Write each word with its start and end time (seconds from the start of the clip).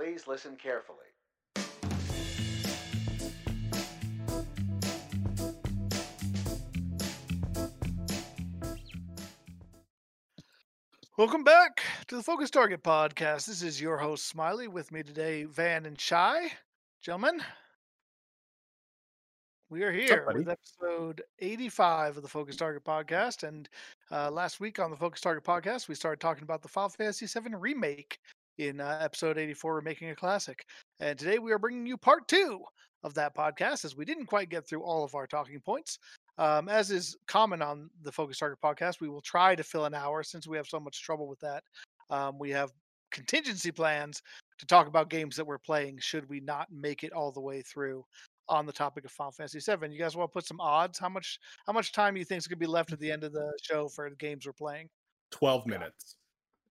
please 0.00 0.26
listen 0.26 0.56
carefully. 0.56 0.96
Welcome 11.18 11.44
back 11.44 11.82
to 12.06 12.16
the 12.16 12.22
Focus 12.22 12.48
Target 12.48 12.82
Podcast. 12.82 13.44
This 13.44 13.62
is 13.62 13.78
your 13.78 13.98
host, 13.98 14.26
Smiley. 14.26 14.68
With 14.68 14.90
me 14.90 15.02
today, 15.02 15.44
Van 15.44 15.84
and 15.84 16.00
Shy. 16.00 16.50
Gentlemen, 17.02 17.42
we 19.68 19.82
are 19.82 19.92
here 19.92 20.24
buddy? 20.24 20.38
with 20.38 20.48
episode 20.48 21.20
85 21.40 22.16
of 22.16 22.22
the 22.22 22.28
Focus 22.28 22.56
Target 22.56 22.84
Podcast. 22.84 23.46
And 23.46 23.68
uh, 24.10 24.30
last 24.30 24.60
week 24.60 24.78
on 24.78 24.90
the 24.90 24.96
Focus 24.96 25.20
Target 25.20 25.44
Podcast, 25.44 25.88
we 25.88 25.94
started 25.94 26.20
talking 26.20 26.44
about 26.44 26.62
the 26.62 26.68
Final 26.68 26.88
Fantasy 26.88 27.26
VII 27.26 27.54
Remake. 27.54 28.18
In 28.60 28.78
uh, 28.78 28.98
episode 29.00 29.38
84, 29.38 29.72
we're 29.72 29.80
making 29.80 30.10
a 30.10 30.14
classic. 30.14 30.66
And 31.00 31.18
today 31.18 31.38
we 31.38 31.50
are 31.50 31.58
bringing 31.58 31.86
you 31.86 31.96
part 31.96 32.28
two 32.28 32.60
of 33.02 33.14
that 33.14 33.34
podcast 33.34 33.86
as 33.86 33.96
we 33.96 34.04
didn't 34.04 34.26
quite 34.26 34.50
get 34.50 34.68
through 34.68 34.82
all 34.82 35.02
of 35.02 35.14
our 35.14 35.26
talking 35.26 35.58
points. 35.60 35.98
Um, 36.36 36.68
as 36.68 36.90
is 36.90 37.16
common 37.26 37.62
on 37.62 37.88
the 38.02 38.12
Focus 38.12 38.36
Target 38.36 38.58
podcast, 38.62 39.00
we 39.00 39.08
will 39.08 39.22
try 39.22 39.54
to 39.54 39.64
fill 39.64 39.86
an 39.86 39.94
hour 39.94 40.22
since 40.22 40.46
we 40.46 40.58
have 40.58 40.66
so 40.66 40.78
much 40.78 41.00
trouble 41.00 41.26
with 41.26 41.40
that. 41.40 41.64
Um, 42.10 42.38
we 42.38 42.50
have 42.50 42.70
contingency 43.10 43.70
plans 43.70 44.20
to 44.58 44.66
talk 44.66 44.88
about 44.88 45.08
games 45.08 45.36
that 45.36 45.46
we're 45.46 45.56
playing 45.56 45.96
should 45.98 46.28
we 46.28 46.40
not 46.40 46.66
make 46.70 47.02
it 47.02 47.14
all 47.14 47.32
the 47.32 47.40
way 47.40 47.62
through 47.62 48.04
on 48.50 48.66
the 48.66 48.72
topic 48.74 49.06
of 49.06 49.10
Final 49.10 49.32
Fantasy 49.32 49.58
VII. 49.58 49.90
You 49.90 49.98
guys 49.98 50.16
want 50.16 50.30
to 50.30 50.34
put 50.34 50.46
some 50.46 50.60
odds? 50.60 50.98
How 50.98 51.08
much 51.08 51.38
how 51.66 51.72
much 51.72 51.92
time 51.92 52.14
you 52.14 52.26
think 52.26 52.40
is 52.40 52.46
going 52.46 52.58
to 52.58 52.66
be 52.66 52.66
left 52.66 52.92
at 52.92 53.00
the 53.00 53.10
end 53.10 53.24
of 53.24 53.32
the 53.32 53.50
show 53.62 53.88
for 53.88 54.10
the 54.10 54.16
games 54.16 54.44
we're 54.44 54.52
playing? 54.52 54.90
12 55.30 55.66
minutes. 55.66 56.16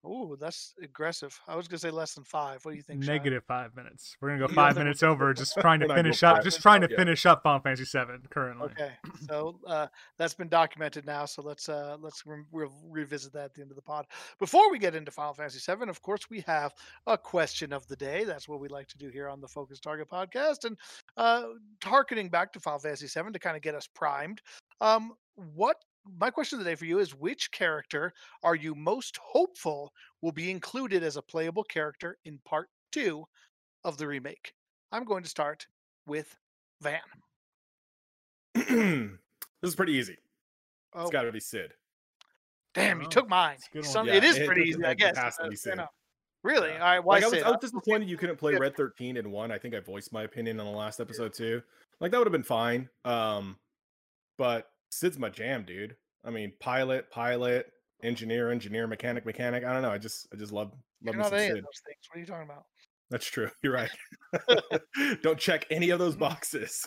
Ooh, 0.05 0.37
that's 0.39 0.75
aggressive. 0.81 1.37
I 1.45 1.57
was 1.57 1.67
going 1.67 1.77
to 1.77 1.81
say 1.81 1.91
less 1.91 2.13
than 2.13 2.23
five. 2.23 2.63
What 2.63 2.71
do 2.71 2.77
you 2.77 2.83
think? 2.83 3.03
Shy? 3.03 3.11
Negative 3.11 3.43
five 3.43 3.75
minutes. 3.75 4.15
We're 4.21 4.29
gonna 4.29 4.47
go 4.47 4.53
five 4.53 4.77
minutes 4.77 5.03
over, 5.03 5.33
just 5.33 5.55
trying 5.59 5.81
to 5.81 5.85
We're 5.85 5.89
not 5.89 5.95
going 5.95 6.05
finish 6.05 6.23
up, 6.23 6.41
just 6.41 6.61
trying 6.61 6.79
to 6.81 6.87
yeah. 6.89 6.95
finish 6.95 7.25
up 7.25 7.43
Final 7.43 7.59
Fantasy 7.59 7.83
VII 7.83 8.27
currently. 8.29 8.67
Okay, 8.67 8.91
so 9.27 9.59
uh, 9.67 9.87
that's 10.17 10.33
been 10.33 10.47
documented 10.47 11.05
now. 11.05 11.25
So 11.25 11.41
let's 11.41 11.67
uh, 11.67 11.97
let's 11.99 12.25
re- 12.25 12.43
re- 12.53 12.69
revisit 12.89 13.33
that 13.33 13.45
at 13.45 13.53
the 13.53 13.61
end 13.61 13.71
of 13.71 13.75
the 13.75 13.81
pod. 13.81 14.05
Before 14.39 14.71
we 14.71 14.79
get 14.79 14.95
into 14.95 15.11
Final 15.11 15.33
Fantasy 15.33 15.59
VII, 15.59 15.89
of 15.89 16.01
course, 16.01 16.29
we 16.29 16.41
have 16.47 16.73
a 17.05 17.17
question 17.17 17.73
of 17.73 17.85
the 17.87 17.97
day. 17.97 18.23
That's 18.23 18.47
what 18.47 18.61
we 18.61 18.69
like 18.69 18.87
to 18.87 18.97
do 18.97 19.09
here 19.09 19.27
on 19.27 19.41
the 19.41 19.49
Focus 19.49 19.81
Target 19.81 20.09
podcast, 20.09 20.63
and 20.63 20.77
uh, 21.17 21.43
targeting 21.81 22.29
back 22.29 22.53
to 22.53 22.61
Final 22.61 22.79
Fantasy 22.79 23.07
VII 23.07 23.33
to 23.33 23.39
kind 23.39 23.57
of 23.57 23.61
get 23.61 23.75
us 23.75 23.87
primed. 23.87 24.41
Um, 24.79 25.13
what 25.55 25.77
my 26.19 26.29
question 26.29 26.57
of 26.59 26.65
the 26.65 26.71
day 26.71 26.75
for 26.75 26.85
you 26.85 26.99
is: 26.99 27.13
Which 27.15 27.51
character 27.51 28.13
are 28.43 28.55
you 28.55 28.73
most 28.75 29.17
hopeful 29.17 29.93
will 30.21 30.31
be 30.31 30.49
included 30.51 31.03
as 31.03 31.17
a 31.17 31.21
playable 31.21 31.63
character 31.63 32.17
in 32.25 32.39
Part 32.45 32.69
Two 32.91 33.25
of 33.83 33.97
the 33.97 34.07
remake? 34.07 34.53
I'm 34.91 35.03
going 35.03 35.23
to 35.23 35.29
start 35.29 35.67
with 36.07 36.35
Van. 36.81 36.99
this 38.55 39.09
is 39.69 39.75
pretty 39.75 39.93
easy. 39.93 40.17
Oh, 40.93 41.03
It's 41.03 41.11
got 41.11 41.23
to 41.23 41.31
be 41.31 41.39
Cid. 41.39 41.73
Damn, 42.73 42.99
you 43.01 43.05
Oh, 43.07 43.09
took 43.09 43.29
mine. 43.29 43.55
it's 43.55 43.67
a 43.67 43.71
good 43.71 43.83
one. 43.83 43.91
Some, 43.91 44.07
Yeah, 44.07 44.15
it 44.15 44.23
is 44.23 44.37
it 44.37 44.45
pretty 44.47 44.63
easy, 44.69 44.83
I 44.83 44.93
guess. 44.93 45.15
capacity, 45.15 45.47
uh, 45.47 45.49
fair 45.49 45.75
Cid. 45.75 45.79
Really? 46.43 46.69
Yeah. 46.69 46.75
All 46.83 46.89
right. 46.91 46.99
Why 47.03 47.15
Like 47.15 47.23
I 47.23 47.27
was, 47.27 47.33
Cid? 47.35 47.43
I 47.43 47.49
was 47.49 47.59
disappointed 47.59 48.09
you 48.09 48.17
couldn't 48.17 48.37
play 48.37 48.55
Red 48.55 48.75
13 48.75 49.17
and 49.17 49.31
1. 49.31 49.51
I 49.51 49.57
think 49.57 49.75
I 49.75 49.79
voiced 49.81 50.11
my 50.13 50.23
opinion 50.23 50.59
on 50.59 50.65
the 50.65 50.71
last 50.77 50.99
episode 50.99 51.33
too. 51.33 51.61
Like 51.99 52.11
that 52.11 52.17
would 52.17 52.27
have 52.27 52.31
been 52.31 52.43
fine. 52.43 52.89
Um 53.05 53.57
but 54.37 54.69
Cid's 54.89 55.19
my 55.19 55.29
jam, 55.29 55.63
dude. 55.65 55.95
I 56.25 56.29
mean, 56.31 56.51
pilot, 56.59 57.09
pilot, 57.11 57.71
engineer, 58.03 58.51
engineer, 58.51 58.87
mechanic, 58.87 59.25
mechanic. 59.25 59.63
I 59.63 59.71
don't 59.73 59.81
know. 59.81 59.91
I 59.91 59.97
just 59.97 60.27
I 60.33 60.35
just 60.35 60.51
love 60.51 60.73
You're 61.01 61.13
love 61.13 61.17
me 61.17 61.21
not 61.31 61.33
any 61.33 61.49
of 61.49 61.55
Cid. 61.57 61.63
those 61.63 61.81
things. 61.85 61.97
What 62.09 62.17
are 62.17 62.19
you 62.19 62.25
talking 62.25 62.49
about? 62.49 62.63
That's 63.09 63.25
true. 63.25 63.49
You're 63.63 63.73
right. 63.73 63.91
Don't 65.23 65.39
check 65.39 65.65
any 65.71 65.89
of 65.91 65.99
those 65.99 66.15
boxes. 66.15 66.85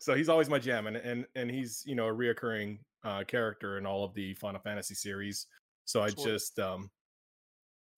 so 0.00 0.14
he's 0.14 0.28
always 0.28 0.48
my 0.48 0.58
jam, 0.58 0.86
and 0.86 0.96
and 0.96 1.26
and 1.34 1.50
he's 1.50 1.82
you 1.86 1.94
know 1.94 2.08
a 2.08 2.12
reoccurring 2.12 2.78
uh, 3.04 3.24
character 3.24 3.78
in 3.78 3.86
all 3.86 4.04
of 4.04 4.14
the 4.14 4.34
Final 4.34 4.60
Fantasy 4.60 4.94
series. 4.94 5.46
So 5.84 6.02
I 6.02 6.10
just 6.10 6.58
um, 6.58 6.90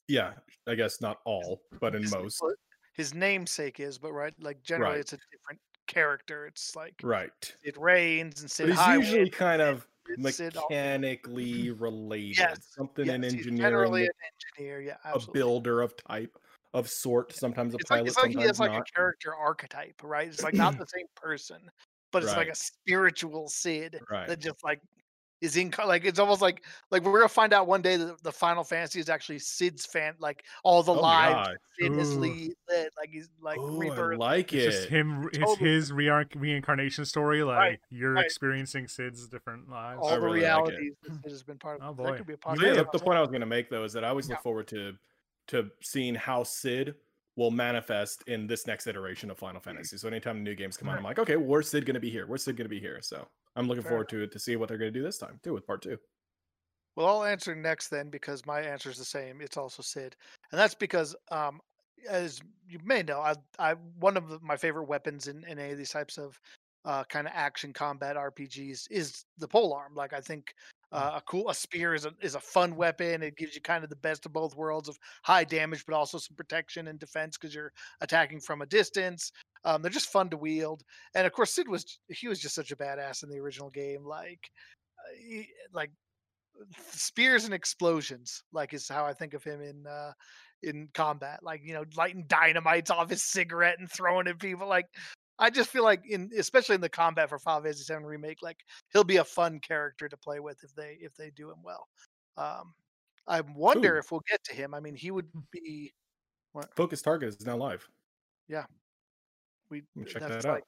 yeah, 0.09 0.33
I 0.69 0.75
guess 0.75 1.01
not 1.01 1.19
all, 1.25 1.63
but 1.81 1.95
in 1.95 2.03
His- 2.03 2.13
most, 2.13 2.43
His 2.95 3.15
namesake 3.15 3.81
is, 3.81 3.99
but 3.99 4.13
right, 4.13 4.35
like 4.41 4.63
generally 4.63 4.93
Right. 4.95 5.01
it's 5.01 5.13
a 5.13 5.19
different 5.33 5.61
character. 5.87 6.47
It's 6.47 6.77
like 6.77 7.03
right. 7.03 7.55
It 7.63 7.77
Rains 7.79 8.41
and 8.43 8.51
Cid 8.51 8.69
But 8.69 8.71
he's 8.71 8.87
usually 8.87 9.31
kind 9.31 9.61
of 9.63 9.87
mechanically 10.17 11.71
related, 11.71 12.63
Yes, 12.63 12.79
something 12.79 13.11
in 13.11 13.23
yes, 13.23 13.31
he's 13.31 13.47
engineering, 13.47 13.57
generally 13.61 14.07
an 14.07 14.13
engineer. 14.57 14.81
Yeah, 14.81 14.99
Absolutely. 15.05 15.13
a 15.13 15.21
builder 15.33 15.81
of 15.81 15.95
type 15.97 16.39
of 16.75 16.89
sort, 16.89 17.33
sometimes 17.33 17.75
a 17.75 17.79
It's 17.79 17.91
like 17.91 18.03
pilot, 18.03 18.07
it's 18.07 18.17
like 18.17 18.31
he 18.33 18.43
sometimes 18.43 18.61
like 18.61 18.73
not. 18.73 18.89
a 18.89 18.93
character 18.95 19.35
archetype, 19.35 20.01
right? 20.03 20.29
It's 20.29 20.43
like 20.43 20.55
not 20.55 20.77
the 20.79 20.87
same 20.87 21.07
person, 21.17 21.69
but 22.13 22.23
it's 22.23 22.37
like 22.37 22.49
a 22.49 22.55
spiritual 22.55 23.49
Cid 23.49 24.01
Right. 24.11 24.27
that 24.27 24.39
just 24.41 24.63
like 24.63 24.81
is 25.45 25.57
in 25.57 25.73
like 25.87 26.05
it's 26.05 26.19
almost 26.19 26.41
like 26.43 26.65
like 26.91 27.05
we're 27.05 27.19
gonna 27.19 27.29
find 27.29 27.53
out 27.53 27.67
one 27.67 27.83
day 27.83 27.97
that 27.97 28.23
the 28.23 28.33
Final 28.33 28.65
Fantasy 28.65 28.99
is 29.01 29.09
actually 29.09 29.39
Cid's 29.39 29.85
fan 29.87 30.15
like 30.19 30.45
all 30.63 30.83
the 30.83 30.93
Oh 30.93 31.01
my 31.03 31.29
lives 31.31 31.49
God. 31.49 31.57
Cid 31.79 31.93
lead 32.17 32.53
like 32.99 33.11
he's 33.11 33.29
like 33.41 33.59
Ooh, 33.59 33.77
I 33.83 33.89
rebirth. 33.91 34.19
like 34.19 34.53
It's 34.53 34.65
it. 34.65 34.71
just 34.79 34.89
him, 34.89 35.29
it's 35.29 35.39
Totally. 35.39 35.71
his 35.71 35.93
re- 35.93 36.25
reincarnation 36.35 37.05
story. 37.05 37.43
Like 37.43 37.81
you're 37.91 38.15
right. 38.15 38.25
experiencing 38.25 38.89
Cid's 38.89 39.29
different 39.29 39.69
lives. 39.71 40.01
all 40.03 40.09
I 40.09 40.15
the 40.17 40.21
really 40.21 40.41
like 40.41 40.43
realities 40.43 40.95
that 41.03 41.13
Cid 41.23 41.31
has 41.33 41.43
been 41.43 41.59
part 41.59 41.81
of. 41.81 41.99
Oh, 41.99 42.03
That 42.03 42.11
boy. 42.13 42.17
could 42.19 42.27
be 42.27 42.35
a 42.35 42.37
So 42.37 42.49
podcast. 42.51 42.63
yeah, 42.63 42.69
Yeah, 42.69 42.75
the, 42.75 42.89
the 42.93 42.99
point 43.05 43.19
I 43.19 43.21
was 43.21 43.31
going 43.31 43.41
to 43.41 43.47
make 43.47 43.69
though 43.71 43.85
is 43.85 43.93
that 43.93 44.05
I 44.05 44.09
always 44.09 44.29
Yeah. 44.29 44.35
look 44.37 44.43
forward 44.43 44.69
to 44.69 44.95
to 45.49 45.71
seeing 45.83 46.15
how 46.15 46.43
Cid 46.43 46.95
will 47.37 47.51
manifest 47.51 48.23
in 48.27 48.47
this 48.47 48.67
next 48.67 48.87
iteration 48.87 49.31
of 49.31 49.39
Final 49.39 49.61
Fantasy. 49.61 49.97
So 49.97 50.09
anytime 50.09 50.45
new 50.45 50.55
games 50.55 50.77
come 50.77 50.89
out, 50.89 50.97
I'm 50.97 51.05
like, 51.05 51.19
okay, 51.19 51.37
well, 51.37 51.47
where's 51.47 51.69
Cid 51.69 51.85
going 51.85 51.95
to 51.95 52.01
be 52.01 52.11
here? 52.11 52.27
Where's 52.27 52.45
Cid 52.45 52.57
going 52.57 52.67
to 52.67 52.71
be 52.71 52.81
here? 52.81 53.01
So 53.03 53.27
I'm 53.57 53.67
looking 53.67 53.83
Fair 53.83 53.91
forward 53.91 54.09
to 54.11 54.23
it 54.23 54.33
to 54.33 54.39
see 54.39 54.57
what 54.57 54.69
they're 54.69 54.79
going 54.79 54.93
to 54.93 54.99
do 54.99 55.05
this 55.05 55.19
time 55.19 55.41
too 55.43 55.53
with 55.53 55.67
part 55.67 55.83
two. 55.83 55.99
Well, 56.97 57.09
I'll 57.09 57.25
answer 57.25 57.55
next 57.55 57.89
then 57.89 58.09
because 58.09 58.47
my 58.47 58.61
answer 58.61 58.91
is 58.91 58.99
the 58.99 59.05
same. 59.05 59.41
It's 59.41 59.57
also 59.57 59.83
Cid, 59.83 60.15
and 60.53 60.61
that's 60.61 60.77
because, 60.77 61.17
um, 61.33 61.61
as 62.09 62.41
you 62.69 62.79
may 62.85 63.03
know, 63.03 63.19
I, 63.19 63.35
I 63.59 63.75
one 63.99 64.17
of 64.17 64.29
the, 64.29 64.39
my 64.41 64.57
favorite 64.57 64.85
weapons 64.85 65.27
in, 65.27 65.43
in 65.45 65.59
any 65.59 65.73
of 65.73 65.79
these 65.79 65.91
types 65.91 66.19
of 66.19 66.39
uh, 66.85 67.03
kind 67.05 67.27
of 67.27 67.33
action 67.35 67.73
combat 67.73 68.15
RPGs 68.17 68.87
is 68.91 69.25
the 69.39 69.49
pole 69.49 69.73
arm. 69.73 69.95
Like 69.97 70.13
I 70.13 70.21
think 70.21 70.55
uh, 70.95 71.15
a 71.17 71.21
cool 71.23 71.51
a 71.51 71.55
spear 71.55 71.93
is 71.93 72.05
a 72.07 72.13
is 72.23 72.37
a 72.37 72.41
fun 72.41 72.77
weapon. 72.77 73.23
It 73.23 73.37
gives 73.37 73.55
you 73.57 73.61
kind 73.61 73.83
of 73.83 73.91
the 73.91 73.97
best 73.97 74.25
of 74.27 74.33
both 74.33 74.57
worlds 74.57 74.89
of 74.89 74.97
high 75.25 75.43
damage, 75.43 75.85
but 75.87 75.97
also 75.97 76.19
some 76.19 76.37
protection 76.37 76.87
and 76.87 77.01
defense 77.01 77.37
because 77.37 77.55
you're 77.55 77.73
attacking 78.01 78.41
from 78.41 78.63
a 78.63 78.67
distance. 78.67 79.33
Um, 79.65 79.83
they're 79.83 79.91
just 79.91 80.13
fun 80.13 80.31
to 80.31 80.37
wield, 80.37 80.85
and 81.17 81.27
of 81.27 81.33
course, 81.33 81.53
Cid 81.53 81.69
was 81.69 81.99
he 82.09 82.29
was 82.29 82.39
just 82.39 82.55
such 82.55 82.71
a 82.71 82.77
badass 82.77 83.25
in 83.25 83.29
the 83.29 83.41
original 83.41 83.71
game. 83.71 84.05
Like, 84.05 84.51
uh, 84.99 85.15
he, 85.19 85.49
like 85.73 85.91
spears 86.93 87.45
and 87.45 87.55
explosions 87.55 88.45
like 88.53 88.73
is 88.75 88.89
how 88.89 89.05
i 89.05 89.13
think 89.13 89.35
of 89.35 89.43
him 89.43 89.61
in 89.61 89.85
uh 89.89 90.13
in 90.63 90.89
combat 90.95 91.41
like 91.43 91.61
you 91.65 91.75
know 91.75 91.85
lighting 91.97 92.25
dynamites 92.29 92.91
off 92.91 93.11
his 93.11 93.23
cigarette 93.23 93.79
and 93.79 93.91
throwing 93.91 94.29
at 94.29 94.39
people 94.39 94.69
like 94.69 94.87
i 95.39 95.51
just 95.51 95.71
feel 95.71 95.85
like 95.85 96.03
in 96.09 96.31
especially 96.39 96.75
in 96.75 96.81
the 96.81 96.89
combat 96.89 97.29
for 97.29 97.39
Final 97.39 97.63
Fantasy 97.63 97.85
7 97.85 98.05
remake 98.05 98.39
like 98.43 98.59
he'll 98.93 99.05
be 99.05 99.17
a 99.19 99.25
fun 99.25 99.59
character 99.61 100.09
to 100.09 100.17
play 100.17 100.41
with 100.41 100.59
if 100.63 100.75
they 100.75 100.97
if 101.01 101.15
they 101.17 101.31
do 101.31 101.51
him 101.51 101.59
well 101.63 101.89
um 102.37 102.73
i 103.27 103.41
wonder 103.55 103.97
Ooh. 103.97 103.99
if 103.99 104.11
we'll 104.13 104.23
get 104.31 104.43
to 104.45 104.55
him 104.55 104.75
i 104.75 104.81
mean 104.81 104.95
he 104.95 105.11
would 105.11 105.29
be 105.51 105.93
What? 106.53 106.75
Focus 106.77 107.03
Target 107.03 107.29
is 107.31 107.45
now 107.47 107.57
live. 107.57 107.87
Yeah, 108.49 108.65
we 109.71 109.83
check 110.07 110.23
that's 110.23 110.45
that 110.45 110.47
out. 110.47 110.55
like 110.55 110.65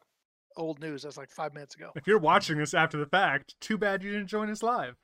old 0.56 0.80
news 0.80 1.02
that's 1.02 1.16
like 1.18 1.30
five 1.30 1.52
minutes 1.54 1.74
ago 1.76 1.90
If 1.94 2.06
you're 2.06 2.18
watching 2.18 2.56
this 2.58 2.72
after 2.74 2.96
the 2.96 3.06
fact, 3.06 3.54
too 3.60 3.76
bad 3.78 4.02
you 4.02 4.10
didn't 4.10 4.26
join 4.28 4.50
us 4.50 4.62
live. 4.62 4.96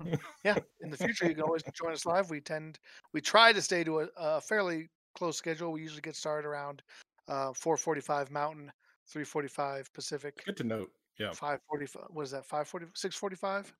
yeah 0.44 0.56
in 0.80 0.90
the 0.90 0.96
future 0.96 1.26
you 1.28 1.34
can 1.34 1.44
always 1.44 1.62
join 1.72 1.92
us 1.92 2.04
live 2.04 2.28
we 2.28 2.40
tend 2.40 2.80
we 3.12 3.20
try 3.20 3.52
to 3.52 3.62
stay 3.62 3.84
to 3.84 4.00
a, 4.00 4.08
a 4.16 4.40
fairly 4.40 4.88
close 5.14 5.36
schedule 5.36 5.70
we 5.70 5.80
usually 5.80 6.00
get 6.00 6.16
started 6.16 6.48
around 6.48 6.82
uh 7.28 7.52
445 7.52 8.30
mountain 8.30 8.72
345 9.06 9.92
pacific 9.92 10.44
Good 10.44 10.56
to 10.58 10.64
note. 10.64 10.90
Yeah. 11.18 11.30
545 11.32 12.04
what 12.10 12.22
is 12.22 12.30
that 12.32 12.44
540 12.44 12.86
645 12.94 13.72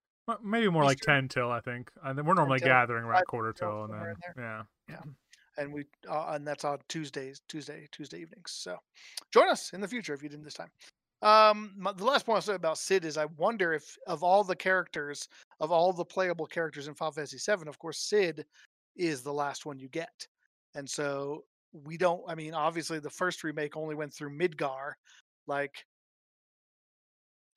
Maybe 0.42 0.70
more 0.70 0.84
like 0.84 1.00
ten 1.00 1.28
till 1.28 1.50
I 1.50 1.60
think. 1.60 1.90
And 2.02 2.16
then 2.16 2.24
we're 2.24 2.32
normally 2.32 2.58
till, 2.58 2.68
gathering 2.68 3.04
around 3.04 3.26
quarter 3.26 3.52
till, 3.52 3.68
till, 3.68 3.84
and 3.84 3.92
then 3.92 4.14
yeah. 4.38 4.62
yeah. 4.88 5.00
and 5.58 5.72
we 5.72 5.84
uh, 6.08 6.30
and 6.30 6.46
that's 6.46 6.64
on 6.64 6.78
tuesdays 6.88 7.40
tuesday 7.48 7.86
tuesday 7.92 8.20
evenings 8.20 8.50
so 8.50 8.76
join 9.32 9.48
us 9.48 9.72
in 9.72 9.80
the 9.80 9.88
future 9.88 10.14
if 10.14 10.22
you 10.22 10.28
didn't 10.28 10.44
this 10.44 10.54
time 10.54 10.70
um 11.22 11.72
my, 11.76 11.92
the 11.92 12.04
last 12.04 12.26
point 12.26 12.36
i'll 12.36 12.42
say 12.42 12.54
about 12.54 12.78
Cid 12.78 13.04
is 13.04 13.16
i 13.16 13.26
wonder 13.36 13.72
if 13.72 13.96
of 14.06 14.22
all 14.22 14.44
the 14.44 14.56
characters 14.56 15.28
of 15.60 15.70
all 15.70 15.92
the 15.92 16.04
playable 16.04 16.46
characters 16.46 16.88
in 16.88 16.94
final 16.94 17.12
fantasy 17.12 17.38
7 17.38 17.68
of 17.68 17.78
course 17.78 17.98
Cid 17.98 18.44
is 18.96 19.22
the 19.22 19.32
last 19.32 19.66
one 19.66 19.78
you 19.78 19.88
get 19.88 20.26
and 20.74 20.88
so 20.88 21.44
we 21.74 21.96
don't 21.96 22.22
i 22.28 22.34
mean 22.34 22.54
obviously 22.54 22.98
the 23.00 23.10
first 23.10 23.42
remake 23.44 23.76
only 23.76 23.94
went 23.94 24.14
through 24.14 24.30
midgar 24.30 24.92
like 25.46 25.84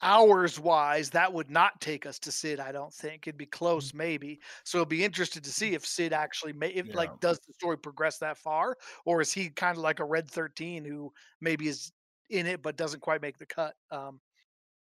hours 0.01 0.59
wise, 0.59 1.09
that 1.09 1.31
would 1.33 1.49
not 1.49 1.79
take 1.81 2.05
us 2.05 2.19
to 2.19 2.31
Cid. 2.31 2.59
I 2.59 2.71
don't 2.71 2.93
think 2.93 3.27
it'd 3.27 3.37
be 3.37 3.47
Mm. 3.47 3.51
close, 3.51 3.93
maybe. 3.93 4.39
So 4.63 4.79
it'd 4.79 4.89
be 4.89 5.03
interested 5.03 5.43
to 5.43 5.51
see 5.51 5.73
if 5.73 5.85
Cid 5.85 6.13
actually 6.13 6.53
may, 6.53 6.69
if 6.69 6.85
Yeah. 6.87 6.93
like, 6.93 7.19
does 7.19 7.39
the 7.39 7.53
story 7.53 7.77
progress 7.77 8.19
that 8.19 8.37
far, 8.37 8.77
or 9.05 9.21
is 9.21 9.31
he 9.33 9.49
kind 9.49 9.75
of 9.77 9.83
like 9.83 9.99
a 9.99 10.05
Red 10.05 10.29
Thirteen 10.29 10.85
who 10.85 11.11
maybe 11.41 11.67
is 11.67 11.91
in 12.29 12.45
it 12.45 12.61
but 12.61 12.75
doesn't 12.77 12.99
quite 12.99 13.21
make 13.21 13.37
the 13.37 13.45
cut? 13.47 13.75
Um, 13.91 14.21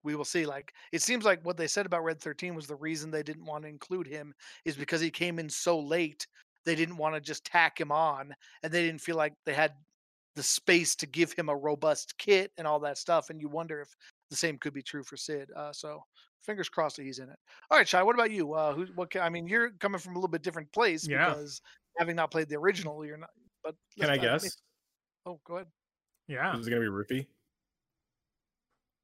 we 0.02 0.16
will 0.16 0.24
see. 0.24 0.46
Like, 0.46 0.74
it 0.92 1.02
seems 1.02 1.24
like 1.24 1.44
what 1.44 1.56
they 1.56 1.68
said 1.68 1.86
about 1.86 2.04
Red 2.04 2.20
Thirteen 2.20 2.54
was 2.54 2.66
the 2.66 2.76
reason 2.76 3.10
they 3.10 3.22
didn't 3.22 3.46
want 3.46 3.64
to 3.64 3.68
include 3.68 4.06
him 4.06 4.34
is 4.64 4.76
because 4.76 5.00
he 5.00 5.10
came 5.10 5.38
in 5.38 5.48
so 5.48 5.78
late. 5.80 6.26
They 6.64 6.74
didn't 6.74 6.96
want 6.96 7.14
to 7.14 7.20
just 7.20 7.44
tack 7.44 7.78
him 7.80 7.92
on, 7.92 8.34
and 8.62 8.72
they 8.72 8.82
didn't 8.86 9.00
feel 9.00 9.16
like 9.16 9.34
they 9.46 9.54
had 9.54 9.72
the 10.36 10.42
space 10.42 10.96
to 10.96 11.06
give 11.06 11.32
him 11.32 11.48
a 11.48 11.54
robust 11.56 12.16
kit 12.18 12.50
and 12.58 12.66
all 12.66 12.80
that 12.80 12.98
stuff. 12.98 13.30
And 13.30 13.40
you 13.40 13.48
wonder 13.48 13.80
if 13.80 13.88
the 14.30 14.36
same 14.36 14.58
could 14.58 14.72
be 14.74 14.82
true 14.82 15.04
for 15.04 15.16
Cid. 15.16 15.50
Uh, 15.54 15.72
so 15.72 16.02
fingers 16.42 16.68
crossed 16.68 16.96
that 16.96 17.04
he's 17.04 17.18
in 17.20 17.28
it. 17.28 17.36
All 17.70 17.78
right, 17.78 17.86
Shy. 17.88 18.02
What 18.02 18.14
about 18.16 18.30
you? 18.30 18.52
Uh, 18.54 18.74
who? 18.74 18.86
What? 18.94 19.10
ca- 19.12 19.20
I 19.20 19.28
mean, 19.28 19.46
you're 19.46 19.70
coming 19.80 20.00
from 20.00 20.12
a 20.14 20.18
little 20.18 20.28
bit 20.28 20.42
different 20.42 20.72
place 20.72 21.06
Yeah. 21.06 21.28
because 21.28 21.60
having 21.98 22.16
not 22.16 22.30
played 22.30 22.48
the 22.48 22.56
original, 22.56 23.04
you're 23.06 23.16
not. 23.16 23.30
But 23.62 23.76
Can 23.98 24.10
I 24.10 24.16
dive 24.16 24.24
in. 24.24 24.30
guess? 24.40 24.56
Oh, 25.26 25.38
go 25.46 25.56
ahead. 25.56 25.68
Yeah. 26.28 26.58
Is 26.58 26.66
it 26.66 26.70
gonna 26.70 26.82
be 26.82 26.88
Yuffie? 26.88 27.26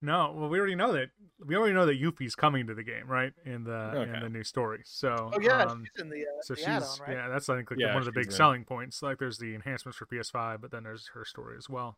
No, 0.02 0.32
well, 0.34 0.48
we 0.48 0.58
already 0.58 0.74
know 0.74 0.92
that. 0.92 1.10
We 1.44 1.56
already 1.56 1.74
know 1.74 1.86
that 1.86 2.00
Yuffie's 2.00 2.34
coming 2.34 2.66
to 2.66 2.74
the 2.74 2.82
game, 2.82 3.06
right? 3.06 3.32
In 3.44 3.64
the 3.64 4.08
in 4.14 4.20
the 4.20 4.28
new 4.30 4.44
story. 4.44 4.80
So, 4.84 5.30
Oh 5.32 5.40
yeah, 5.40 5.66
um, 5.66 5.84
she's 5.84 6.02
in 6.02 6.10
the, 6.10 6.22
uh, 6.22 6.42
so 6.42 6.54
the 6.54 6.60
she's 6.60 7.00
right? 7.00 7.16
yeah, 7.16 7.28
that's 7.28 7.48
I 7.48 7.56
think 7.56 7.70
like 7.70 7.80
Yeah, 7.80 7.88
one 7.94 7.98
of 7.98 8.06
the 8.06 8.12
big 8.12 8.26
in. 8.26 8.32
selling 8.32 8.64
points. 8.64 9.02
Like, 9.02 9.18
there's 9.18 9.38
the 9.38 9.54
enhancements 9.54 9.98
for 9.98 10.06
PS5, 10.06 10.60
but 10.62 10.70
then 10.70 10.84
there's 10.84 11.08
her 11.14 11.24
story 11.24 11.56
as 11.58 11.68
well. 11.68 11.96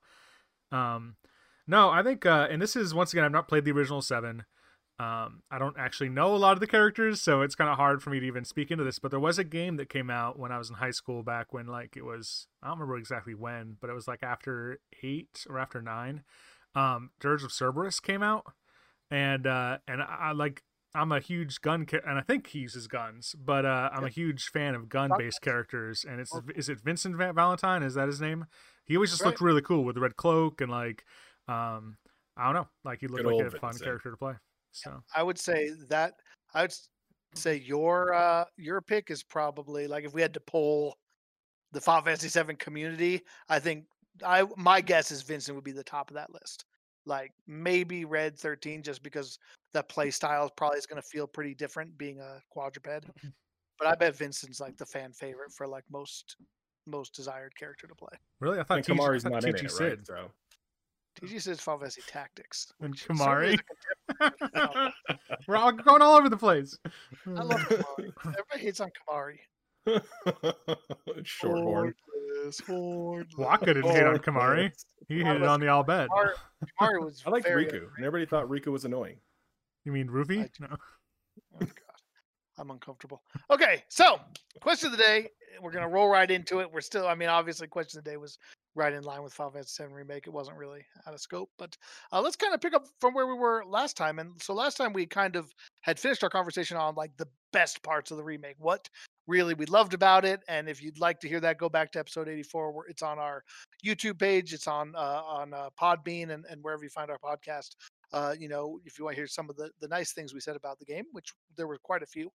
Um, 0.73 1.17
no, 1.67 1.91
I 1.91 2.03
think, 2.03 2.27
uh, 2.27 2.49
and 2.51 2.61
this 2.61 2.75
is 2.75 2.93
once 2.95 3.13
again, 3.13 3.25
I've 3.25 3.33
not 3.33 3.47
played 3.49 3.65
the 3.65 3.73
original 3.73 4.03
seven. 4.03 4.45
Um, 4.99 5.43
I 5.51 5.59
don't 5.59 5.77
actually 5.79 6.11
know 6.11 6.35
a 6.35 6.37
lot 6.39 6.53
of 6.53 6.61
the 6.61 6.67
characters, 6.67 7.21
so 7.21 7.43
it's 7.43 7.55
kind 7.55 7.71
of 7.71 7.77
hard 7.77 8.03
for 8.03 8.11
me 8.11 8.21
to 8.21 8.27
even 8.27 8.45
speak 8.45 8.71
into 8.71 8.85
this. 8.85 8.99
But 8.99 9.11
there 9.11 9.21
was 9.21 9.39
a 9.39 9.45
game 9.45 9.77
that 9.77 9.89
came 9.89 10.11
out 10.11 10.39
when 10.39 10.53
I 10.53 10.59
was 10.59 10.71
in 10.71 10.77
high 10.77 10.91
school, 10.91 11.23
back 11.23 11.53
when 11.53 11.67
like 11.67 11.97
it 11.97 12.05
was, 12.05 12.47
I 12.63 12.69
don't 12.69 12.79
remember 12.79 12.97
exactly 12.99 13.35
when, 13.35 13.77
but 13.81 13.91
it 13.91 13.95
was 13.95 14.07
like 14.07 14.23
after 14.23 14.81
eight 15.03 15.45
or 15.49 15.59
after 15.59 15.81
nine. 15.83 16.23
Um, 16.75 17.11
Dirge 17.21 17.45
of 17.45 17.53
Cerberus 17.53 18.01
came 18.01 18.23
out, 18.23 18.45
and 19.11 19.47
uh, 19.47 19.79
and 19.87 20.03
I, 20.03 20.17
I 20.21 20.33
like 20.33 20.63
I'm 20.95 21.13
a 21.13 21.21
huge 21.21 21.61
gun 21.61 21.87
ca- 21.87 22.01
and 22.07 22.19
I 22.19 22.23
think 22.23 22.49
he 22.49 22.61
uses 22.61 22.87
guns, 22.87 23.35
but 23.39 23.65
uh, 23.65 23.91
I'm 23.93 24.05
a 24.05 24.09
huge 24.11 24.49
fan 24.49 24.75
of 24.75 24.89
gun-based 24.89 25.41
characters. 25.41 26.05
And 26.09 26.21
it's 26.21 26.33
is 26.55 26.69
it 26.69 26.81
Vincent 26.81 27.17
Va- 27.17 27.33
Valentine? 27.33 27.83
Is 27.83 27.95
that 27.95 28.09
his 28.09 28.21
name? 28.21 28.47
He 28.85 28.97
always 28.97 29.11
just 29.11 29.25
looked 29.25 29.41
really 29.41 29.63
cool 29.63 29.85
with 29.85 29.95
the 29.95 30.01
red 30.01 30.17
cloak 30.17 30.61
and 30.61 30.71
like, 30.71 31.05
um, 31.49 31.97
I 32.37 32.45
don't 32.47 32.55
know, 32.55 32.69
like 32.85 33.01
he 33.01 33.07
looked 33.07 33.23
Good 33.23 33.27
like 33.27 33.35
old 33.35 33.55
a 33.55 33.59
fun 33.59 33.71
Vincent. 33.71 33.85
character 33.85 34.11
to 34.11 34.17
play. 34.17 34.35
So 34.73 35.03
I 35.15 35.23
would 35.23 35.39
say 35.39 35.71
that 35.89 36.15
I 36.55 36.63
would 36.63 36.75
say 37.35 37.57
your 37.57 38.13
uh 38.13 38.45
your 38.57 38.81
pick 38.83 39.11
is 39.11 39.23
probably 39.23 39.87
like 39.87 40.05
if 40.05 40.13
we 40.13 40.21
had 40.21 40.35
to 40.35 40.41
poll 40.41 40.97
the 41.73 41.81
Final 41.81 42.03
Fantasy 42.03 42.29
VII 42.29 42.55
community, 42.57 43.23
I 43.49 43.59
think 43.59 43.87
I 44.25 44.45
my 44.57 44.81
guess 44.81 45.11
is 45.11 45.23
Vincent 45.23 45.55
would 45.55 45.65
be 45.65 45.73
the 45.73 45.85
top 45.85 46.11
of 46.11 46.15
that 46.15 46.33
list. 46.33 46.65
Like 47.07 47.33
maybe 47.47 48.05
Red 48.05 48.39
Thirteen, 48.39 48.83
just 48.83 49.03
because 49.03 49.39
that 49.75 49.89
play 49.89 50.11
style 50.11 50.51
probably 50.57 50.79
is 50.79 50.87
going 50.87 51.01
to 51.01 51.09
feel 51.09 51.27
pretty 51.27 51.55
different 51.55 51.97
being 51.99 52.21
a 52.21 52.41
quadruped. 52.51 53.07
Mm-hmm. 53.07 53.29
But 53.79 53.89
I 53.89 53.95
bet 53.95 54.17
Vincent's 54.17 54.61
like 54.61 54.77
the 54.77 54.87
fan 54.87 55.13
favorite 55.13 55.53
for 55.53 55.67
like 55.67 55.85
most 55.91 56.37
most 56.87 57.15
desired 57.15 57.55
character 57.57 57.87
to 57.87 57.95
play. 57.95 58.17
really, 58.41 58.59
I 58.59 58.63
thought 58.63 58.79
And 58.79 58.87
Kimahri's 58.87 59.23
thought 59.23 59.33
not 59.33 59.45
in 59.45 59.55
TG 59.55 59.65
it, 59.65 59.71
Cid 59.71 59.99
right? 59.99 60.07
So 60.07 60.31
TG 61.21 61.41
says 61.43 61.61
Final 61.61 61.81
Fantasy 61.81 62.03
Tactics. 62.07 62.73
and 62.81 62.97
Kimahri. 62.97 63.59
We're 65.49 65.57
all 65.57 65.73
going 65.73 66.03
all 66.03 66.17
over 66.17 66.29
the 66.29 66.37
place. 66.37 66.79
I 67.27 67.43
love 67.43 67.61
Kimahri. 67.61 68.13
Everybody 68.25 68.61
hates 68.61 68.81
on 68.81 68.91
Kimahri. 68.91 69.39
Shorthorn. 71.25 71.95
Hornless, 72.43 72.61
hornless. 72.67 73.35
Wakka 73.37 73.67
didn't 73.67 73.91
hit 73.91 74.07
on 74.07 74.19
Kimahri. 74.19 74.71
Hornless. 74.71 74.85
He 75.09 75.19
hit 75.23 75.37
it 75.37 75.43
on 75.43 75.61
the 75.61 75.69
all 75.69 75.83
bet. 75.83 76.09
Kimahri, 76.09 76.33
Kimahri 76.81 77.01
was 77.05 77.23
I 77.27 77.31
liked 77.31 77.47
Rikku, 77.47 77.51
underrated. 77.53 77.83
and 77.97 78.07
everybody 78.07 78.27
thought 78.29 78.49
Rikku 78.49 78.69
was 78.69 78.85
annoying. 78.85 79.17
You 79.85 79.93
mean 79.93 80.09
Rufy? 80.09 80.43
I- 80.45 80.51
No. 80.61 80.69
Oh 81.55 81.59
god, 81.61 81.69
I'm 82.59 82.71
uncomfortable. 82.71 83.23
Okay, 83.51 83.83
so 83.89 84.21
question 84.61 84.91
of 84.93 84.99
the 84.99 85.03
day. 85.03 85.29
We're 85.61 85.71
gonna 85.71 85.89
roll 85.89 86.09
right 86.09 86.31
into 86.31 86.61
it. 86.61 86.73
We're 86.73 86.81
still, 86.81 87.07
I 87.07 87.15
mean, 87.15 87.29
obviously, 87.29 87.67
question 87.67 87.99
of 87.99 88.05
the 88.05 88.11
day 88.11 88.17
was 88.17 88.39
right 88.75 88.93
in 88.93 89.03
line 89.03 89.23
with 89.23 89.35
Final 89.35 89.53
Fantasy 89.53 89.85
VII 89.85 89.93
remake. 89.93 90.27
It 90.27 90.31
wasn't 90.33 90.57
really 90.57 90.85
out 91.07 91.13
of 91.13 91.21
scope, 91.21 91.51
but 91.59 91.77
uh, 92.11 92.23
let's 92.23 92.37
kind 92.37 92.55
of 92.55 92.61
pick 92.61 92.75
up 92.75 92.87
from 93.01 93.13
where 93.13 93.27
we 93.27 93.35
were 93.35 93.63
last 93.67 93.97
time. 93.97 94.19
And 94.19 94.33
so 94.43 94.55
last 94.55 94.77
time 94.79 94.95
we 94.95 95.05
kind 95.05 95.37
of 95.37 95.53
had 95.83 96.01
finished 96.01 96.25
our 96.25 96.31
conversation 96.31 96.79
on 96.79 96.95
like 96.95 97.15
the 97.19 97.29
best 97.53 97.83
parts 97.83 98.11
of 98.11 98.17
the 98.17 98.25
remake, 98.25 98.57
what 98.59 98.89
really 99.27 99.55
we 99.55 99.67
loved 99.67 99.95
about 99.95 100.25
it. 100.25 100.41
And 100.49 100.69
if 100.69 100.83
you'd 100.83 100.99
like 100.99 101.21
to 101.21 101.29
hear 101.29 101.41
that, 101.41 101.59
go 101.59 101.69
back 101.69 101.93
to 101.93 101.99
episode 101.99 102.29
84. 102.29 102.73
Where 102.73 102.87
it's 102.87 103.03
on 103.03 103.19
our 103.19 103.43
YouTube 103.85 104.19
page. 104.19 104.53
It's 104.53 104.67
on 104.67 104.95
uh, 104.97 105.23
on 105.25 105.55
uh, 105.55 105.69
Podbean 105.81 106.31
and, 106.31 106.45
and 106.51 106.63
wherever 106.63 106.83
you 106.83 106.91
find 106.91 107.11
our 107.11 107.19
podcast. 107.19 107.77
Uh, 108.13 108.35
you 108.39 108.49
know, 108.49 108.79
if 108.85 108.99
you 108.99 109.05
want 109.05 109.15
to 109.15 109.21
hear 109.21 109.27
some 109.27 109.49
of 109.49 109.57
the, 109.57 109.71
the 109.81 109.89
nice 109.89 110.13
things 110.13 110.35
we 110.35 110.41
said 110.41 110.57
about 110.57 110.79
the 110.79 110.85
game, 110.85 111.05
which 111.13 111.33
there 111.57 111.67
were 111.67 111.79
quite 111.83 112.03
a 112.03 112.07
few. 112.07 112.31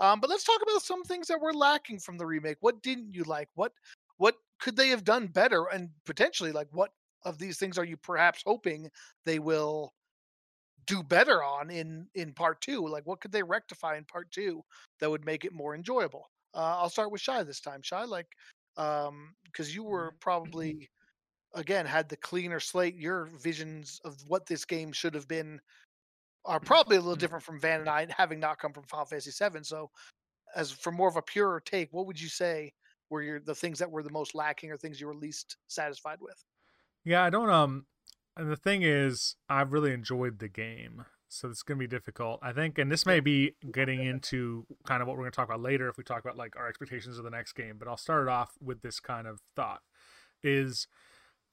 Um, 0.00 0.18
but 0.18 0.30
let's 0.30 0.44
talk 0.44 0.60
about 0.62 0.82
some 0.82 1.04
things 1.04 1.28
that 1.28 1.40
were 1.40 1.52
lacking 1.52 2.00
from 2.00 2.16
the 2.16 2.26
remake. 2.26 2.56
What 2.60 2.82
didn't 2.82 3.14
you 3.14 3.22
like? 3.24 3.48
What 3.54 3.72
what 4.16 4.34
could 4.60 4.76
they 4.76 4.88
have 4.88 5.04
done 5.04 5.26
better? 5.28 5.66
And 5.72 5.90
potentially, 6.04 6.52
like, 6.52 6.68
what 6.72 6.90
of 7.24 7.38
these 7.38 7.58
things 7.58 7.78
are 7.78 7.84
you 7.84 7.96
perhaps 7.96 8.42
hoping 8.46 8.88
they 9.24 9.38
will 9.38 9.92
do 10.86 11.02
better 11.02 11.42
on 11.42 11.70
in 11.70 12.08
in 12.14 12.32
part 12.32 12.60
two? 12.60 12.86
Like, 12.86 13.06
what 13.06 13.20
could 13.20 13.32
they 13.32 13.42
rectify 13.42 13.96
in 13.96 14.04
part 14.04 14.30
two 14.30 14.62
that 15.00 15.10
would 15.10 15.24
make 15.24 15.44
it 15.44 15.52
more 15.52 15.74
enjoyable? 15.74 16.30
Uh, 16.54 16.78
I'll 16.78 16.90
start 16.90 17.12
with 17.12 17.20
Shy 17.20 17.42
this 17.42 17.60
time. 17.60 17.82
Shy, 17.82 18.04
like, 18.04 18.26
um, 18.76 19.34
because 19.44 19.74
you 19.74 19.84
were 19.84 20.14
probably 20.20 20.88
again 21.54 21.86
had 21.86 22.08
the 22.08 22.16
cleaner 22.16 22.60
slate. 22.60 22.96
Your 22.96 23.26
visions 23.26 24.00
of 24.04 24.16
what 24.26 24.46
this 24.46 24.64
game 24.64 24.92
should 24.92 25.14
have 25.14 25.28
been 25.28 25.60
are 26.44 26.60
probably 26.60 26.96
a 26.96 27.00
little 27.00 27.16
different 27.16 27.44
from 27.44 27.60
Van 27.60 27.80
and 27.80 27.88
I, 27.88 28.06
having 28.16 28.40
not 28.40 28.58
come 28.58 28.72
from 28.72 28.84
Final 28.84 29.06
Fantasy 29.06 29.30
VII. 29.30 29.62
So, 29.62 29.90
as 30.56 30.72
for 30.72 30.90
more 30.90 31.08
of 31.08 31.16
a 31.16 31.22
pure 31.22 31.60
take, 31.64 31.92
what 31.92 32.06
would 32.06 32.20
you 32.20 32.28
say 32.28 32.72
were 33.10 33.22
your 33.22 33.40
the 33.40 33.54
things 33.54 33.78
that 33.78 33.90
were 33.90 34.02
the 34.02 34.10
most 34.10 34.34
lacking 34.34 34.70
or 34.70 34.76
things 34.76 35.00
you 35.00 35.06
were 35.06 35.14
least 35.14 35.56
satisfied 35.68 36.18
with? 36.20 36.42
Yeah, 37.04 37.24
I 37.24 37.30
don't 37.30 37.50
um 37.50 37.86
and 38.36 38.50
the 38.50 38.56
thing 38.56 38.82
is 38.82 39.36
I've 39.48 39.72
really 39.72 39.92
enjoyed 39.92 40.38
the 40.38 40.48
game. 40.48 41.04
So 41.32 41.48
it's 41.48 41.62
going 41.62 41.78
to 41.78 41.82
be 41.82 41.86
difficult. 41.86 42.40
I 42.42 42.52
think 42.52 42.76
and 42.78 42.90
this 42.90 43.06
may 43.06 43.20
be 43.20 43.54
getting 43.72 44.04
into 44.04 44.66
kind 44.86 45.00
of 45.00 45.08
what 45.08 45.16
we're 45.16 45.22
going 45.22 45.32
to 45.32 45.36
talk 45.36 45.48
about 45.48 45.62
later 45.62 45.88
if 45.88 45.96
we 45.96 46.04
talk 46.04 46.20
about 46.20 46.36
like 46.36 46.56
our 46.56 46.68
expectations 46.68 47.18
of 47.18 47.24
the 47.24 47.30
next 47.30 47.52
game, 47.52 47.76
but 47.78 47.86
I'll 47.86 47.96
start 47.96 48.26
it 48.26 48.30
off 48.30 48.54
with 48.60 48.82
this 48.82 48.98
kind 49.00 49.26
of 49.26 49.40
thought 49.54 49.82
is 50.42 50.86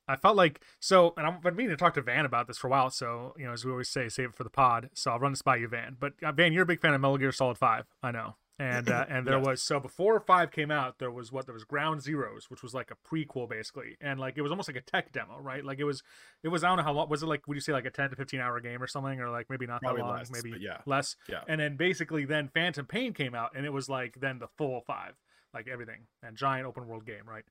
I 0.08 0.16
felt 0.16 0.38
like 0.38 0.62
so, 0.80 1.14
and 1.18 1.28
I've 1.28 1.42
been 1.42 1.56
meaning 1.56 1.72
to 1.72 1.78
talk 1.78 1.94
to 1.96 2.02
Van 2.02 2.26
about 2.26 2.48
this 2.48 2.58
for 2.58 2.68
a 2.68 2.70
while. 2.70 2.90
So 2.90 3.34
you 3.38 3.46
know, 3.46 3.52
as 3.52 3.66
we 3.66 3.72
always 3.72 3.90
say, 3.90 4.08
save 4.10 4.30
it 4.30 4.36
for 4.36 4.44
the 4.44 4.50
pod. 4.50 4.90
So 4.94 5.12
I'll 5.12 5.20
run 5.20 5.34
this 5.34 5.42
by 5.42 5.58
you, 5.58 5.68
Van. 5.68 5.98
But 6.00 6.14
uh, 6.24 6.32
Van, 6.32 6.54
you're 6.54 6.64
a 6.64 6.68
big 6.68 6.80
fan 6.80 6.94
of 6.94 7.02
Metal 7.02 7.18
Gear 7.18 7.32
Solid 7.32 7.58
Five, 7.58 7.86
I 8.02 8.12
know. 8.12 8.36
And 8.60 8.90
uh, 8.92 9.06
and 9.08 9.26
there 9.28 9.38
Yes. 9.38 9.46
was 9.46 9.62
so 9.62 9.80
before 9.80 10.20
Five 10.20 10.52
came 10.52 10.72
out, 10.72 10.98
there 11.00 11.12
was 11.12 11.32
what 11.32 11.46
there 11.46 11.54
was 11.54 11.64
Ground 11.64 12.02
Zeroes, 12.02 12.50
which 12.50 12.64
was 12.64 12.74
like 12.74 12.92
a 12.92 12.96
prequel 13.08 13.48
basically, 13.48 13.98
and 14.02 14.20
like 14.20 14.38
it 14.38 14.42
was 14.42 14.52
almost 14.52 14.68
like 14.68 14.78
a 14.78 14.82
tech 14.82 15.12
demo, 15.12 15.38
right? 15.40 15.64
Like 15.64 15.78
it 15.80 15.84
was, 15.84 16.02
it 16.44 16.48
was 16.48 16.64
I 16.64 16.70
don't 16.70 16.78
know 16.78 16.84
how 16.84 16.94
long 16.94 17.08
was 17.10 17.22
it 17.22 17.28
like? 17.28 17.48
Would 17.48 17.56
you 17.56 17.62
say 17.62 17.72
like 17.74 17.86
a 17.86 17.92
ten 17.92 18.10
to 18.10 18.16
fifteen 18.16 18.40
hour 18.40 18.60
game 18.60 18.82
or 18.82 18.88
something, 18.88 19.20
or 19.20 19.30
like 19.30 19.48
maybe 19.50 19.68
not 19.68 19.82
Probably 19.82 20.02
that 20.02 20.08
long, 20.08 20.18
less, 20.18 20.32
maybe 20.32 20.58
yeah. 20.60 20.78
less. 20.86 21.16
Yeah. 21.30 21.42
And 21.48 21.62
then 21.62 21.78
basically 21.78 22.26
then 22.26 22.50
Phantom 22.54 22.86
Pain 22.86 23.14
came 23.14 23.36
out, 23.36 23.52
and 23.56 23.66
it 23.66 23.74
was 23.74 23.88
like 23.90 24.20
then 24.20 24.40
the 24.40 24.48
full 24.58 24.82
five, 24.88 25.14
like 25.54 25.68
everything, 25.68 26.08
and 26.24 26.36
giant 26.36 26.66
open 26.66 26.88
world 26.88 27.06
game, 27.06 27.28
right? 27.28 27.44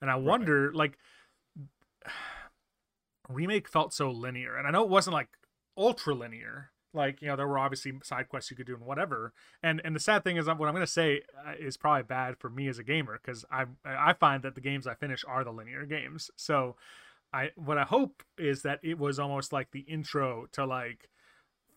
And 0.00 0.10
I 0.10 0.16
wonder 0.16 0.72
like 0.74 0.96
remake 3.28 3.68
felt 3.68 3.94
so 3.94 4.10
linear 4.10 4.56
and 4.56 4.66
i 4.66 4.70
know 4.70 4.82
it 4.82 4.90
wasn't 4.90 5.14
like 5.14 5.28
ultra 5.78 6.14
linear 6.14 6.70
like 6.94 7.20
you 7.20 7.28
know 7.28 7.36
there 7.36 7.46
were 7.48 7.58
obviously 7.58 7.92
side 8.02 8.28
quests 8.28 8.50
you 8.50 8.56
could 8.56 8.66
do 8.66 8.74
and 8.74 8.84
whatever. 8.84 9.32
And 9.62 9.80
and 9.84 9.94
the 9.94 10.00
sad 10.00 10.24
thing 10.24 10.36
is 10.36 10.46
what 10.46 10.52
i'm 10.52 10.74
going 10.74 10.80
to 10.80 10.86
say 10.86 11.22
uh, 11.46 11.52
is 11.58 11.76
probably 11.76 12.02
bad 12.04 12.38
for 12.38 12.48
me 12.48 12.68
as 12.68 12.78
a 12.78 12.84
gamer 12.84 13.18
because 13.22 13.44
i 13.50 13.64
i 13.84 14.12
find 14.12 14.42
that 14.42 14.54
the 14.54 14.60
games 14.60 14.86
i 14.86 14.94
finish 14.94 15.24
are 15.26 15.44
the 15.44 15.52
linear 15.52 15.84
games. 15.86 16.30
So 16.36 16.76
i 17.32 17.50
what 17.56 17.78
i 17.78 17.84
hope 17.84 18.22
is 18.38 18.62
that 18.62 18.80
it 18.82 18.98
was 18.98 19.18
almost 19.18 19.52
like 19.52 19.70
the 19.72 19.80
intro 19.80 20.46
to 20.52 20.64
like 20.64 21.08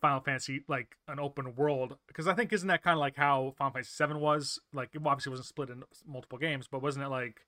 Final 0.00 0.20
Fantasy 0.20 0.62
like 0.68 0.96
an 1.08 1.18
open 1.18 1.56
world. 1.56 1.96
Because 2.06 2.28
I 2.28 2.34
think 2.34 2.52
isn't 2.52 2.68
that 2.68 2.82
kind 2.84 2.94
of 2.94 3.00
like 3.00 3.16
how 3.16 3.54
Final 3.58 3.72
Fantasy 3.72 3.90
Seven 3.92 4.20
was? 4.20 4.60
Like 4.72 4.90
it 4.94 5.02
obviously 5.04 5.30
wasn't 5.30 5.48
split 5.48 5.70
in 5.70 5.82
multiple 6.06 6.38
games 6.38 6.68
but 6.70 6.82
wasn't 6.82 7.04
it 7.04 7.08
like 7.08 7.40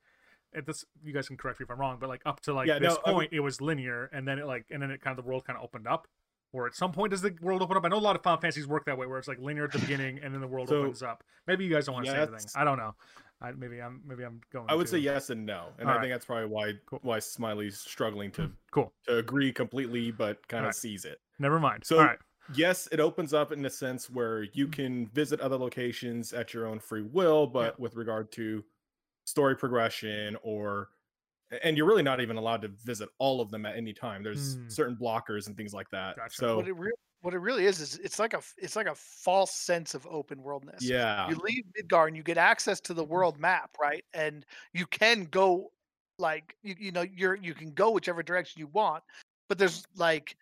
at 0.52 0.66
this 0.66 0.84
you 1.04 1.12
guys 1.12 1.28
can 1.28 1.36
correct 1.36 1.60
me 1.60 1.64
if 1.64 1.70
I'm 1.70 1.78
wrong 1.78 1.98
but 2.00 2.08
like 2.08 2.22
up 2.26 2.40
to 2.40 2.52
like 2.52 2.66
Yeah, 2.68 2.80
this 2.80 2.94
no, 2.94 3.00
I 3.06 3.12
point 3.12 3.32
it 3.32 3.40
was 3.40 3.60
linear 3.60 4.10
and 4.12 4.26
then 4.26 4.38
it 4.38 4.46
like 4.46 4.66
and 4.70 4.82
then 4.82 4.90
it 4.90 5.00
kind 5.00 5.16
of 5.16 5.24
the 5.24 5.28
world 5.28 5.44
kind 5.44 5.56
of 5.56 5.62
opened 5.62 5.86
up 5.86 6.08
or 6.52 6.66
at 6.66 6.74
some 6.74 6.92
point 6.92 7.10
does 7.10 7.22
the 7.22 7.34
world 7.40 7.62
open 7.62 7.76
up 7.76 7.84
I 7.84 7.88
know 7.88 7.98
a 7.98 7.98
lot 7.98 8.16
of 8.16 8.22
Final 8.22 8.40
Fantasies 8.40 8.66
work 8.66 8.84
that 8.86 8.96
way 8.98 9.06
where 9.06 9.18
it's 9.18 9.28
like 9.28 9.38
linear 9.38 9.64
at 9.64 9.72
the 9.72 9.78
beginning 9.78 10.20
and 10.22 10.34
then 10.34 10.40
the 10.40 10.46
world 10.46 10.68
So, 10.68 10.76
opens 10.82 11.02
up 11.02 11.22
maybe 11.46 11.64
you 11.64 11.72
guys 11.72 11.86
don't 11.86 11.94
want 11.94 12.06
to 12.06 12.12
say 12.12 12.18
anything. 12.18 12.46
I 12.54 12.64
don't 12.64 12.78
know 12.78 12.94
I, 13.42 13.52
maybe 13.52 13.80
I'm 13.80 14.02
maybe 14.06 14.24
I'm 14.24 14.40
going 14.52 14.66
I 14.68 14.74
would 14.74 14.86
too. 14.86 14.92
say 14.92 14.98
yes 14.98 15.30
and 15.30 15.46
no, 15.46 15.68
and 15.78 15.88
All 15.88 15.94
I 15.94 15.96
right. 15.96 16.02
think 16.02 16.12
that's 16.14 16.26
probably 16.26 16.46
why 16.46 16.72
Cool. 16.86 16.98
why 17.02 17.18
Smiley's 17.20 17.78
struggling 17.80 18.30
to 18.32 18.50
cool 18.70 18.92
to 19.06 19.16
agree 19.16 19.52
completely, 19.52 20.10
but 20.10 20.46
kind 20.48 20.60
of 20.60 20.66
Alright. 20.66 20.74
sees 20.74 21.04
it. 21.04 21.20
never 21.38 21.58
mind 21.58 21.84
So- 21.84 21.98
all 21.98 22.04
right 22.04 22.18
yes, 22.54 22.88
it 22.90 22.98
opens 23.00 23.32
up 23.32 23.52
in 23.52 23.64
a 23.64 23.70
sense 23.70 24.10
where 24.10 24.42
you 24.42 24.66
Mm. 24.66 24.72
can 24.72 25.06
visit 25.08 25.40
other 25.40 25.56
locations 25.56 26.32
at 26.32 26.52
your 26.52 26.66
own 26.66 26.80
free 26.80 27.02
will, 27.02 27.46
but 27.46 27.78
with 27.78 27.94
regard 27.94 28.32
to 28.32 28.64
story 29.24 29.54
progression 29.56 30.36
or 30.42 30.88
and 31.62 31.76
you're 31.76 31.86
really 31.86 32.02
not 32.02 32.20
even 32.20 32.36
allowed 32.36 32.62
to 32.62 32.68
visit 32.68 33.08
all 33.18 33.40
of 33.40 33.50
them 33.50 33.66
at 33.66 33.76
any 33.76 33.92
time. 33.92 34.22
There's 34.22 34.56
Mm. 34.56 34.70
certain 34.72 34.96
blockers 34.96 35.46
and 35.46 35.56
things 35.56 35.72
like 35.74 35.90
that. 35.90 36.16
Gotcha. 36.16 36.34
So 36.34 36.56
what 36.56 36.68
it 36.68 36.72
re- 36.76 36.92
what 37.22 37.34
it 37.34 37.38
really 37.38 37.66
is 37.66 37.80
is 37.80 37.98
it's 37.98 38.18
like 38.18 38.32
a 38.34 38.40
it's 38.56 38.76
like 38.76 38.86
a 38.86 38.94
false 38.94 39.52
sense 39.54 39.94
of 39.94 40.06
open 40.06 40.42
worldness. 40.42 40.82
yeah, 40.82 41.28
You 41.28 41.36
leave 41.36 41.64
Midgar 41.78 42.08
and 42.08 42.16
you 42.16 42.22
get 42.22 42.38
access 42.38 42.80
to 42.82 42.94
the 42.94 43.04
world 43.04 43.38
map, 43.38 43.76
right? 43.80 44.04
And 44.14 44.46
you 44.72 44.86
can 44.86 45.24
go 45.24 45.70
like 46.18 46.56
you, 46.62 46.74
you 46.78 46.92
know 46.92 47.02
you're 47.02 47.34
you 47.36 47.54
can 47.54 47.72
go 47.72 47.90
whichever 47.90 48.22
direction 48.22 48.60
you 48.60 48.68
want, 48.68 49.02
but 49.48 49.58
there's 49.58 49.84
like 49.96 50.36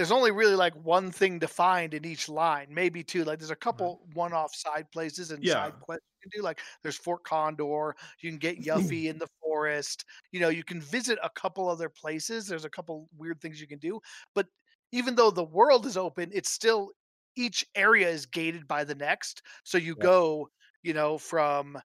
there's 0.00 0.12
only 0.12 0.30
really 0.30 0.54
like 0.56 0.74
one 0.74 1.10
thing 1.12 1.40
to 1.40 1.48
find 1.48 1.92
in 1.94 2.04
each 2.06 2.28
line, 2.28 2.68
maybe 2.72 3.04
two. 3.04 3.24
Like 3.24 3.38
there's 3.38 3.50
a 3.50 3.56
couple 3.56 4.08
one-off 4.14 4.54
side 4.54 4.90
places 4.92 5.30
and 5.30 5.46
Yeah. 5.46 5.50
side 5.50 5.78
quests 5.80 6.06
you 6.22 6.30
can 6.30 6.40
do. 6.40 6.44
Like 6.44 6.60
there's 6.82 6.96
Fort 6.96 7.24
Condor. 7.24 7.94
You 8.20 8.30
can 8.30 8.38
get 8.38 8.62
Yuffie 8.62 9.06
in 9.06 9.18
the 9.18 9.28
forest. 9.42 10.04
You 10.32 10.40
know, 10.40 10.48
you 10.48 10.64
can 10.64 10.80
visit 10.80 11.18
a 11.22 11.30
couple 11.30 11.68
other 11.68 11.88
places. 11.90 12.46
There's 12.46 12.64
a 12.64 12.70
couple 12.70 13.08
weird 13.16 13.40
things 13.40 13.60
you 13.60 13.66
can 13.66 13.78
do. 13.78 14.00
But 14.34 14.48
even 14.92 15.14
though 15.14 15.30
the 15.30 15.44
world 15.44 15.86
is 15.86 15.96
open, 15.96 16.30
it's 16.32 16.50
still 16.50 16.92
each 17.36 17.64
area 17.74 18.08
is 18.08 18.26
gated 18.26 18.66
by 18.66 18.84
the 18.84 18.94
next. 18.94 19.42
So 19.64 19.78
you 19.78 19.96
Yeah. 19.96 20.06
go, 20.06 20.48
you 20.82 20.94
know, 20.94 21.18
from 21.18 21.78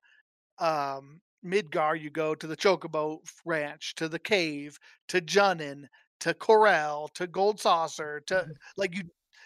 um 0.60 1.22
Midgar, 1.45 2.00
you 2.00 2.10
go 2.10 2.34
to 2.34 2.48
the 2.48 2.57
Chocobo 2.57 3.19
Ranch, 3.45 3.93
to 3.95 4.10
the 4.10 4.17
cave, 4.19 4.79
to 5.10 5.22
Junon, 5.22 5.88
to 6.22 6.34
Corel, 6.34 7.12
to 7.13 7.27
Gold 7.27 7.60
Saucer, 7.60 8.22
to 8.27 8.36
mm-hmm. 8.36 8.51
like 8.77 8.95
you 8.95 9.03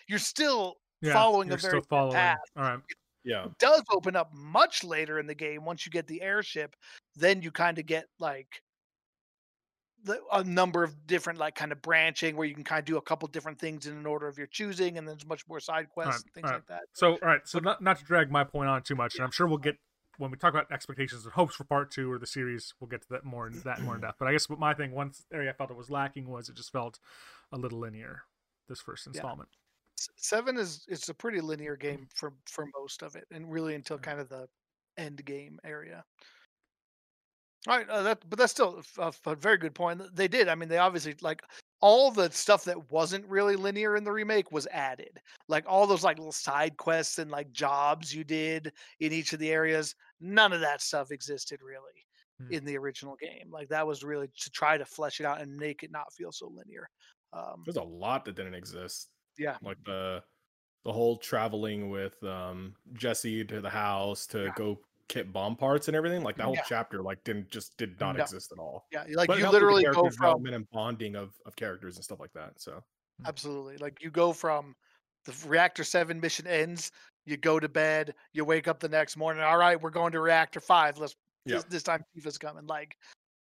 you're 0.08 0.20
still 0.20 0.78
Yeah, 1.02 1.14
following 1.14 1.48
you're 1.48 1.58
a 1.58 1.62
very 1.62 1.72
still 1.72 1.88
following. 1.90 2.14
path. 2.14 2.38
All 2.58 2.64
right. 2.64 2.80
yeah. 3.24 3.46
It 3.46 3.58
does 3.60 3.84
open 3.92 4.16
up 4.16 4.34
much 4.34 4.84
later 4.84 5.20
in 5.20 5.28
the 5.28 5.36
game 5.36 5.66
once 5.66 5.86
you 5.86 5.92
get 5.92 6.08
the 6.08 6.22
airship, 6.22 6.76
then 7.16 7.42
you 7.42 7.52
kind 7.52 7.78
of 7.78 7.86
get 7.86 8.06
like 8.20 8.62
the, 10.04 10.20
a 10.32 10.44
number 10.44 10.84
of 10.84 11.08
different 11.08 11.40
like 11.40 11.56
kind 11.56 11.72
of 11.72 11.82
branching 11.82 12.36
where 12.36 12.48
you 12.48 12.56
can 12.56 12.64
kind 12.64 12.80
of 12.80 12.86
do 12.86 12.98
a 12.98 13.02
couple 13.02 13.28
different 13.28 13.60
things 13.60 13.86
in 13.86 13.98
an 13.98 14.06
order 14.06 14.28
of 14.28 14.38
your 14.38 14.48
choosing 14.48 14.98
and 14.98 15.08
then 15.08 15.16
there's 15.16 15.28
much 15.28 15.44
more 15.48 15.60
side 15.60 15.90
quests 15.90 16.24
and 16.24 16.34
things 16.34 16.46
alright. 16.46 16.62
like 16.70 16.80
that. 16.80 16.84
So, 16.94 17.14
all 17.14 17.18
right. 17.22 17.42
So, 17.46 17.60
not 17.60 17.82
not 17.82 18.00
to 18.00 18.06
drag 18.06 18.32
my 18.32 18.44
point 18.44 18.70
on 18.70 18.82
too 18.84 18.96
much, 18.96 19.16
and 19.16 19.24
I'm 19.24 19.32
sure 19.32 19.48
we'll 19.48 19.58
get 19.58 19.76
when 20.20 20.32
we 20.32 20.38
talk 20.38 20.54
about 20.54 20.72
expectations 20.72 21.24
and 21.24 21.34
hopes 21.34 21.56
for 21.56 21.64
part 21.64 21.90
two 21.92 22.12
or 22.12 22.20
the 22.20 22.28
series, 22.28 22.74
we'll 22.80 22.90
get 22.90 23.02
to 23.02 23.08
that 23.10 23.24
more 23.24 23.48
in 23.48 23.60
that 23.62 23.82
more 23.82 23.96
in 23.96 24.02
depth. 24.02 24.18
But 24.20 24.28
I 24.28 24.34
guess 24.34 24.50
what 24.50 24.60
my 24.60 24.74
thing, 24.74 24.92
one 24.92 25.12
area 25.34 25.50
I 25.50 25.54
felt 25.54 25.72
it 25.72 25.78
was 25.78 25.90
lacking 25.90 26.28
was 26.28 26.50
it 26.50 26.56
just 26.56 26.72
felt 26.72 27.00
a 27.52 27.58
little 27.58 27.80
linear. 27.80 28.24
This 28.68 28.82
first 28.82 29.08
installment. 29.08 29.50
S- 29.98 30.10
Seven 30.18 30.58
is 30.58 30.86
it's 30.88 31.10
a 31.10 31.14
pretty 31.14 31.42
linear 31.42 31.76
game 31.76 32.08
for 32.14 32.34
for 32.46 32.66
most 32.80 33.02
of 33.02 33.16
it, 33.16 33.26
and 33.32 33.52
really 33.52 33.74
until 33.74 33.98
kind 33.98 34.20
of 34.20 34.30
the 34.30 34.48
end 34.98 35.24
game 35.26 35.58
area. 35.64 36.04
All 37.68 37.78
right, 37.78 37.90
uh, 37.90 38.04
that 38.04 38.30
but 38.30 38.38
that's 38.38 38.52
still 38.52 38.82
a 38.98 39.36
very 39.36 39.58
good 39.58 39.74
point. 39.74 40.02
They 40.14 40.28
did. 40.28 40.50
I 40.50 40.56
mean, 40.56 40.70
they 40.70 40.78
obviously 40.78 41.16
like 41.22 41.42
all 41.82 42.12
the 42.12 42.30
stuff 42.32 42.66
that 42.66 42.92
wasn't 42.92 43.26
really 43.28 43.56
linear 43.56 43.96
in 43.96 44.04
the 44.04 44.12
remake 44.12 44.52
was 44.52 44.68
added. 44.68 45.22
Like 45.48 45.66
all 45.68 45.88
those 45.88 46.04
like 46.04 46.18
little 46.18 46.32
side 46.32 46.78
quests 46.78 47.20
and 47.20 47.32
like 47.32 47.52
jobs 47.52 48.14
you 48.14 48.24
did 48.24 48.74
in 49.00 49.14
each 49.14 49.34
of 49.34 49.40
the 49.40 49.52
areas. 49.52 49.96
None 50.20 50.52
of 50.54 50.62
that 50.62 50.82
stuff 50.82 51.12
existed 51.12 51.62
really 51.62 52.06
Hmm. 52.40 52.54
in 52.54 52.64
the 52.66 52.78
original 52.78 53.16
game. 53.18 53.50
Like 53.52 53.70
that 53.70 53.86
was 53.88 54.04
really 54.04 54.28
to 54.28 54.50
try 54.52 54.78
to 54.78 54.86
flesh 54.86 55.20
it 55.20 55.26
out 55.26 55.42
and 55.42 55.56
make 55.58 55.84
it 55.84 55.92
not 55.92 56.14
feel 56.14 56.32
so 56.32 56.48
linear. 56.48 56.90
Um, 57.34 57.64
There's 57.66 57.76
a 57.78 57.84
lot 57.84 58.26
that 58.26 58.36
didn't 58.36 58.56
exist. 58.56 59.10
yeah, 59.38 59.58
Like 59.62 59.78
the 59.86 60.24
the 60.86 60.94
whole 60.94 61.18
traveling 61.18 61.90
with 61.90 62.22
um 62.24 62.76
Jesse 62.94 63.46
to 63.46 63.62
the 63.62 63.70
house 63.70 64.28
to 64.28 64.46
Yeah. 64.46 64.54
go 64.56 64.80
kit 65.10 65.34
bomb 65.34 65.56
parts 65.58 65.88
and 65.90 65.98
everything. 65.98 66.24
Like 66.24 66.38
that 66.38 66.44
whole 66.44 66.54
Yeah. 66.56 66.64
chapter 66.66 67.02
like 67.02 67.22
didn't 67.26 67.50
just 67.52 67.76
did 67.78 68.00
not 68.00 68.16
No. 68.16 68.24
exist 68.24 68.52
at 68.54 68.60
all. 68.60 68.86
yeah. 68.92 69.04
Like 69.10 69.28
But 69.28 69.38
you 69.38 69.44
helped 69.44 69.56
with 69.56 69.62
the 69.62 69.66
literally 69.68 69.84
go 69.84 69.94
from 70.04 70.10
development 70.12 70.56
and 70.56 70.70
bonding 70.72 71.16
of, 71.16 71.34
of 71.46 71.56
characters 71.58 71.96
and 71.98 72.04
stuff 72.06 72.20
like 72.20 72.32
that. 72.34 72.54
So 72.62 72.82
Absolutely. 73.26 73.78
Like 73.78 74.02
you 74.02 74.10
go 74.12 74.32
from 74.32 74.76
the 75.26 75.34
reactor 75.48 75.84
7 75.84 76.20
mission 76.22 76.48
ends, 76.48 76.92
you 77.26 77.36
go 77.36 77.60
to 77.60 77.68
bed, 77.68 78.16
you 78.32 78.46
wake 78.46 78.68
up 78.70 78.80
the 78.80 78.88
next 78.88 79.18
morning, 79.18 79.44
all 79.44 79.58
right, 79.58 79.80
we're 79.82 79.90
going 79.90 80.14
to 80.14 80.22
reactor 80.22 80.62
5. 80.62 80.98
Let's 81.00 81.16
Yeah. 81.46 81.56
this, 81.56 81.64
this 81.66 81.84
time 81.84 82.06
Tifa's 82.16 82.38
coming. 82.38 82.66
Like 82.68 82.96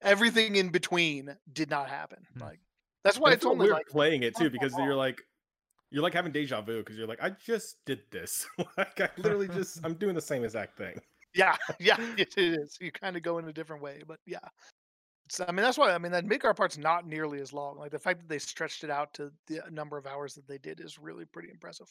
everything 0.02 0.58
in 0.58 0.70
between 0.70 1.36
did 1.54 1.70
not 1.70 1.90
happen. 1.90 2.20
Hmm. 2.34 2.42
Like 2.44 2.60
that's 3.04 3.18
why 3.18 3.30
And 3.30 3.34
it 3.34 3.38
it's 3.38 3.46
only 3.46 3.70
like 3.70 3.88
playing 3.88 4.24
it 4.24 4.36
too 4.36 4.50
because 4.50 4.74
you're 4.78 4.94
like 5.06 5.22
you're 5.92 6.04
like 6.04 6.14
having 6.14 6.32
deja 6.34 6.62
vu 6.62 6.80
because 6.80 6.98
you're 6.98 7.08
like 7.08 7.24
I 7.24 7.30
just 7.30 7.78
did 7.86 8.02
this 8.12 8.46
like 8.78 9.00
I 9.00 9.10
literally 9.18 9.48
just 9.48 9.80
I'm 9.86 9.94
doing 9.94 10.16
the 10.16 10.22
same 10.22 10.44
exact 10.44 10.78
thing. 10.78 11.00
Yeah, 11.36 11.56
yeah, 11.80 11.98
it 12.18 12.38
is. 12.38 12.78
You 12.80 12.92
kind 12.92 13.16
of 13.16 13.24
go 13.24 13.38
in 13.38 13.48
a 13.48 13.54
different 13.54 13.82
way, 13.82 14.02
but 14.08 14.20
yeah. 14.26 14.40
It's, 15.28 15.40
I 15.42 15.48
mean, 15.48 15.64
that's 15.64 15.78
why 15.78 15.92
I 15.92 15.98
mean 15.98 16.12
that 16.12 16.26
Midgar 16.26 16.56
part's 16.56 16.78
not 16.78 17.08
nearly 17.08 17.42
as 17.42 17.52
long. 17.52 17.78
Like 17.78 17.92
the 17.92 18.00
fact 18.00 18.20
that 18.20 18.30
they 18.30 18.40
stretched 18.40 18.84
it 18.84 18.90
out 18.90 19.14
to 19.16 19.32
the 19.48 19.62
number 19.72 19.98
of 19.98 20.06
hours 20.06 20.36
that 20.36 20.48
they 20.48 20.60
did 20.60 20.80
is 20.80 21.00
really 21.00 21.26
pretty 21.26 21.50
impressive. 21.50 21.88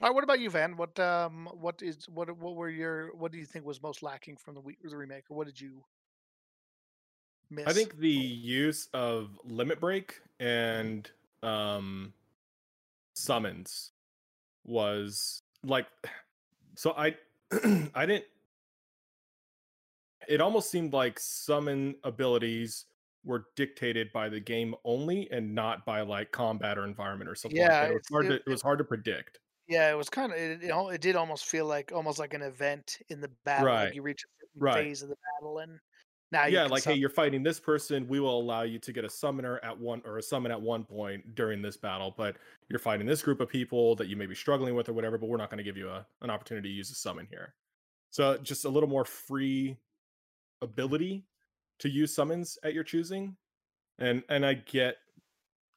All 0.00 0.08
right, 0.08 0.14
what 0.14 0.24
about 0.24 0.40
you, 0.40 0.48
Van? 0.48 0.76
What 0.76 0.98
um, 1.00 1.48
what 1.52 1.82
is 1.82 2.08
what 2.08 2.30
what 2.38 2.56
were 2.56 2.70
your 2.70 3.14
what 3.16 3.32
do 3.32 3.38
you 3.38 3.44
think 3.44 3.64
was 3.64 3.82
most 3.82 4.02
lacking 4.02 4.36
from 4.36 4.54
the, 4.54 4.62
the 4.88 4.96
remake, 4.96 5.24
or 5.30 5.36
what 5.36 5.46
did 5.46 5.60
you 5.60 5.84
miss? 7.50 7.66
I 7.66 7.72
think 7.72 7.98
the 7.98 8.08
use 8.08 8.88
of 8.94 9.38
limit 9.44 9.80
break 9.80 10.20
and 10.40 11.10
um 11.42 12.12
summons 13.14 13.92
was 14.64 15.42
like 15.64 15.86
so 16.76 16.94
I 16.96 17.16
I 17.94 18.06
didn't 18.06 18.24
it 20.28 20.40
almost 20.40 20.70
seemed 20.70 20.92
like 20.92 21.18
summon 21.18 21.96
abilities 22.04 22.86
were 23.24 23.46
dictated 23.56 24.12
by 24.12 24.28
the 24.28 24.40
game 24.40 24.74
only 24.84 25.30
and 25.30 25.54
not 25.54 25.84
by 25.84 26.00
like 26.00 26.32
combat 26.32 26.78
or 26.78 26.84
environment 26.84 27.30
or 27.30 27.34
something 27.34 27.56
Yeah, 27.56 27.66
like 27.66 27.80
that. 27.80 27.90
It 27.90 27.94
was 27.94 28.08
hard 28.10 28.28
to 28.28 28.34
it- 28.36 28.42
it 28.46 28.50
was 28.50 28.62
hard 28.62 28.78
to 28.78 28.84
predict. 28.84 29.40
yeah, 29.68 29.90
it 29.90 29.94
was 29.96 30.10
kind 30.10 30.32
of 30.32 30.38
it, 30.38 30.62
it, 30.64 30.70
it 30.70 31.00
did 31.00 31.16
almost 31.16 31.46
feel 31.46 31.66
like 31.66 31.92
almost 31.92 32.18
like 32.18 32.34
an 32.34 32.42
event 32.42 32.98
in 33.08 33.20
the 33.20 33.28
battle. 33.44 33.64
Right, 33.64 33.84
Like 33.84 33.94
you 33.94 34.02
reach 34.02 34.22
a 34.24 34.28
certain 34.46 34.60
right. 34.60 34.74
phase 34.86 35.02
of 35.02 35.08
the 35.08 35.16
battle, 35.40 35.58
and 35.58 35.80
now 36.32 36.46
yeah, 36.46 36.64
like 36.64 36.82
hey, 36.82 36.94
you're 36.94 37.10
fighting 37.10 37.42
this 37.42 37.60
person. 37.60 38.08
We 38.08 38.18
will 38.18 38.40
allow 38.40 38.62
you 38.62 38.78
to 38.78 38.92
get 38.92 39.04
a 39.04 39.10
summoner 39.10 39.60
at 39.62 39.78
one 39.78 40.02
or 40.04 40.18
a 40.18 40.22
summon 40.22 40.50
at 40.50 40.60
one 40.60 40.82
point 40.84 41.34
during 41.34 41.60
this 41.60 41.76
battle, 41.76 42.14
but 42.16 42.36
you're 42.68 42.78
fighting 42.78 43.06
this 43.06 43.22
group 43.22 43.40
of 43.40 43.48
people 43.48 43.94
that 43.96 44.08
you 44.08 44.16
may 44.16 44.26
be 44.26 44.34
struggling 44.34 44.74
with 44.74 44.88
or 44.88 44.94
whatever. 44.94 45.18
But 45.18 45.28
we're 45.28 45.36
not 45.36 45.50
going 45.50 45.58
to 45.58 45.64
give 45.64 45.76
you 45.76 45.90
a, 45.90 46.06
an 46.22 46.30
opportunity 46.30 46.70
to 46.70 46.74
use 46.74 46.90
a 46.90 46.94
summon 46.94 47.26
here. 47.30 47.54
So 48.10 48.38
just 48.38 48.64
a 48.64 48.68
little 48.68 48.88
more 48.88 49.04
free 49.04 49.76
ability 50.62 51.26
to 51.80 51.88
use 51.88 52.14
summons 52.14 52.58
at 52.64 52.72
your 52.72 52.84
choosing, 52.84 53.36
and 53.98 54.22
and 54.28 54.46
I 54.46 54.54
get 54.54 54.96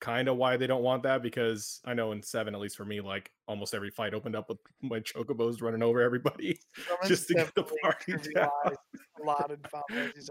kind 0.02 0.28
of 0.28 0.38
why 0.38 0.58
they 0.58 0.68
don't 0.68 0.84
want 0.84 1.04
that 1.04 1.24
because 1.24 1.80
I 1.86 1.94
know 1.94 2.12
in 2.12 2.22
seven, 2.22 2.54
at 2.54 2.62
least 2.62 2.76
for 2.78 2.86
me, 2.86 3.02
like 3.02 3.32
almost 3.48 3.74
every 3.74 3.90
fight 3.90 4.14
opened 4.14 4.36
up 4.36 4.50
with 4.50 4.58
my 4.82 5.00
chocobos 5.00 5.62
running 5.62 5.82
over 5.84 6.02
everybody. 6.02 6.60
Just 7.06 7.28
to 7.30 7.34
get 7.36 7.54
the 7.56 7.64
party 7.82 8.14
down. 8.34 8.50
a 8.66 9.24
lot 9.26 9.52
in 9.52 9.58
Final 9.70 9.86
Fantasy 9.90 10.22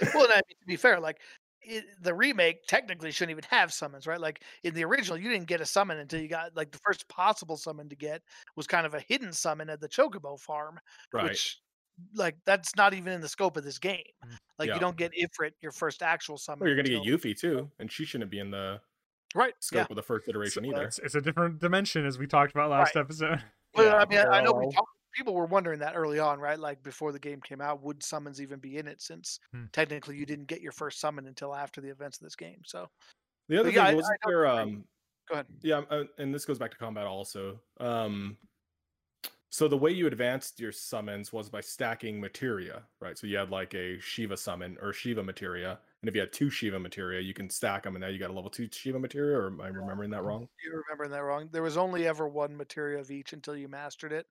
VII. 0.00 0.08
Well, 0.14 0.24
and 0.24 0.32
I 0.32 0.36
mean, 0.36 0.56
to 0.60 0.66
be 0.66 0.76
fair, 0.76 1.00
like 1.00 1.18
it, 1.62 1.84
the 2.02 2.14
remake 2.14 2.66
technically 2.66 3.10
shouldn't 3.10 3.30
even 3.30 3.44
have 3.50 3.72
summons, 3.72 4.06
right? 4.06 4.20
Like 4.20 4.42
in 4.62 4.74
the 4.74 4.84
original, 4.84 5.16
you 5.18 5.30
didn't 5.30 5.46
get 5.46 5.62
a 5.62 5.66
summon 5.66 5.98
until 5.98 6.20
you 6.20 6.28
got 6.28 6.54
like 6.54 6.70
the 6.70 6.78
first 6.84 7.08
possible 7.08 7.56
summon 7.56 7.88
to 7.88 7.96
get 7.96 8.20
was 8.56 8.66
kind 8.66 8.84
of 8.86 8.92
a 8.94 9.00
hidden 9.00 9.32
summon 9.32 9.70
at 9.70 9.80
the 9.80 9.88
Chocobo 9.88 10.38
farm, 10.38 10.78
Right. 11.12 11.24
which 11.30 11.58
like 12.14 12.36
that's 12.44 12.74
not 12.76 12.92
even 12.92 13.12
in 13.14 13.20
the 13.22 13.28
scope 13.28 13.56
of 13.56 13.64
this 13.64 13.78
game. 13.78 14.02
Mm. 14.26 14.36
Like 14.58 14.68
Yeah. 14.68 14.74
you 14.74 14.80
don't 14.80 14.96
get 14.96 15.12
Ifrit 15.12 15.52
your 15.62 15.72
first 15.72 16.02
actual 16.02 16.36
summon. 16.36 16.60
Well, 16.60 16.68
you're 16.68 16.76
gonna 16.76 16.88
get 16.90 16.98
until- 16.98 17.18
Yuffie 17.18 17.38
too, 17.38 17.70
and 17.78 17.90
she 17.90 18.04
shouldn't 18.04 18.30
be 18.30 18.40
in 18.40 18.50
the 18.50 18.80
right? 19.34 19.54
scope 19.60 19.78
Yeah. 19.78 19.86
of 19.90 19.96
the 19.96 20.02
first 20.02 20.28
iteration 20.28 20.64
either. 20.64 20.82
It's, 20.84 20.98
it's 20.98 21.14
a 21.14 21.20
different 21.20 21.58
dimension 21.60 22.06
as 22.06 22.18
we 22.18 22.26
talked 22.26 22.52
about 22.52 22.70
last 22.70 22.94
Right. 22.94 23.02
episode. 23.02 23.42
Well, 23.74 23.86
Yeah, 23.86 23.94
I 23.96 24.06
mean, 24.06 24.18
I 24.20 24.38
I 24.38 24.40
know 24.42 24.52
we 24.52 24.70
talked, 24.72 24.88
people 25.12 25.34
were 25.34 25.46
wondering 25.46 25.80
that 25.80 25.94
early 25.96 26.18
on, 26.18 26.38
right? 26.40 26.58
Like 26.58 26.82
before 26.82 27.10
the 27.12 27.18
game 27.18 27.40
came 27.40 27.60
out, 27.60 27.82
would 27.82 28.02
summons 28.02 28.40
even 28.40 28.58
be 28.60 28.78
in 28.78 28.86
it? 28.88 29.00
Since 29.02 29.40
Hmm. 29.52 29.64
technically 29.72 30.16
you 30.16 30.26
didn't 30.26 30.46
get 30.46 30.60
your 30.60 30.72
first 30.72 31.00
summon 31.00 31.26
until 31.26 31.54
after 31.54 31.80
the 31.80 31.88
events 31.90 32.18
of 32.18 32.24
this 32.24 32.36
game. 32.36 32.60
So 32.64 32.88
The 33.48 33.58
other 33.60 33.68
But 33.70 33.74
thing 33.74 33.84
I- 33.86 33.94
wasn't 33.94 34.18
I 34.24 34.28
there. 34.30 34.44
what. 34.44 34.58
Um, 34.58 34.88
go 35.28 35.34
ahead. 35.34 35.46
yeah, 35.62 35.78
uh, 35.90 36.04
and 36.18 36.32
this 36.34 36.44
goes 36.44 36.58
back 36.58 36.70
to 36.70 36.76
combat 36.78 37.06
also. 37.06 37.60
Um, 37.78 38.38
so 39.50 39.68
the 39.68 39.76
way 39.76 39.90
you 39.90 40.06
advanced 40.06 40.58
your 40.58 40.72
summons 40.72 41.32
was 41.32 41.48
by 41.50 41.60
stacking 41.60 42.20
materia, 42.20 42.84
right? 43.00 43.16
So 43.18 43.26
you 43.26 43.36
had 43.36 43.50
like 43.50 43.74
a 43.74 43.98
Shiva 44.00 44.36
summon 44.36 44.76
or 44.80 44.92
Shiva 44.92 45.22
materia, 45.22 45.78
and 46.04 46.08
if 46.10 46.14
you 46.14 46.20
had 46.20 46.34
two 46.34 46.50
Shiva 46.50 46.78
materia, 46.78 47.22
you 47.22 47.32
can 47.32 47.48
stack 47.48 47.84
them, 47.84 47.94
and 47.96 48.02
now 48.02 48.08
you 48.08 48.18
got 48.18 48.28
a 48.28 48.32
level 48.34 48.50
two 48.50 48.68
Shiva 48.70 48.98
materia. 48.98 49.38
Or 49.38 49.46
am 49.46 49.58
I 49.62 49.68
remembering 49.68 50.10
that 50.10 50.22
wrong? 50.22 50.46
You're 50.62 50.82
remembering 50.86 51.10
that 51.12 51.22
wrong. 51.22 51.48
There 51.50 51.62
was 51.62 51.78
only 51.78 52.06
ever 52.06 52.28
one 52.28 52.54
materia 52.54 52.98
of 52.98 53.10
each 53.10 53.32
until 53.32 53.56
you 53.56 53.68
mastered 53.68 54.12
it. 54.12 54.26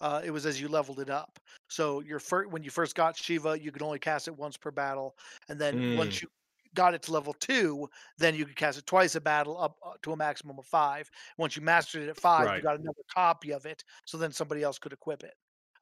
Uh, 0.00 0.22
it 0.24 0.30
was 0.30 0.46
as 0.46 0.58
you 0.58 0.68
leveled 0.68 1.00
it 1.00 1.10
up. 1.10 1.38
So 1.68 2.00
your 2.00 2.18
first, 2.18 2.50
when 2.50 2.62
you 2.62 2.70
first 2.70 2.94
got 2.94 3.14
Shiva, 3.14 3.60
you 3.60 3.70
could 3.70 3.82
only 3.82 3.98
cast 3.98 4.26
it 4.26 4.38
once 4.38 4.56
per 4.56 4.70
battle, 4.70 5.18
and 5.50 5.60
then 5.60 5.98
once 5.98 6.16
Mm. 6.16 6.22
you 6.22 6.28
got 6.72 6.94
it 6.94 7.02
to 7.02 7.12
level 7.12 7.34
two, 7.34 7.90
then 8.16 8.34
you 8.34 8.46
could 8.46 8.56
cast 8.56 8.78
it 8.78 8.86
twice 8.86 9.14
a 9.14 9.20
battle 9.20 9.60
up 9.60 9.76
uh, 9.84 9.92
to 10.00 10.12
a 10.12 10.16
maximum 10.16 10.58
of 10.58 10.64
five. 10.64 11.10
Once 11.36 11.56
you 11.56 11.62
mastered 11.62 12.04
it 12.04 12.08
at 12.08 12.18
five, 12.18 12.56
you 12.56 12.62
got 12.62 12.80
another 12.80 13.02
copy 13.14 13.52
of 13.52 13.66
it, 13.66 13.84
so 14.06 14.16
then 14.16 14.32
somebody 14.32 14.62
else 14.62 14.78
could 14.78 14.94
equip 14.94 15.22
it. 15.24 15.34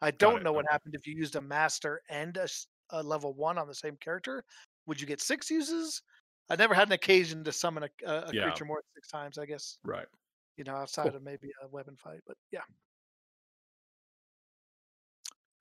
I 0.02 0.10
don't 0.10 0.42
know 0.42 0.52
what 0.52 0.64
okay. 0.64 0.72
happened 0.72 0.96
if 0.96 1.06
you 1.06 1.14
used 1.14 1.36
a 1.36 1.40
master 1.40 2.02
and 2.08 2.36
a 2.90 3.00
level 3.00 3.32
one 3.32 3.58
on 3.58 3.68
the 3.68 3.74
same 3.76 3.96
character. 3.96 4.42
Would 4.86 5.00
you 5.00 5.06
get 5.06 5.20
six 5.20 5.50
uses? 5.50 6.02
I 6.48 6.56
never 6.56 6.74
had 6.74 6.88
an 6.88 6.92
occasion 6.92 7.44
to 7.44 7.52
summon 7.52 7.84
a, 7.84 7.90
a, 8.06 8.30
a 8.30 8.32
Yeah. 8.32 8.34
creature 8.34 8.64
more 8.64 8.78
than 8.78 8.90
six 8.94 9.08
times. 9.08 9.38
I 9.38 9.46
guess 9.46 9.78
Right. 9.84 10.08
you 10.56 10.64
know 10.64 10.76
outside 10.76 11.14
Cool. 11.14 11.16
of 11.16 11.22
maybe 11.22 11.50
a 11.62 11.68
weapon 11.68 11.96
fight, 11.96 12.22
but 12.26 12.38
yeah. 12.52 12.62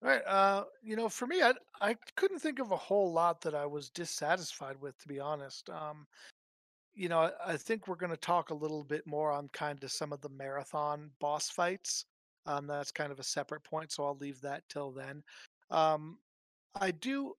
All 0.01 0.09
right. 0.09 0.25
Uh, 0.25 0.65
you 0.81 0.95
know, 0.95 1.09
for 1.09 1.25
me, 1.27 1.41
I 1.41 1.53
I 1.81 1.95
couldn't 2.15 2.39
think 2.39 2.59
of 2.59 2.71
a 2.71 2.77
whole 2.77 3.11
lot 3.11 3.41
that 3.41 3.55
I 3.55 3.65
was 3.65 3.89
dissatisfied 3.89 4.79
with, 4.79 4.97
to 4.99 5.07
be 5.07 5.19
honest. 5.19 5.69
Um, 5.69 6.07
you 6.93 7.09
know, 7.09 7.21
I, 7.21 7.53
I 7.53 7.57
think 7.57 7.87
we're 7.87 7.95
going 7.97 8.11
to 8.11 8.17
talk 8.17 8.51
a 8.51 8.55
little 8.55 8.83
bit 8.83 9.07
more 9.07 9.31
on 9.31 9.49
kind 9.49 9.83
of 9.83 9.91
some 9.91 10.13
of 10.13 10.21
the 10.21 10.29
marathon 10.29 11.11
boss 11.19 11.49
fights. 11.49 12.05
Um, 12.45 12.67
that's 12.67 12.91
kind 12.91 13.11
of 13.11 13.19
a 13.19 13.23
separate 13.23 13.63
point, 13.63 13.91
so 13.91 14.05
I'll 14.05 14.17
leave 14.17 14.41
that 14.41 14.67
till 14.69 14.91
then. 14.91 15.23
Um, 15.71 16.19
I 16.75 16.91
do. 16.91 17.35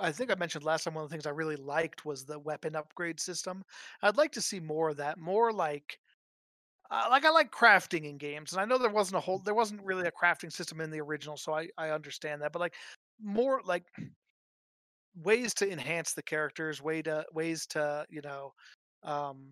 I 0.00 0.12
think 0.12 0.30
I 0.30 0.34
mentioned 0.36 0.64
last 0.64 0.84
time 0.84 0.94
one 0.94 1.04
of 1.04 1.10
the 1.10 1.14
things 1.14 1.26
I 1.26 1.30
really 1.30 1.56
liked 1.56 2.04
was 2.04 2.24
the 2.24 2.38
weapon 2.38 2.76
upgrade 2.76 3.20
system. 3.20 3.64
I'd 4.02 4.16
like 4.16 4.32
to 4.32 4.42
see 4.42 4.60
more 4.60 4.90
of 4.90 4.96
that, 4.98 5.18
more 5.18 5.52
like 5.52 5.98
uh, 6.90 7.06
like 7.10 7.24
I 7.24 7.30
like 7.30 7.50
crafting 7.52 8.04
in 8.04 8.16
games, 8.16 8.52
and 8.52 8.60
I 8.60 8.64
know 8.64 8.78
there 8.78 8.90
wasn't 8.90 9.16
a 9.18 9.20
whole, 9.20 9.38
there 9.40 9.54
wasn't 9.54 9.84
really 9.84 10.06
a 10.06 10.12
crafting 10.12 10.52
system 10.52 10.80
in 10.80 10.90
the 10.90 11.00
original, 11.00 11.36
so 11.36 11.52
I 11.54 11.68
I 11.76 11.90
understand 11.90 12.42
that. 12.42 12.52
But 12.52 12.60
like 12.60 12.74
more 13.20 13.60
like 13.64 13.84
ways 15.22 15.52
to 15.54 15.70
enhance 15.70 16.12
the 16.12 16.22
characters, 16.22 16.80
way 16.82 17.02
to 17.02 17.24
ways 17.32 17.66
to 17.66 18.06
you 18.08 18.22
know 18.22 18.52
um, 19.02 19.48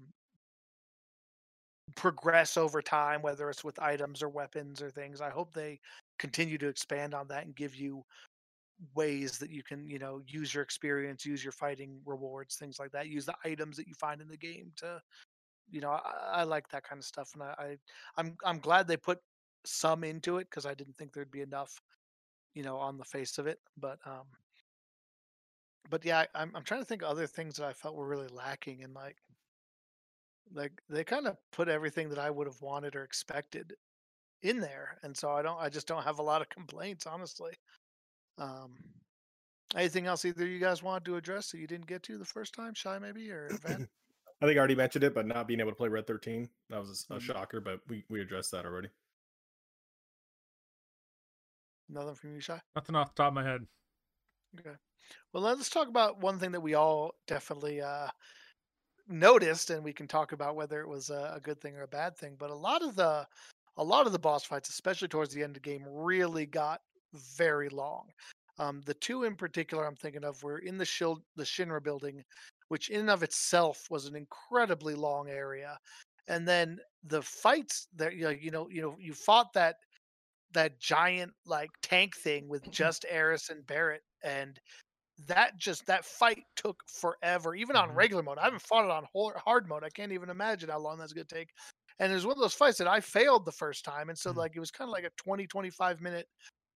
progress 1.94 2.56
over 2.56 2.82
time, 2.82 3.22
whether 3.22 3.50
it's 3.50 3.64
with 3.64 3.78
items 3.80 4.22
or 4.22 4.28
weapons 4.28 4.80
or 4.82 4.90
things. 4.90 5.20
I 5.20 5.30
hope 5.30 5.52
they 5.52 5.80
continue 6.18 6.58
to 6.58 6.68
expand 6.68 7.14
on 7.14 7.28
that 7.28 7.44
and 7.44 7.54
give 7.54 7.74
you 7.74 8.02
ways 8.94 9.38
that 9.38 9.50
you 9.50 9.62
can 9.62 9.88
you 9.88 9.98
know 9.98 10.20
use 10.26 10.54
your 10.54 10.62
experience, 10.62 11.24
use 11.26 11.42
your 11.44 11.52
fighting 11.52 12.00
rewards, 12.04 12.56
things 12.56 12.78
like 12.78 12.92
that. 12.92 13.08
Use 13.08 13.26
the 13.26 13.36
items 13.44 13.76
that 13.76 13.88
you 13.88 13.94
find 13.94 14.20
in 14.20 14.28
the 14.28 14.36
game 14.36 14.72
to 14.76 15.00
you 15.70 15.80
know, 15.80 15.90
I, 15.90 16.40
I 16.40 16.42
like 16.44 16.68
that 16.70 16.84
kind 16.84 16.98
of 16.98 17.04
stuff, 17.04 17.30
and 17.34 17.42
I, 17.42 17.54
I 17.58 17.76
I'm 18.16 18.36
I'm 18.44 18.58
glad 18.58 18.86
they 18.86 18.96
put 18.96 19.18
some 19.64 20.04
into 20.04 20.38
it 20.38 20.48
because 20.50 20.66
I 20.66 20.74
didn't 20.74 20.96
think 20.96 21.12
there'd 21.12 21.30
be 21.30 21.42
enough, 21.42 21.80
you 22.54 22.62
know, 22.62 22.76
on 22.78 22.98
the 22.98 23.04
face 23.04 23.38
of 23.38 23.46
it. 23.46 23.58
But 23.76 23.98
um, 24.06 24.26
but 25.90 26.04
yeah, 26.04 26.20
I, 26.20 26.42
I'm 26.42 26.52
I'm 26.54 26.64
trying 26.64 26.80
to 26.80 26.86
think 26.86 27.02
of 27.02 27.08
other 27.08 27.26
things 27.26 27.56
that 27.56 27.66
I 27.66 27.72
felt 27.72 27.96
were 27.96 28.06
really 28.08 28.28
lacking, 28.28 28.82
and 28.84 28.94
like 28.94 29.16
like 30.54 30.72
they 30.88 31.04
kind 31.04 31.26
of 31.26 31.36
put 31.52 31.68
everything 31.68 32.08
that 32.10 32.18
I 32.18 32.30
would 32.30 32.46
have 32.46 32.60
wanted 32.62 32.96
or 32.96 33.02
expected 33.04 33.74
in 34.42 34.60
there, 34.60 34.98
and 35.02 35.16
so 35.16 35.30
I 35.32 35.42
don't 35.42 35.60
I 35.60 35.68
just 35.68 35.88
don't 35.88 36.04
have 36.04 36.18
a 36.18 36.22
lot 36.22 36.42
of 36.42 36.48
complaints, 36.48 37.06
honestly. 37.06 37.52
Um, 38.38 38.74
anything 39.74 40.06
else 40.06 40.24
either 40.24 40.46
you 40.46 40.58
guys 40.58 40.82
want 40.82 41.04
to 41.04 41.16
address 41.16 41.50
that 41.50 41.58
you 41.58 41.66
didn't 41.66 41.86
get 41.86 42.02
to 42.04 42.18
the 42.18 42.24
first 42.24 42.54
time, 42.54 42.74
Shy 42.74 42.98
maybe 42.98 43.30
or 43.30 43.48
Van? 43.62 43.88
I 44.42 44.46
think 44.46 44.56
I 44.56 44.58
already 44.58 44.74
mentioned 44.74 45.04
it, 45.04 45.14
but 45.14 45.26
not 45.26 45.48
being 45.48 45.60
able 45.60 45.70
to 45.70 45.76
play 45.76 45.88
Red 45.88 46.06
13, 46.06 46.48
that 46.68 46.78
was 46.78 46.88
a 46.88 46.92
s- 46.92 47.06
a 47.10 47.14
Mhm. 47.14 47.20
shocker, 47.22 47.60
but 47.60 47.80
we, 47.88 48.04
we 48.08 48.20
addressed 48.20 48.50
that 48.52 48.66
already. 48.66 48.88
Nothing 51.88 52.14
from 52.16 52.34
you, 52.34 52.40
Shy. 52.40 52.60
Nothing 52.74 52.96
off 52.96 53.14
the 53.14 53.22
top 53.22 53.28
of 53.28 53.34
my 53.34 53.44
head. 53.44 53.66
Okay. 54.58 54.76
Well, 55.32 55.42
let's 55.42 55.70
talk 55.70 55.88
about 55.88 56.18
one 56.18 56.38
thing 56.38 56.52
that 56.52 56.60
we 56.60 56.74
all 56.74 57.14
definitely 57.26 57.80
uh, 57.80 58.08
noticed, 59.06 59.70
and 59.70 59.84
we 59.84 59.92
can 59.92 60.08
talk 60.08 60.32
about 60.32 60.56
whether 60.56 60.80
it 60.80 60.88
was 60.88 61.10
a, 61.10 61.32
a 61.36 61.40
good 61.40 61.60
thing 61.60 61.76
or 61.76 61.82
a 61.82 61.88
bad 61.88 62.16
thing. 62.16 62.36
But 62.38 62.50
a 62.50 62.54
lot 62.54 62.82
of 62.82 62.96
the, 62.96 63.26
a 63.76 63.84
lot 63.84 64.06
of 64.06 64.12
the 64.12 64.18
boss 64.18 64.44
fights, 64.44 64.68
especially 64.68 65.08
towards 65.08 65.32
the 65.32 65.42
end 65.42 65.56
of 65.56 65.62
the 65.62 65.68
game, 65.70 65.84
really 65.86 66.44
got 66.46 66.80
very 67.14 67.68
long. 67.68 68.10
Um, 68.58 68.80
the 68.82 68.94
two 68.94 69.24
in 69.24 69.36
particular 69.36 69.86
I'm 69.86 69.96
thinking 69.96 70.24
of 70.24 70.42
were 70.42 70.58
in 70.58 70.78
the 70.78 70.84
shield, 70.84 71.22
the 71.36 71.44
Shinra 71.44 71.82
building, 71.82 72.24
which 72.68 72.88
in 72.90 73.00
and 73.00 73.10
of 73.10 73.22
itself 73.22 73.82
was 73.90 74.06
an 74.06 74.16
incredibly 74.16 74.94
long 74.94 75.28
area, 75.28 75.78
and 76.28 76.48
then 76.48 76.80
the 77.02 77.22
fights 77.22 77.88
that 77.94 78.14
you 78.14 78.22
know, 78.24 78.30
you 78.30 78.50
know, 78.50 78.68
you 78.70 78.82
know, 78.82 78.96
you 78.98 79.14
fought 79.14 79.52
that 79.54 79.76
that 80.52 80.78
giant 80.80 81.32
like 81.44 81.70
tank 81.82 82.16
thing 82.16 82.48
with 82.48 82.70
just 82.70 83.04
Eris 83.08 83.50
and 83.50 83.66
Barret, 83.66 84.02
and 84.22 84.58
that 85.26 85.56
just 85.58 85.86
that 85.86 86.04
fight 86.04 86.44
took 86.56 86.78
forever, 86.88 87.54
even 87.54 87.76
on 87.76 87.92
Mhm. 87.92 87.96
regular 87.96 88.22
mode. 88.22 88.38
I 88.38 88.44
haven't 88.44 88.62
fought 88.62 88.84
it 88.84 88.90
on 88.90 89.06
hard 89.14 89.68
mode. 89.68 89.84
I 89.84 89.90
can't 89.90 90.12
even 90.12 90.30
imagine 90.30 90.70
how 90.70 90.80
long 90.80 90.98
that's 90.98 91.12
going 91.14 91.26
to 91.26 91.34
take. 91.34 91.50
And 91.98 92.12
it 92.12 92.14
was 92.16 92.26
one 92.26 92.36
of 92.36 92.42
those 92.42 92.54
fights 92.54 92.78
that 92.78 92.88
I 92.88 93.00
failed 93.00 93.44
the 93.46 93.52
first 93.52 93.84
time, 93.84 94.10
and 94.10 94.18
so 94.18 94.30
Mhm. 94.30 94.46
like 94.46 94.52
it 94.56 94.60
was 94.60 94.70
kind 94.72 94.88
of 94.88 94.92
like 94.92 95.04
a 95.04 95.10
20 95.16 95.46
25 95.46 96.00
minute 96.02 96.28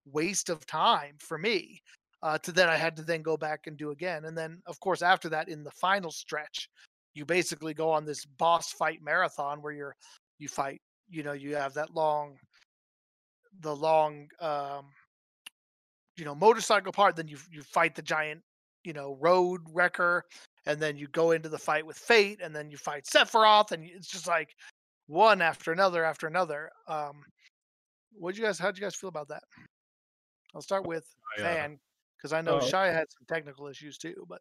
waste 0.04 0.48
of 0.48 0.64
time 0.66 1.14
for 1.18 1.38
me. 1.38 1.80
Uh, 2.22 2.36
to 2.38 2.52
then 2.52 2.68
I 2.68 2.76
had 2.76 2.96
to 2.96 3.02
then 3.02 3.22
go 3.22 3.36
back 3.36 3.66
and 3.66 3.78
do 3.78 3.92
again, 3.92 4.26
and 4.26 4.36
then 4.36 4.60
of 4.66 4.78
course 4.80 5.00
after 5.00 5.28
that 5.30 5.48
in 5.48 5.64
the 5.64 5.70
final 5.70 6.10
stretch, 6.10 6.68
you 7.14 7.24
basically 7.24 7.72
go 7.72 7.90
on 7.90 8.04
this 8.04 8.24
boss 8.26 8.72
fight 8.72 9.00
marathon 9.02 9.62
where 9.62 9.72
you're 9.72 9.96
you 10.38 10.48
fight. 10.48 10.80
You 11.08 11.22
know, 11.22 11.32
you 11.32 11.56
have 11.56 11.74
that 11.74 11.94
long 11.94 12.36
the 13.62 13.74
long 13.74 14.28
um 14.40 14.86
you 16.16 16.24
know 16.24 16.34
motorcycle 16.34 16.92
part 16.92 17.16
then 17.16 17.28
you 17.28 17.36
you 17.50 17.62
fight 17.62 17.94
the 17.94 18.02
giant 18.02 18.40
you 18.84 18.92
know 18.92 19.16
road 19.20 19.60
wrecker 19.72 20.24
and 20.66 20.80
then 20.80 20.96
you 20.96 21.08
go 21.08 21.32
into 21.32 21.48
the 21.48 21.58
fight 21.58 21.84
with 21.84 21.96
fate 21.96 22.40
and 22.42 22.54
then 22.54 22.70
you 22.70 22.76
fight 22.76 23.04
sephiroth 23.04 23.72
and 23.72 23.84
it's 23.84 24.08
just 24.08 24.26
like 24.26 24.54
one 25.06 25.42
after 25.42 25.72
another 25.72 26.04
after 26.04 26.26
another 26.26 26.70
um 26.88 27.22
what 28.12 28.36
you 28.36 28.44
guys 28.44 28.58
how'd 28.58 28.76
you 28.76 28.82
guys 28.82 28.94
feel 28.94 29.08
about 29.08 29.28
that 29.28 29.42
i'll 30.54 30.62
start 30.62 30.86
with 30.86 31.06
uh, 31.38 31.42
Van 31.42 31.78
because 32.16 32.32
i 32.32 32.40
know 32.40 32.58
oh. 32.60 32.66
shy 32.66 32.86
had 32.86 33.06
some 33.10 33.26
technical 33.28 33.66
issues 33.66 33.98
too 33.98 34.26
but 34.28 34.40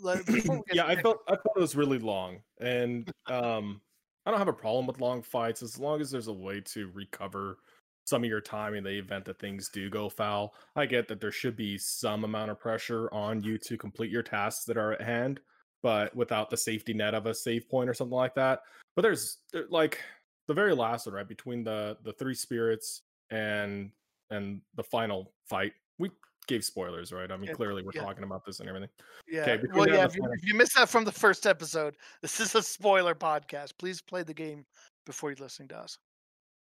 let- 0.00 0.26
before 0.26 0.56
we 0.56 0.62
get 0.68 0.76
yeah, 0.76 0.86
I 0.86 1.00
felt 1.00 1.18
I 1.28 1.32
felt 1.32 1.56
it 1.56 1.60
was 1.60 1.76
really 1.76 1.98
long, 1.98 2.38
and 2.60 3.10
um, 3.26 3.80
I 4.26 4.30
don't 4.30 4.38
have 4.38 4.48
a 4.48 4.52
problem 4.52 4.86
with 4.86 5.00
long 5.00 5.22
fights 5.22 5.62
as 5.62 5.78
long 5.78 6.00
as 6.00 6.10
there's 6.10 6.28
a 6.28 6.32
way 6.32 6.60
to 6.72 6.90
recover 6.94 7.58
some 8.06 8.22
of 8.22 8.28
your 8.28 8.40
time 8.40 8.74
in 8.74 8.84
the 8.84 8.98
event 8.98 9.24
that 9.24 9.38
things 9.38 9.70
do 9.70 9.88
go 9.88 10.08
foul. 10.08 10.54
I 10.76 10.84
get 10.86 11.08
that 11.08 11.20
there 11.20 11.32
should 11.32 11.56
be 11.56 11.78
some 11.78 12.24
amount 12.24 12.50
of 12.50 12.60
pressure 12.60 13.08
on 13.12 13.42
you 13.42 13.56
to 13.58 13.78
complete 13.78 14.10
your 14.10 14.22
tasks 14.22 14.64
that 14.66 14.76
are 14.76 14.92
at 14.92 15.00
hand, 15.00 15.40
but 15.82 16.14
without 16.14 16.50
the 16.50 16.56
safety 16.56 16.92
net 16.92 17.14
of 17.14 17.26
a 17.26 17.34
save 17.34 17.68
point 17.68 17.88
or 17.88 17.94
something 17.94 18.16
like 18.16 18.34
that. 18.34 18.60
But 18.94 19.02
there's 19.02 19.38
there, 19.52 19.64
like 19.70 20.00
the 20.48 20.54
very 20.54 20.74
last 20.74 21.06
one, 21.06 21.14
right 21.14 21.28
between 21.28 21.64
the 21.64 21.96
the 22.02 22.12
three 22.12 22.34
spirits 22.34 23.02
and 23.30 23.90
and 24.30 24.60
the 24.76 24.82
final 24.82 25.32
fight. 25.48 25.72
We 25.98 26.10
gave 26.46 26.64
spoilers, 26.64 27.12
right? 27.12 27.30
I 27.30 27.36
mean, 27.36 27.48
Yeah, 27.48 27.54
clearly 27.54 27.82
we're 27.82 27.92
yeah. 27.94 28.02
talking 28.02 28.24
about 28.24 28.44
this 28.44 28.60
and 28.60 28.68
everything. 28.68 28.88
yeah 29.28 29.56
between 29.56 29.74
well 29.74 29.88
yeah 29.88 29.96
the 29.96 30.04
if 30.04 30.14
you, 30.16 30.22
final- 30.22 30.34
if 30.34 30.46
you 30.46 30.54
missed 30.54 30.74
that 30.76 30.88
from 30.88 31.04
the 31.04 31.12
first 31.12 31.46
episode 31.46 31.94
this 32.20 32.38
is 32.40 32.54
a 32.54 32.62
spoiler 32.62 33.14
podcast 33.14 33.72
please 33.78 34.00
play 34.02 34.22
the 34.22 34.34
game 34.34 34.66
before 35.06 35.30
you're 35.30 35.38
listening 35.42 35.68
to 35.68 35.76
us 35.78 35.96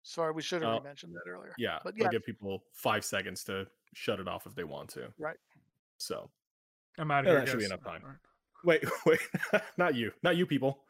sorry 0.02 0.32
we 0.32 0.42
should 0.42 0.60
have 0.62 0.80
Uh, 0.80 0.80
mentioned 0.82 1.14
that 1.14 1.30
earlier 1.30 1.54
Yeah, 1.58 1.78
But 1.84 1.94
they'll 1.96 2.04
yeah. 2.06 2.10
give 2.10 2.24
people 2.26 2.64
five 2.74 3.04
seconds 3.04 3.44
to 3.44 3.66
shut 3.94 4.20
it 4.20 4.28
off 4.28 4.46
if 4.46 4.54
they 4.54 4.64
want 4.64 4.90
to. 4.90 5.12
Right. 5.18 5.36
So 5.98 6.30
I'm 6.98 7.10
out 7.10 7.20
of 7.20 7.26
Yeah, 7.26 7.30
here. 7.32 7.40
that 7.40 7.48
should 7.48 7.58
be 7.58 7.64
guys. 7.64 7.70
enough 7.70 7.84
time. 7.84 8.02
All 8.04 8.10
right. 8.10 8.18
wait, 8.64 8.84
wait, 9.06 9.20
not 9.78 9.94
you, 9.94 10.12
not 10.22 10.36
you 10.36 10.44
people. 10.46 10.84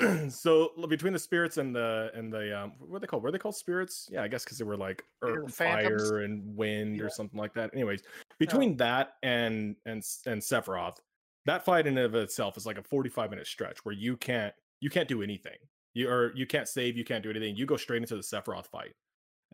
so 0.30 0.72
between 0.88 1.12
the 1.12 1.18
spirits 1.18 1.56
and 1.56 1.74
the 1.74 2.10
and 2.14 2.32
the 2.32 2.58
um, 2.62 2.72
what 2.78 2.96
are 2.96 3.00
they 3.00 3.06
called? 3.06 3.22
Were 3.22 3.30
they 3.30 3.38
called 3.38 3.56
spirits? 3.56 4.08
Yeah, 4.10 4.22
I 4.22 4.28
guess 4.28 4.44
because 4.44 4.58
they 4.58 4.64
were 4.64 4.76
like 4.76 5.04
earth, 5.22 5.54
fire 5.54 6.20
and 6.20 6.56
wind 6.56 6.96
Yeah. 6.96 7.04
or 7.04 7.10
something 7.10 7.38
like 7.38 7.54
that. 7.54 7.70
Anyways, 7.74 8.02
between 8.38 8.76
that 8.78 9.14
and 9.22 9.76
and 9.86 10.02
and 10.26 10.40
Sephiroth, 10.40 10.98
that 11.46 11.64
fight 11.64 11.86
in 11.86 11.98
and 11.98 12.06
of 12.06 12.14
itself 12.14 12.56
is 12.56 12.66
like 12.66 12.78
a 12.78 12.82
45 12.82 13.30
minute 13.30 13.46
stretch 13.46 13.84
where 13.84 13.94
you 13.94 14.16
can't 14.16 14.54
you 14.80 14.90
can't 14.90 15.08
do 15.08 15.22
anything. 15.22 15.56
You 15.94 16.08
or 16.08 16.32
you 16.34 16.46
can't 16.46 16.68
save, 16.68 16.96
you 16.96 17.04
can't 17.04 17.22
do 17.22 17.30
anything. 17.30 17.56
You 17.56 17.66
go 17.66 17.76
straight 17.76 18.02
into 18.02 18.16
the 18.16 18.22
Sephiroth 18.22 18.66
fight. 18.66 18.94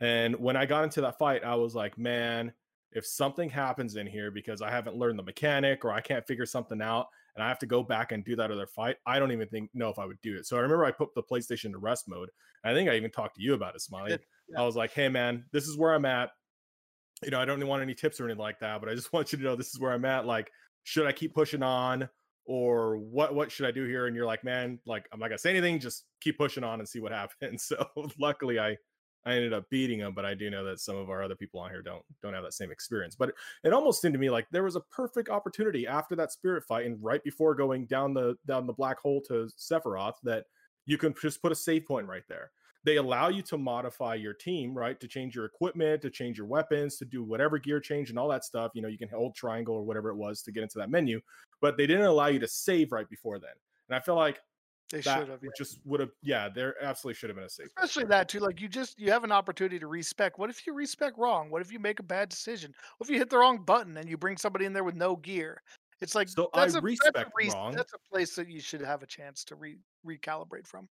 And 0.00 0.36
when 0.36 0.56
I 0.56 0.64
got 0.66 0.84
into 0.84 1.00
that 1.00 1.18
fight, 1.18 1.44
I 1.44 1.56
was 1.56 1.74
like, 1.74 1.98
man, 1.98 2.52
if 2.92 3.04
something 3.04 3.50
happens 3.50 3.96
in 3.96 4.06
here 4.06 4.30
because 4.30 4.62
I 4.62 4.70
haven't 4.70 4.96
learned 4.96 5.18
the 5.18 5.24
mechanic 5.24 5.84
or 5.84 5.90
I 5.90 6.00
can't 6.00 6.26
figure 6.26 6.46
something 6.46 6.80
out 6.80 7.08
and 7.38 7.44
I 7.44 7.48
have 7.48 7.60
to 7.60 7.66
go 7.66 7.84
back 7.84 8.10
and 8.10 8.24
do 8.24 8.34
that 8.34 8.50
other 8.50 8.66
fight, 8.66 8.96
I 9.06 9.20
don't 9.20 9.30
even 9.30 9.46
think 9.46 9.70
know 9.72 9.90
if 9.90 9.98
I 10.00 10.04
would 10.04 10.20
do 10.22 10.36
it. 10.36 10.44
So 10.44 10.56
I 10.56 10.60
remember 10.60 10.84
I 10.84 10.90
put 10.90 11.14
the 11.14 11.22
PlayStation 11.22 11.70
to 11.70 11.78
rest 11.78 12.08
mode. 12.08 12.30
I 12.64 12.74
think 12.74 12.90
I 12.90 12.96
even 12.96 13.12
talked 13.12 13.36
to 13.36 13.42
you 13.42 13.54
about 13.54 13.76
it, 13.76 13.80
Smiley. 13.80 14.18
yeah. 14.48 14.60
I 14.60 14.66
was 14.66 14.74
like, 14.74 14.92
hey 14.92 15.08
man, 15.08 15.44
this 15.52 15.68
is 15.68 15.76
where 15.76 15.94
I'm 15.94 16.04
at. 16.04 16.30
You 17.22 17.30
know, 17.30 17.40
I 17.40 17.44
don't 17.44 17.64
want 17.64 17.80
any 17.80 17.94
tips 17.94 18.18
or 18.18 18.24
anything 18.24 18.40
like 18.40 18.58
that, 18.58 18.80
but 18.80 18.90
I 18.90 18.96
just 18.96 19.12
want 19.12 19.30
you 19.30 19.38
to 19.38 19.44
know 19.44 19.54
this 19.54 19.72
is 19.72 19.78
where 19.78 19.92
I'm 19.92 20.04
at. 20.04 20.26
Like, 20.26 20.50
should 20.82 21.06
I 21.06 21.12
keep 21.12 21.32
pushing 21.32 21.62
on? 21.62 22.08
Or 22.44 22.96
what 22.96 23.36
what 23.36 23.52
should 23.52 23.66
I 23.66 23.70
do 23.70 23.84
here? 23.84 24.08
And 24.08 24.16
you're 24.16 24.26
like, 24.26 24.42
man, 24.42 24.80
like 24.84 25.06
I'm 25.12 25.20
not 25.20 25.28
gonna 25.28 25.38
say 25.38 25.50
anything, 25.50 25.78
just 25.78 26.06
keep 26.20 26.38
pushing 26.38 26.64
on 26.64 26.80
and 26.80 26.88
see 26.88 26.98
what 26.98 27.12
happens. 27.22 27.62
So 27.62 27.86
luckily 28.18 28.58
I 28.58 28.76
I 29.26 29.34
ended 29.34 29.52
up 29.52 29.68
beating 29.68 29.98
him, 29.98 30.14
but 30.14 30.24
I 30.24 30.34
do 30.34 30.48
know 30.48 30.64
that 30.64 30.80
some 30.80 30.96
of 30.96 31.10
our 31.10 31.22
other 31.22 31.34
people 31.34 31.60
on 31.60 31.70
here 31.70 31.82
don't 31.82 32.02
don't 32.22 32.34
have 32.34 32.44
that 32.44 32.54
same 32.54 32.70
experience. 32.70 33.14
But 33.14 33.34
it 33.64 33.72
almost 33.72 34.00
seemed 34.00 34.14
to 34.14 34.18
me 34.18 34.30
like 34.30 34.46
there 34.50 34.64
was 34.64 34.76
a 34.76 34.80
perfect 34.80 35.28
opportunity 35.28 35.86
after 35.86 36.16
that 36.16 36.32
spirit 36.32 36.64
fight 36.64 36.86
and 36.86 37.02
right 37.02 37.22
before 37.22 37.54
going 37.54 37.86
down 37.86 38.14
the 38.14 38.36
down 38.46 38.66
the 38.66 38.72
black 38.72 38.98
hole 39.00 39.20
to 39.28 39.48
Sephiroth 39.58 40.14
that 40.22 40.44
you 40.86 40.96
can 40.96 41.14
just 41.20 41.42
put 41.42 41.52
a 41.52 41.54
save 41.54 41.84
point 41.84 42.06
right 42.06 42.22
there. 42.28 42.50
They 42.84 42.96
allow 42.96 43.28
you 43.28 43.42
to 43.42 43.58
modify 43.58 44.14
your 44.14 44.32
team, 44.32 44.72
right? 44.72 44.98
To 45.00 45.08
change 45.08 45.34
your 45.34 45.44
equipment, 45.44 46.00
to 46.02 46.10
change 46.10 46.38
your 46.38 46.46
weapons, 46.46 46.96
to 46.98 47.04
do 47.04 47.22
whatever 47.22 47.58
gear 47.58 47.80
change 47.80 48.08
and 48.08 48.18
all 48.18 48.28
that 48.28 48.44
stuff. 48.44 48.70
You 48.74 48.82
know, 48.82 48.88
you 48.88 48.96
can 48.96 49.08
hold 49.08 49.34
triangle 49.34 49.74
or 49.74 49.82
whatever 49.82 50.10
it 50.10 50.16
was 50.16 50.42
to 50.42 50.52
get 50.52 50.62
into 50.62 50.78
that 50.78 50.90
menu, 50.90 51.20
but 51.60 51.76
they 51.76 51.86
didn't 51.86 52.06
allow 52.06 52.28
you 52.28 52.38
to 52.38 52.48
save 52.48 52.92
right 52.92 53.08
before 53.10 53.38
then. 53.38 53.50
And 53.88 53.96
I 53.96 54.00
feel 54.00 54.14
like 54.14 54.40
They 54.90 55.00
that 55.02 55.18
should 55.20 55.28
have. 55.28 55.40
yeah. 55.42 55.50
just 55.56 55.80
would 55.84 56.00
have, 56.00 56.10
yeah, 56.22 56.48
there 56.48 56.74
absolutely 56.82 57.16
should 57.18 57.28
have 57.30 57.36
been 57.36 57.44
a 57.44 57.48
save. 57.50 57.66
Especially 57.76 58.04
that 58.06 58.28
too. 58.28 58.40
Like 58.40 58.60
you 58.60 58.68
just 58.68 58.98
you 58.98 59.10
have 59.10 59.24
an 59.24 59.32
opportunity 59.32 59.78
to 59.78 59.86
respec. 59.86 60.38
What 60.38 60.48
if 60.50 60.66
you 60.66 60.72
respec 60.72 61.16
wrong? 61.18 61.50
What 61.50 61.60
if 61.62 61.70
you 61.72 61.78
make 61.78 62.00
a 62.00 62.02
bad 62.02 62.28
decision? 62.30 62.74
What 62.96 63.06
if 63.08 63.12
you 63.12 63.18
hit 63.18 63.28
the 63.30 63.38
wrong 63.38 63.58
button 63.64 63.96
and 63.98 64.08
you 64.08 64.16
bring 64.16 64.36
somebody 64.36 64.64
in 64.64 64.72
there 64.72 64.84
with 64.84 64.94
no 64.96 65.16
gear? 65.16 65.62
It's 66.00 66.14
like 66.14 66.28
So 66.28 66.48
I 66.54 66.60
that's 66.60 66.74
a, 66.76 66.80
that's 66.80 66.84
a 66.84 67.26
respec 67.26 67.26
wrong. 67.54 67.74
That's 67.74 67.92
a 67.92 67.98
place 68.10 68.34
that 68.36 68.48
you 68.48 68.60
should 68.60 68.80
have 68.80 69.02
a 69.02 69.06
chance 69.06 69.44
to 69.44 69.56
re- 69.56 69.78
recalibrate 70.06 70.66
from. 70.66 70.88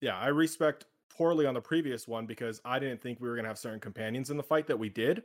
yeah, 0.00 0.18
I 0.18 0.28
respect 0.28 0.86
poorly 1.08 1.46
on 1.46 1.54
the 1.54 1.60
previous 1.60 2.08
one 2.08 2.26
because 2.26 2.60
I 2.64 2.78
didn't 2.80 3.00
think 3.00 3.20
we 3.20 3.28
were 3.28 3.36
gonna 3.36 3.48
have 3.48 3.58
certain 3.58 3.78
companions 3.80 4.30
in 4.30 4.36
the 4.36 4.42
fight 4.42 4.66
that 4.66 4.78
we 4.78 4.88
did, 4.88 5.22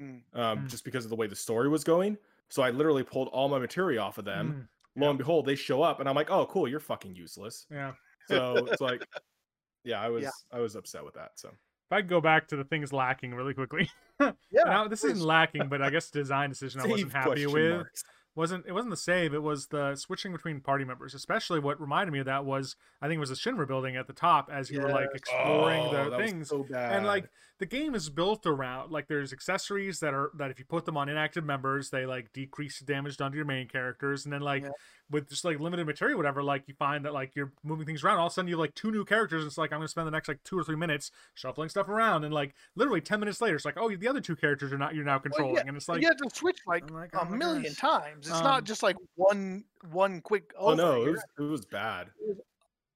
Mm. 0.00 0.22
um, 0.32 0.58
Mm. 0.60 0.68
just 0.68 0.84
because 0.84 1.04
of 1.04 1.10
the 1.10 1.16
way 1.16 1.26
the 1.26 1.36
story 1.36 1.68
was 1.68 1.84
going. 1.84 2.16
So 2.48 2.62
I 2.62 2.70
literally 2.70 3.02
pulled 3.02 3.28
all 3.28 3.48
my 3.48 3.58
materia 3.58 4.00
off 4.00 4.16
of 4.18 4.24
them. 4.24 4.52
Mm, 4.52 4.68
Lo 4.96 5.08
and 5.08 5.18
behold, 5.18 5.46
they 5.46 5.54
show 5.54 5.82
up, 5.82 6.00
and 6.00 6.08
I'm 6.08 6.14
like, 6.14 6.30
"Oh, 6.30 6.46
cool, 6.46 6.68
you're 6.68 6.80
fucking 6.80 7.14
useless." 7.16 7.66
yeah. 7.70 7.92
So 8.28 8.54
it's 8.70 8.80
like, 8.80 9.02
yeah, 9.84 10.00
I 10.00 10.08
was 10.08 10.22
Yeah. 10.24 10.30
I 10.52 10.60
was 10.60 10.76
upset 10.76 11.04
with 11.04 11.14
that. 11.14 11.32
So 11.36 11.48
If 11.48 11.92
I 11.92 12.00
could 12.02 12.08
go 12.10 12.20
back 12.20 12.46
to 12.48 12.56
the 12.56 12.64
things 12.64 12.92
lacking 12.92 13.34
really 13.34 13.54
quickly. 13.54 13.90
Yeah, 14.20 14.62
now 14.64 14.86
this 14.86 15.02
isn't 15.02 15.26
lacking, 15.26 15.68
but 15.68 15.82
I 15.82 15.90
guess 15.90 16.08
design 16.08 16.50
decision 16.50 16.80
I 16.80 16.86
wasn't 16.86 17.12
happy 17.12 17.46
with. 17.46 17.72
marks. 17.72 18.04
Wasn't 18.34 18.64
it 18.66 18.72
wasn't 18.72 18.90
the 18.90 18.96
save 18.96 19.34
it 19.34 19.42
was 19.42 19.66
the 19.66 19.94
switching 19.94 20.32
between 20.32 20.60
party 20.60 20.84
members 20.86 21.12
especially 21.14 21.60
what 21.60 21.78
reminded 21.78 22.12
me 22.12 22.18
of 22.20 22.24
that 22.26 22.46
was 22.46 22.76
i 23.02 23.06
think 23.06 23.18
it 23.18 23.20
was 23.20 23.28
the 23.28 23.34
shinra 23.34 23.66
building 23.68 23.94
at 23.94 24.06
the 24.06 24.14
top 24.14 24.48
as 24.50 24.70
you 24.70 24.80
were 24.80 24.88
like 24.88 25.08
Yes. 25.12 25.16
exploring 25.16 25.82
Oh, 25.82 25.90
the 25.90 26.10
that 26.10 26.18
was 26.18 26.30
things 26.30 26.48
so 26.48 26.62
bad. 26.70 26.92
and 26.96 27.06
like 27.06 27.28
the 27.58 27.66
game 27.66 27.94
is 27.94 28.08
built 28.08 28.46
around 28.46 28.90
like 28.90 29.06
there's 29.06 29.34
accessories 29.34 30.00
that 30.00 30.14
are 30.14 30.30
that 30.38 30.50
if 30.50 30.58
you 30.58 30.64
put 30.64 30.86
them 30.86 30.96
on 30.96 31.10
inactive 31.10 31.44
members 31.44 31.90
they 31.90 32.06
like 32.06 32.32
decrease 32.32 32.78
the 32.78 32.86
damage 32.86 33.18
done 33.18 33.32
to 33.32 33.36
your 33.36 33.44
main 33.46 33.68
characters 33.68 34.24
and 34.24 34.32
then 34.32 34.40
like 34.40 34.62
Yeah. 34.62 34.70
with 35.10 35.28
just 35.28 35.44
like 35.44 35.60
limited 35.60 35.86
materia 35.86 36.16
whatever 36.16 36.42
like 36.42 36.66
you 36.66 36.74
find 36.74 37.04
that 37.04 37.12
like 37.12 37.36
you're 37.36 37.52
moving 37.62 37.84
things 37.84 38.02
around 38.02 38.18
all 38.18 38.28
of 38.28 38.32
a 38.32 38.34
sudden 38.34 38.48
you 38.48 38.54
have 38.54 38.60
like 38.60 38.74
two 38.74 38.90
new 38.90 39.04
characters 39.04 39.42
and 39.42 39.48
it's 39.50 39.58
like 39.58 39.72
i'm 39.74 39.78
gonna 39.80 39.88
spend 39.88 40.06
the 40.06 40.10
next 40.10 40.28
like 40.28 40.42
two 40.42 40.58
or 40.58 40.64
three 40.64 40.76
minutes 40.76 41.10
shuffling 41.34 41.68
stuff 41.68 41.88
around 41.88 42.24
and 42.24 42.32
like 42.32 42.54
literally 42.76 43.02
10 43.02 43.20
minutes 43.20 43.42
later 43.42 43.56
it's 43.56 43.66
like 43.66 43.76
oh 43.76 43.94
the 43.94 44.08
other 44.08 44.22
two 44.22 44.34
characters 44.36 44.72
are 44.72 44.78
not 44.78 44.94
you're 44.94 45.04
now 45.04 45.18
controlling 45.18 45.68
and 45.68 45.76
it's 45.76 45.86
like 45.88 46.00
you 46.00 46.08
have 46.08 46.16
to 46.16 46.30
switch 46.34 46.58
like 46.66 46.90
like, 46.90 47.12
a 47.12 47.20
oh 47.20 47.24
my 47.26 47.36
million 47.36 47.64
gosh. 47.64 47.76
times. 47.76 48.21
It's 48.22 48.30
Um, 48.30 48.44
not 48.44 48.64
just 48.64 48.82
like 48.84 48.96
one 49.16 49.64
one 49.90 50.20
quick. 50.20 50.52
oh 50.56 50.74
no, 50.74 51.02
it 51.02 51.04
You're 51.04 51.12
was 51.12 51.24
it 51.38 51.42
was 51.42 51.64
bad. 51.66 52.10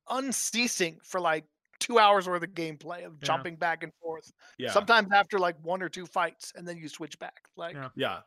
unceasing 0.09 1.01
for 1.03 1.21
like 1.21 1.45
two 1.81 1.99
hours 1.99 2.29
worth 2.29 2.43
of 2.43 2.51
gameplay 2.51 3.05
of 3.05 3.15
Yeah. 3.15 3.27
jumping 3.27 3.57
back 3.57 3.83
and 3.83 3.93
forth. 4.01 4.33
Yeah, 4.57 4.71
Sometimes 4.71 5.13
after 5.13 5.39
like 5.39 5.57
one 5.63 5.83
or 5.83 5.89
two 5.89 6.07
fights, 6.07 6.53
and 6.55 6.67
then 6.67 6.77
you 6.79 6.89
switch 6.89 7.19
back. 7.19 7.49
Like, 7.57 7.75
Yeah. 7.75 7.89
yeah, 7.97 8.21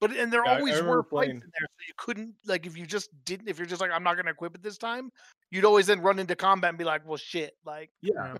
but 0.00 0.12
and 0.16 0.32
there 0.32 0.44
Yeah, 0.44 0.52
I- 0.52 0.54
I 0.54 0.58
always 0.58 0.74
were 0.76 0.82
remember 0.82 1.02
fights 1.10 1.30
in 1.30 1.40
there, 1.40 1.66
so 1.68 1.84
you 1.88 1.94
couldn't 1.96 2.34
like 2.44 2.64
if 2.64 2.76
you 2.76 2.86
just 2.86 3.10
didn't. 3.24 3.48
If 3.48 3.58
you're 3.58 3.66
just 3.66 3.80
like, 3.80 3.90
I'm 3.90 4.04
not 4.04 4.14
going 4.14 4.26
to 4.26 4.32
equip 4.32 4.54
it 4.54 4.62
this 4.62 4.78
time, 4.78 5.10
you'd 5.50 5.64
always 5.64 5.86
then 5.88 6.00
run 6.00 6.18
into 6.20 6.36
combat 6.36 6.68
and 6.70 6.78
be 6.78 6.84
like, 6.84 7.04
well, 7.04 7.16
shit. 7.18 7.56
Like, 7.64 7.90
yeah. 8.02 8.36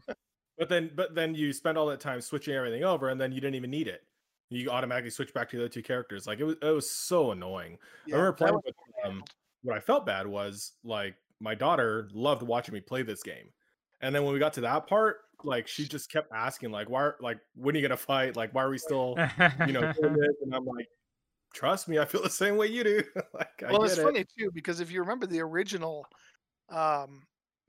But 0.58 0.68
then, 0.70 0.90
but 0.94 1.14
then 1.14 1.34
you 1.34 1.52
spend 1.52 1.76
all 1.76 1.86
that 1.88 2.00
time 2.00 2.20
switching 2.22 2.54
everything 2.54 2.82
over, 2.84 3.08
and 3.10 3.20
then 3.20 3.30
you 3.32 3.40
didn't 3.42 3.56
even 3.56 3.70
need 3.70 3.88
it. 3.88 4.06
You 4.48 4.70
automatically 4.70 5.10
switch 5.10 5.34
back 5.34 5.48
to 5.50 5.56
the 5.56 5.64
other 5.64 5.68
two 5.68 5.82
characters. 5.82 6.26
Like 6.26 6.38
it 6.38 6.44
was, 6.44 6.56
it 6.62 6.70
was 6.70 6.88
so 6.88 7.32
annoying. 7.32 7.78
yeah, 8.06 8.16
I 8.16 8.18
remember 8.18 8.36
playing 8.36 8.54
with 8.64 8.74
um, 9.04 9.24
what 9.62 9.76
I 9.76 9.80
felt 9.80 10.06
bad 10.06 10.26
was 10.26 10.72
like 10.84 11.16
my 11.40 11.54
daughter 11.54 12.08
loved 12.12 12.42
watching 12.42 12.74
me 12.74 12.80
play 12.80 13.02
this 13.02 13.22
game. 13.22 13.48
And 14.00 14.14
then 14.14 14.24
when 14.24 14.32
we 14.32 14.38
got 14.38 14.52
to 14.54 14.60
that 14.62 14.86
part, 14.86 15.18
like 15.44 15.66
she 15.66 15.86
just 15.86 16.10
kept 16.10 16.32
asking, 16.32 16.70
like, 16.70 16.88
why 16.88 17.10
like 17.20 17.38
when 17.54 17.74
are 17.74 17.78
you 17.78 17.86
gonna 17.86 17.96
fight? 17.96 18.36
Like, 18.36 18.54
why 18.54 18.62
are 18.62 18.70
we 18.70 18.78
still, 18.78 19.16
you 19.66 19.72
know, 19.72 19.92
doing 19.92 20.14
this? 20.18 20.36
And 20.42 20.54
I'm 20.54 20.64
like, 20.64 20.88
trust 21.54 21.88
me, 21.88 21.98
I 21.98 22.04
feel 22.04 22.22
the 22.22 22.30
same 22.30 22.56
way 22.56 22.68
you 22.68 22.84
do. 22.84 23.02
like 23.34 23.62
I 23.66 23.72
well, 23.72 23.84
it's 23.84 23.98
it. 23.98 24.02
funny 24.02 24.24
too 24.38 24.50
because 24.52 24.80
if 24.80 24.90
you 24.90 25.00
remember 25.00 25.26
the 25.26 25.40
original, 25.40 26.06
um, 26.70 27.22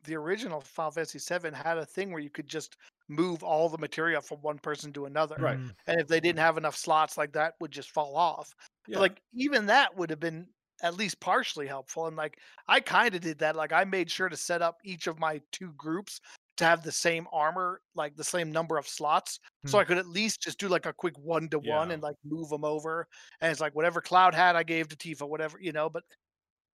the 0.07 0.15
original 0.15 0.61
Final 0.61 0.91
Fantasy 0.91 1.19
VII 1.19 1.55
had 1.55 1.77
a 1.77 1.85
thing 1.85 2.11
where 2.11 2.21
you 2.21 2.31
could 2.31 2.47
just 2.47 2.77
move 3.09 3.43
all 3.43 3.69
the 3.69 3.77
materia 3.77 4.21
from 4.21 4.39
one 4.41 4.59
person 4.59 4.91
to 4.93 5.05
another, 5.05 5.37
Right. 5.37 5.59
And 5.87 6.01
if 6.01 6.07
they 6.07 6.19
didn't 6.19 6.39
have 6.39 6.57
enough 6.57 6.75
slots, 6.75 7.17
like 7.17 7.33
that 7.33 7.53
would 7.61 7.71
just 7.71 7.91
fall 7.91 8.15
off. 8.17 8.53
Yeah. 8.87 8.99
like 8.99 9.21
even 9.33 9.67
that 9.67 9.95
would 9.97 10.09
have 10.09 10.19
been 10.19 10.47
at 10.83 10.95
least 10.95 11.19
partially 11.19 11.67
helpful. 11.67 12.07
And 12.07 12.17
like 12.17 12.39
I 12.67 12.79
kind 12.79 13.15
of 13.15 13.21
did 13.21 13.39
that. 13.39 13.55
Like 13.55 13.73
I 13.73 13.83
made 13.85 14.09
sure 14.11 14.29
to 14.29 14.37
set 14.37 14.61
up 14.61 14.77
each 14.83 15.07
of 15.07 15.19
my 15.19 15.41
two 15.51 15.73
groups 15.73 16.19
to 16.57 16.65
have 16.65 16.83
the 16.83 16.91
same 16.91 17.27
armor, 17.31 17.81
like 17.95 18.15
the 18.15 18.23
same 18.23 18.51
number 18.51 18.77
of 18.77 18.87
slots, 18.87 19.39
so 19.67 19.77
Hmm. 19.77 19.81
I 19.81 19.85
could 19.85 19.97
at 19.99 20.07
least 20.07 20.41
just 20.41 20.59
do 20.59 20.67
like 20.69 20.85
a 20.87 20.93
quick 20.93 21.17
one 21.19 21.49
to 21.49 21.59
one 21.59 21.91
and 21.91 22.01
like 22.01 22.15
move 22.25 22.49
them 22.49 22.65
over. 22.65 23.07
And 23.41 23.51
it's 23.51 23.61
like 23.61 23.75
whatever 23.75 24.01
Cloud 24.01 24.33
had, 24.35 24.55
I 24.55 24.63
gave 24.63 24.87
to 24.89 24.95
Tifa, 24.97 25.27
whatever 25.29 25.59
you 25.61 25.71
know. 25.71 25.89
But 25.89 26.03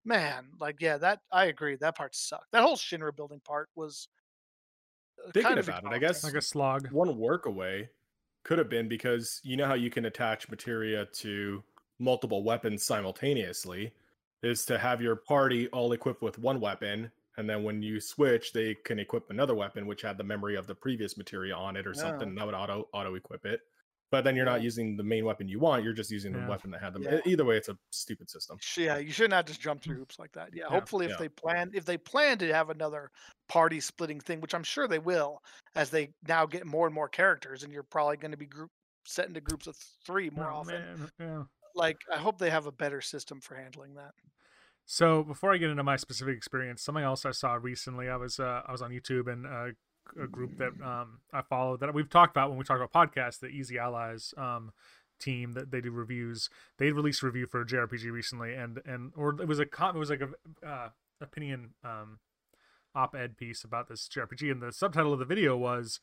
man, 0.05 0.47
like 0.59 0.77
yeah, 0.79 0.97
that 0.97 1.19
I 1.31 1.45
agree. 1.45 1.75
That 1.75 1.95
part 1.95 2.15
sucked. 2.15 2.51
That 2.51 2.63
whole 2.63 2.77
Shinra 2.77 3.15
building 3.15 3.41
part 3.45 3.69
was 3.75 4.07
uh, 5.19 5.31
Thinking 5.31 5.43
kind 5.43 5.59
of 5.59 5.67
about 5.67 5.83
it, 5.85 5.91
I 5.91 5.99
guess 5.99 6.23
like 6.23 6.33
a 6.33 6.41
slog 6.41 6.91
one 6.91 7.17
work 7.17 7.45
away 7.45 7.89
could 8.43 8.57
have 8.57 8.69
been 8.69 8.87
because 8.87 9.39
you 9.43 9.55
know 9.55 9.65
how 9.65 9.73
you 9.73 9.89
can 9.89 10.05
attach 10.05 10.49
materia 10.49 11.05
to 11.05 11.63
multiple 11.99 12.43
weapons 12.43 12.83
simultaneously 12.83 13.93
is 14.41 14.65
to 14.65 14.77
have 14.77 15.01
your 15.01 15.15
party 15.15 15.67
all 15.69 15.93
equipped 15.93 16.21
with 16.21 16.37
one 16.39 16.59
weapon 16.59 17.09
and 17.37 17.49
then 17.49 17.63
when 17.63 17.81
you 17.81 17.99
switch 17.99 18.51
they 18.51 18.75
can 18.75 18.99
equip 18.99 19.29
another 19.29 19.55
weapon 19.55 19.87
which 19.87 20.01
had 20.01 20.17
the 20.17 20.23
memory 20.23 20.55
of 20.55 20.67
the 20.67 20.75
previous 20.75 21.17
materia 21.17 21.55
on 21.55 21.77
it 21.77 21.87
or 21.87 21.93
something 21.93 22.35
that 22.35 22.45
would 22.45 22.55
auto 22.55 22.87
auto 22.91 23.15
equip 23.15 23.45
it 23.45 23.61
but 24.13 24.23
then 24.23 24.35
you're 24.35 24.45
not 24.45 24.61
using 24.61 24.95
the 24.95 25.03
main 25.03 25.25
weapon 25.25 25.47
you 25.47 25.59
want 25.59 25.83
you're 25.83 25.91
just 26.01 26.11
using 26.11 26.31
the 26.31 26.47
weapon 26.47 26.69
that 26.71 26.79
had 26.81 26.93
them 26.93 27.01
Yeah. 27.03 27.19
either 27.25 27.43
way 27.43 27.57
it's 27.57 27.67
a 27.69 27.77
stupid 27.91 28.29
system 28.29 28.57
Yeah, 28.77 28.97
you 28.97 29.11
should 29.11 29.31
not 29.31 29.47
just 29.47 29.59
jump 29.59 29.81
through 29.81 29.97
hoops 29.97 30.19
like 30.19 30.31
that. 30.33 30.49
Yeah, 30.53 30.67
hopefully 30.67 31.05
if 31.07 31.17
they 31.17 31.29
plan 31.29 31.71
if 31.73 31.85
they 31.85 31.97
plan 31.97 32.37
to 32.37 32.53
have 32.53 32.69
another 32.69 33.09
party 33.49 33.79
splitting 33.79 34.19
thing, 34.19 34.39
which 34.39 34.53
I'm 34.53 34.63
sure 34.63 34.87
they 34.87 34.99
will, 34.99 35.39
as 35.75 35.89
they 35.89 36.13
now 36.27 36.45
get 36.45 36.65
more 36.65 36.85
and 36.85 36.93
more 36.95 37.09
characters, 37.09 37.63
and 37.63 37.73
you're 37.73 37.83
probably 37.83 38.17
going 38.17 38.31
to 38.31 38.37
be 38.37 38.45
group 38.45 38.71
set 39.05 39.27
into 39.27 39.41
groups 39.41 39.67
of 39.67 39.75
three 40.05 40.29
more 40.29 40.51
Oh, 40.51 40.57
often. 40.59 40.81
man, 40.81 41.09
yeah. 41.19 41.43
Like 41.75 41.97
I 42.11 42.17
hope 42.17 42.37
they 42.37 42.49
have 42.51 42.67
a 42.67 42.71
better 42.71 43.01
system 43.01 43.41
for 43.41 43.55
handling 43.55 43.95
that. 43.95 44.13
So 44.85 45.23
before 45.23 45.53
I 45.53 45.57
get 45.57 45.69
into 45.69 45.83
my 45.83 45.95
specific 45.95 46.35
experience, 46.35 46.83
something 46.83 47.03
else 47.03 47.25
I 47.25 47.31
saw 47.31 47.53
recently, 47.55 48.09
I 48.09 48.17
was 48.17 48.39
uh, 48.39 48.61
I 48.67 48.71
was 48.71 48.81
on 48.81 48.91
YouTube 48.91 49.31
and 49.31 49.45
uh, 49.45 49.67
a 50.21 50.27
group 50.27 50.57
that 50.57 50.73
um, 50.83 51.19
I 51.31 51.41
follow 51.41 51.77
that 51.77 51.93
we've 51.93 52.09
talked 52.09 52.35
about 52.35 52.49
when 52.49 52.57
we 52.57 52.63
talk 52.63 52.81
about 52.81 52.93
podcasts, 52.93 53.39
the 53.39 53.47
Easy 53.47 53.77
Allies 53.77 54.33
um, 54.37 54.71
team 55.19 55.53
that 55.53 55.71
they 55.71 55.81
do 55.81 55.91
reviews. 55.91 56.49
They 56.77 56.91
released 56.91 57.23
a 57.23 57.25
review 57.25 57.47
for 57.47 57.61
a 57.61 57.65
JRPG 57.65 58.11
recently, 58.11 58.53
and 58.53 58.79
and 58.85 59.11
or 59.15 59.41
it 59.41 59.47
was 59.47 59.59
a 59.59 59.63
it 59.63 59.95
was 59.95 60.09
like 60.09 60.21
a 60.21 60.67
uh, 60.67 60.89
opinion 61.21 61.71
um, 61.83 62.19
op-ed 62.95 63.37
piece 63.37 63.63
about 63.63 63.87
this 63.87 64.07
JRPG, 64.07 64.51
and 64.51 64.61
the 64.61 64.71
subtitle 64.71 65.13
of 65.13 65.19
the 65.19 65.25
video 65.25 65.57
was 65.57 65.99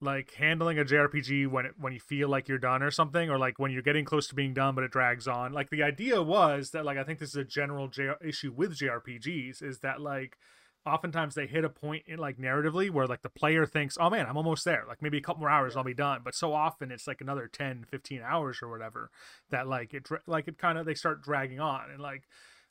like 0.00 0.34
handling 0.34 0.78
a 0.78 0.84
JRPG 0.84 1.48
when 1.48 1.64
it, 1.64 1.74
when 1.78 1.92
you 1.92 2.00
feel 2.00 2.28
like 2.28 2.48
you're 2.48 2.58
done 2.58 2.82
or 2.82 2.90
something, 2.90 3.30
or 3.30 3.38
like 3.38 3.58
when 3.58 3.70
you're 3.70 3.82
getting 3.82 4.04
close 4.04 4.26
to 4.28 4.34
being 4.34 4.52
done 4.52 4.74
but 4.74 4.84
it 4.84 4.90
drags 4.90 5.28
on. 5.28 5.52
Like 5.52 5.70
the 5.70 5.82
idea 5.82 6.20
was 6.22 6.70
that 6.70 6.84
like 6.84 6.98
I 6.98 7.04
think 7.04 7.20
this 7.20 7.30
is 7.30 7.36
a 7.36 7.44
general 7.44 7.88
J- 7.88 8.14
issue 8.20 8.52
with 8.52 8.76
JRPGs 8.76 9.62
is 9.62 9.78
that 9.80 10.00
like 10.00 10.36
oftentimes 10.84 11.34
they 11.34 11.46
hit 11.46 11.64
a 11.64 11.68
point 11.68 12.04
in 12.06 12.18
like 12.18 12.38
narratively 12.38 12.90
where 12.90 13.06
like 13.06 13.22
the 13.22 13.28
player 13.28 13.64
thinks 13.66 13.96
oh 14.00 14.10
man 14.10 14.26
i'm 14.26 14.36
almost 14.36 14.64
there. 14.64 14.84
Like 14.86 15.02
maybe 15.02 15.18
a 15.18 15.20
couple 15.20 15.40
more 15.40 15.50
hours 15.50 15.76
i'll 15.76 15.84
be 15.84 15.94
done. 15.94 16.20
But 16.24 16.34
so 16.34 16.52
often 16.52 16.90
it's 16.90 17.06
like 17.06 17.20
another 17.20 17.48
10 17.48 17.86
15 17.90 18.22
hours 18.22 18.60
or 18.62 18.68
whatever 18.68 19.10
that 19.50 19.68
like 19.68 19.94
it 19.94 20.08
like 20.26 20.48
it 20.48 20.58
kind 20.58 20.78
of 20.78 20.86
they 20.86 20.94
start 20.94 21.22
dragging 21.22 21.60
on. 21.60 21.90
And 21.90 22.00
like 22.00 22.24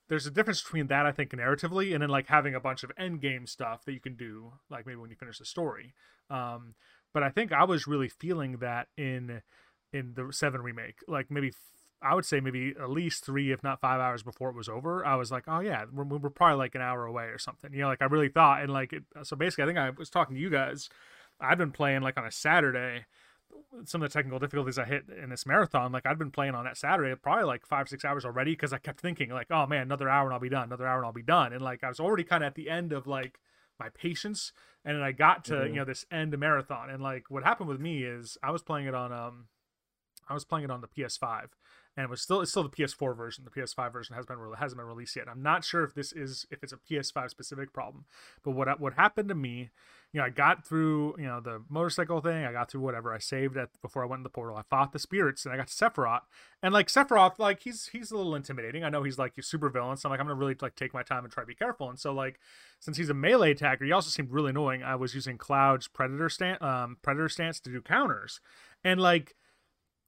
there's 0.10 0.26
a 0.28 0.32
difference 0.32 0.62
between 0.62 0.88
that 0.88 1.06
i 1.06 1.12
think 1.12 1.32
narratively 1.32 1.94
and 1.94 2.02
then 2.02 2.10
like 2.10 2.28
having 2.28 2.54
a 2.54 2.60
bunch 2.60 2.84
of 2.84 2.92
end 2.98 3.22
game 3.22 3.48
stuff 3.48 3.86
that 3.86 3.94
you 3.94 4.02
can 4.02 4.16
do 4.16 4.52
like 4.70 4.86
maybe 4.86 4.98
when 4.98 5.10
you 5.10 5.16
finish 5.16 5.40
the 5.40 5.46
story. 5.46 5.94
Um 6.30 6.76
but 7.14 7.24
i 7.24 7.30
think 7.30 7.52
i 7.52 7.64
was 7.64 7.88
really 7.88 8.10
feeling 8.10 8.58
that 8.58 8.88
in 8.98 9.42
in 9.94 10.14
the 10.16 10.32
7 10.32 10.62
remake 10.62 11.00
like 11.08 11.30
maybe 11.30 11.52
I 12.02 12.16
would 12.16 12.26
say 12.26 12.40
maybe 12.40 12.74
at 12.80 12.90
least 12.90 13.24
three, 13.26 13.52
if 13.52 13.64
not 13.64 13.80
five 13.80 14.00
hours 14.02 14.24
before 14.24 14.50
it 14.50 14.56
was 14.56 14.68
over. 14.68 15.06
I 15.06 15.16
was 15.16 15.32
like, 15.32 15.44
oh 15.48 15.60
yeah, 15.60 15.86
we're, 15.94 16.04
we're 16.04 16.30
probably 16.30 16.58
like 16.58 16.74
an 16.76 16.82
hour 16.82 17.06
away 17.06 17.26
or 17.26 17.38
something. 17.38 17.72
You 17.74 17.82
know, 17.82 17.88
like 17.88 18.02
I 18.02 18.06
really 18.06 18.30
thought, 18.30 18.62
and 18.62 18.72
like 18.74 18.94
it, 18.94 19.04
so 19.24 19.36
basically, 19.36 19.64
I 19.64 19.68
think 19.68 19.78
I 19.80 19.90
was 19.92 20.10
talking 20.10 20.36
to 20.36 20.42
you 20.42 20.50
guys. 20.50 20.90
I'd 21.40 21.58
been 21.58 21.72
playing 21.72 22.02
like 22.02 22.18
on 22.18 22.26
a 22.26 22.32
Saturday. 22.32 23.06
Some 23.86 24.02
of 24.02 24.10
the 24.10 24.14
technical 24.14 24.40
difficulties 24.40 24.80
I 24.80 24.86
hit 24.86 25.06
in 25.22 25.30
this 25.30 25.46
marathon, 25.46 25.92
like 25.92 26.06
I'd 26.06 26.18
been 26.18 26.32
playing 26.32 26.56
on 26.56 26.64
that 26.64 26.78
Saturday, 26.78 27.14
probably 27.16 27.44
like 27.46 27.66
five 27.66 27.90
six 27.90 28.06
hours 28.06 28.24
already, 28.26 28.52
because 28.54 28.72
I 28.74 28.78
kept 28.78 29.02
thinking 29.02 29.30
like, 29.30 29.48
oh 29.52 29.68
man, 29.68 29.82
another 29.84 30.08
hour 30.10 30.26
and 30.26 30.34
I'll 30.34 30.40
be 30.40 30.50
done, 30.50 30.64
another 30.66 30.88
hour 30.88 30.98
and 30.98 31.06
I'll 31.06 31.12
be 31.14 31.22
done, 31.22 31.52
and 31.54 31.62
like 31.62 31.84
I 31.84 31.90
was 31.90 32.00
already 32.00 32.24
kind 32.24 32.44
of 32.44 32.48
at 32.48 32.56
the 32.56 32.70
end 32.70 32.94
of 32.94 33.08
like 33.08 33.40
my 33.80 33.90
patience, 33.90 34.54
and 34.86 34.96
then 34.96 35.04
I 35.04 35.12
got 35.12 35.44
to 35.46 35.54
Mhm. 35.54 35.70
you 35.70 35.76
know 35.76 35.86
this 35.86 36.06
end 36.12 36.38
marathon. 36.38 36.90
And 36.90 37.04
like 37.04 37.30
what 37.30 37.44
happened 37.44 37.68
with 37.70 37.80
me 37.80 38.04
is 38.04 38.38
I 38.42 38.52
was 38.52 38.62
playing 38.64 38.88
it 38.88 38.96
on 38.96 39.12
um, 39.12 39.48
I 40.30 40.34
was 40.34 40.46
playing 40.46 40.66
it 40.66 40.72
on 40.72 40.82
the 40.82 40.88
PS5, 40.88 41.50
and 41.98 42.06
it 42.06 42.10
was 42.10 42.22
still 42.22 42.42
it's 42.42 42.52
still 42.52 42.64
the 42.64 42.70
PS4 42.70 43.16
version. 43.16 43.44
The 43.44 43.62
PS5 43.62 43.92
version 43.92 44.16
has 44.16 44.26
been 44.26 44.38
hasn't 44.58 44.80
been 44.80 44.88
released 44.88 45.16
yet. 45.16 45.28
I'm 45.30 45.44
not 45.44 45.66
sure 45.66 45.84
if 45.84 45.94
this 45.94 46.14
is 46.14 46.46
if 46.50 46.64
it's 46.64 46.74
a 46.74 46.78
PS5 46.78 47.30
specific 47.30 47.74
problem, 47.74 48.06
but 48.44 48.52
what 48.52 48.80
what 48.80 48.94
happened 48.94 49.28
to 49.30 49.36
me, 49.36 49.72
you 50.14 50.20
know, 50.20 50.26
I 50.26 50.30
got 50.30 50.66
through 50.66 51.16
you 51.18 51.26
know 51.26 51.42
the 51.42 51.64
motorcycle 51.70 52.22
thing. 52.22 52.46
I 52.46 52.54
got 52.54 52.72
through 52.72 52.82
whatever. 52.82 53.14
I 53.14 53.20
saved 53.20 53.58
at 53.58 53.70
before 53.82 54.04
I 54.04 54.06
went 54.06 54.20
in 54.20 54.24
the 54.24 54.30
portal. 54.30 54.56
I 54.56 54.64
fought 54.70 54.94
the 54.94 55.00
spirits, 55.00 55.46
and 55.46 55.54
I 55.54 55.58
got 55.58 55.68
to 55.68 55.74
Sephiroth, 55.74 56.22
and 56.64 56.74
like 56.74 56.88
Sephiroth, 56.88 57.40
like 57.40 57.62
he's 57.64 57.88
he's 57.88 58.12
a 58.12 58.18
little 58.18 58.36
intimidating. 58.36 58.86
I 58.86 58.90
know 58.90 59.04
he's 59.04 59.20
like 59.20 59.34
super 59.42 59.70
villain, 59.70 59.98
so 59.98 60.08
I'm 60.08 60.12
like 60.12 60.22
I'm 60.22 60.28
gonna 60.28 60.40
really 60.40 60.56
like 60.62 60.76
take 60.76 60.94
my 60.94 61.04
time 61.04 61.26
and 61.26 61.34
try 61.34 61.44
to 61.44 61.48
be 61.48 61.56
careful. 61.56 61.90
And 61.90 62.00
so 62.00 62.14
like 62.14 62.40
since 62.80 62.96
he's 62.96 63.10
a 63.10 63.14
melee 63.14 63.52
attacker, 63.52 63.84
he 63.84 63.92
also 63.92 64.10
seemed 64.10 64.32
really 64.32 64.52
annoying. 64.52 64.82
I 64.82 64.96
was 64.96 65.14
using 65.14 65.38
Cloud's 65.38 65.90
predator 65.90 66.30
stance, 66.30 66.62
um, 66.62 66.98
predator 67.02 67.28
stance 67.28 67.60
to 67.60 67.70
do 67.70 67.82
counters, 67.82 68.40
and 68.82 69.00
like 69.00 69.36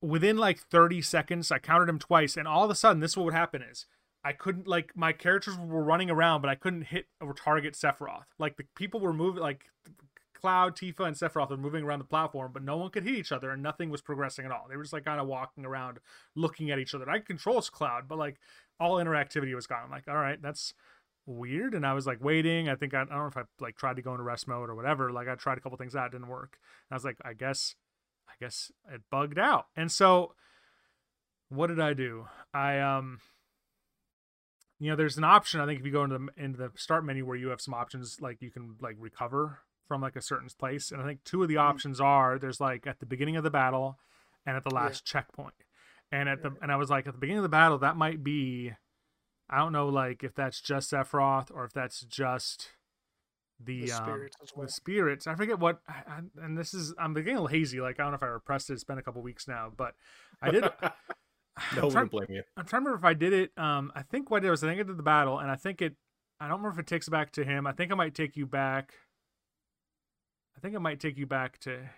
within 0.03 0.37
like 0.37 0.59
30 0.59 1.01
seconds, 1.01 1.51
I 1.51 1.59
countered 1.59 1.89
him 1.89 1.97
twice, 1.97 2.35
and 2.35 2.47
all 2.47 2.63
of 2.63 2.69
a 2.69 2.75
sudden, 2.75 2.99
this 2.99 3.11
is 3.11 3.17
what 3.17 3.25
would 3.25 3.33
happen 3.33 3.61
is 3.61 3.85
I 4.23 4.33
couldn't 4.33 4.67
like 4.67 4.91
my 4.95 5.13
characters 5.13 5.57
were 5.57 5.83
running 5.83 6.11
around, 6.11 6.41
but 6.41 6.49
I 6.49 6.55
couldn't 6.55 6.83
hit 6.83 7.07
or 7.21 7.33
target 7.33 7.73
Sephiroth. 7.73 8.25
Like 8.37 8.57
the 8.57 8.65
people 8.75 8.99
were 8.99 9.13
moving, 9.13 9.41
like 9.41 9.65
Cloud, 10.39 10.75
Tifa, 10.75 11.07
and 11.07 11.15
Sephiroth 11.15 11.49
were 11.49 11.57
moving 11.57 11.83
around 11.83 11.99
the 11.99 12.05
platform, 12.05 12.51
but 12.53 12.63
no 12.63 12.77
one 12.77 12.89
could 12.89 13.03
hit 13.03 13.15
each 13.15 13.31
other, 13.31 13.49
and 13.49 13.63
nothing 13.63 13.89
was 13.89 14.01
progressing 14.01 14.45
at 14.45 14.51
all. 14.51 14.67
They 14.69 14.75
were 14.75 14.83
just 14.83 14.93
like 14.93 15.05
kind 15.05 15.21
of 15.21 15.27
walking 15.27 15.65
around, 15.65 15.99
looking 16.35 16.69
at 16.69 16.79
each 16.79 16.93
other. 16.93 17.09
I 17.09 17.19
control 17.19 17.61
Cloud, 17.61 18.07
but 18.07 18.17
like 18.17 18.37
all 18.79 18.95
interactivity 18.95 19.55
was 19.55 19.67
gone. 19.67 19.83
I'm 19.85 19.91
like, 19.91 20.07
all 20.09 20.15
right, 20.15 20.41
that's 20.41 20.73
weird. 21.25 21.73
And 21.73 21.85
I 21.85 21.93
was 21.93 22.05
like 22.05 22.21
waiting. 22.21 22.67
I 22.67 22.75
think 22.75 22.93
I, 22.93 23.01
I 23.01 23.05
don't 23.05 23.17
know 23.17 23.27
if 23.27 23.37
I 23.37 23.43
like 23.61 23.77
tried 23.77 23.95
to 23.95 24.01
go 24.01 24.11
into 24.11 24.23
rest 24.23 24.47
mode 24.47 24.69
or 24.69 24.75
whatever. 24.75 25.11
Like 25.11 25.29
I 25.29 25.35
tried 25.35 25.57
a 25.57 25.61
couple 25.61 25.77
things 25.77 25.95
out, 25.95 26.11
didn't 26.11 26.27
work. 26.27 26.57
And 26.89 26.95
I 26.95 26.97
was 26.97 27.05
like, 27.05 27.17
I 27.23 27.33
guess 27.33 27.75
I 28.33 28.43
guess 28.43 28.71
it 28.91 29.01
bugged 29.11 29.39
out. 29.39 29.67
And 29.75 29.91
so 29.91 30.33
what 31.49 31.67
did 31.67 31.79
I 31.79 31.93
do? 31.93 32.27
I 32.53 32.79
um 32.79 33.19
you 34.79 34.89
know, 34.89 34.95
there's 34.95 35.17
an 35.17 35.23
option 35.23 35.61
I 35.61 35.65
think 35.65 35.79
if 35.79 35.85
you 35.85 35.91
go 35.91 36.03
into 36.03 36.17
the 36.17 36.43
into 36.43 36.57
the 36.57 36.71
start 36.75 37.05
menu 37.05 37.25
where 37.25 37.37
you 37.37 37.49
have 37.49 37.61
some 37.61 37.73
options 37.73 38.19
like 38.19 38.41
you 38.41 38.51
can 38.51 38.75
like 38.81 38.95
recover 38.99 39.59
from 39.87 40.01
like 40.01 40.15
a 40.15 40.21
certain 40.21 40.49
place. 40.57 40.91
And 40.91 41.01
I 41.01 41.05
think 41.05 41.23
two 41.23 41.43
of 41.43 41.49
the 41.49 41.57
options 41.57 42.01
are 42.01 42.39
there's 42.39 42.59
like 42.59 42.87
at 42.87 42.99
the 42.99 43.05
beginning 43.05 43.35
of 43.35 43.43
the 43.43 43.51
battle 43.51 43.97
and 44.45 44.57
at 44.57 44.63
the 44.63 44.73
last 44.73 45.05
checkpoint. 45.05 45.53
And 46.11 46.27
at 46.29 46.41
the 46.41 46.51
and 46.61 46.71
I 46.71 46.75
was 46.75 46.89
like 46.89 47.07
at 47.07 47.13
the 47.13 47.19
beginning 47.19 47.39
of 47.39 47.43
the 47.43 47.49
battle 47.49 47.77
that 47.79 47.97
might 47.97 48.23
be 48.23 48.73
I 49.49 49.57
don't 49.57 49.73
know 49.73 49.87
like 49.87 50.23
if 50.23 50.33
that's 50.35 50.61
just 50.61 50.91
Sephiroth 50.91 51.51
or 51.53 51.65
if 51.65 51.73
that's 51.73 52.01
just 52.01 52.69
the, 53.65 53.86
The 53.86 53.91
um, 53.91 54.04
spirits 54.04 54.36
as 54.41 54.49
well. 54.56 54.65
the 54.65 54.71
spirits. 54.71 55.28
I 55.28 55.36
forget 55.36 55.60
what, 55.60 55.80
and 56.41 56.58
this 56.58 56.73
is 56.73 56.93
I'm 56.97 57.13
getting 57.13 57.36
a 57.36 57.41
little 57.41 57.47
hazy. 57.47 57.82
Like 57.82 57.99
I 57.99 58.04
don't 58.04 58.12
know 58.12 58.17
if 58.17 58.23
I 58.23 58.28
repressed 58.28 58.69
it. 58.69 58.73
It's 58.73 58.84
been 58.84 58.97
a 58.97 59.04
couple 59.04 59.21
weeks 59.21 59.47
now, 59.47 59.71
but 59.76 59.95
I 60.41 60.52
did. 60.52 60.63
no 61.76 61.88
I'm, 61.88 61.93
one 61.93 62.08
blame 62.08 62.28
you. 62.30 62.43
I'm 62.58 62.65
trying 62.65 62.84
to 62.84 62.89
remember 62.89 62.97
if 62.97 63.06
I 63.06 63.13
did 63.13 63.34
it. 63.34 63.52
Um, 63.58 63.91
I 63.95 64.02
think 64.02 64.32
what 64.32 64.38
I 64.38 64.39
did 64.41 64.52
was 64.52 64.63
I 64.63 64.67
think 64.67 64.80
I 64.80 64.84
did 64.84 64.97
the 64.97 65.04
battle, 65.04 65.39
and 65.39 65.52
I 65.52 65.56
think 65.56 65.82
it. 65.82 65.95
I 66.39 66.47
don't 66.47 66.58
remember 66.58 66.80
if 66.80 66.80
it 66.80 66.88
takes 66.88 67.08
back 67.08 67.32
to 67.34 67.43
him. 67.43 67.67
I 67.67 67.71
think 67.71 67.91
I 67.91 67.95
might 67.95 68.15
take 68.15 68.36
you 68.36 68.45
back. 68.45 68.93
I 70.58 70.60
think 70.60 70.76
it 70.76 70.80
might 70.80 70.99
take 70.99 71.17
you 71.17 71.26
back 71.26 71.60
to. 71.60 71.89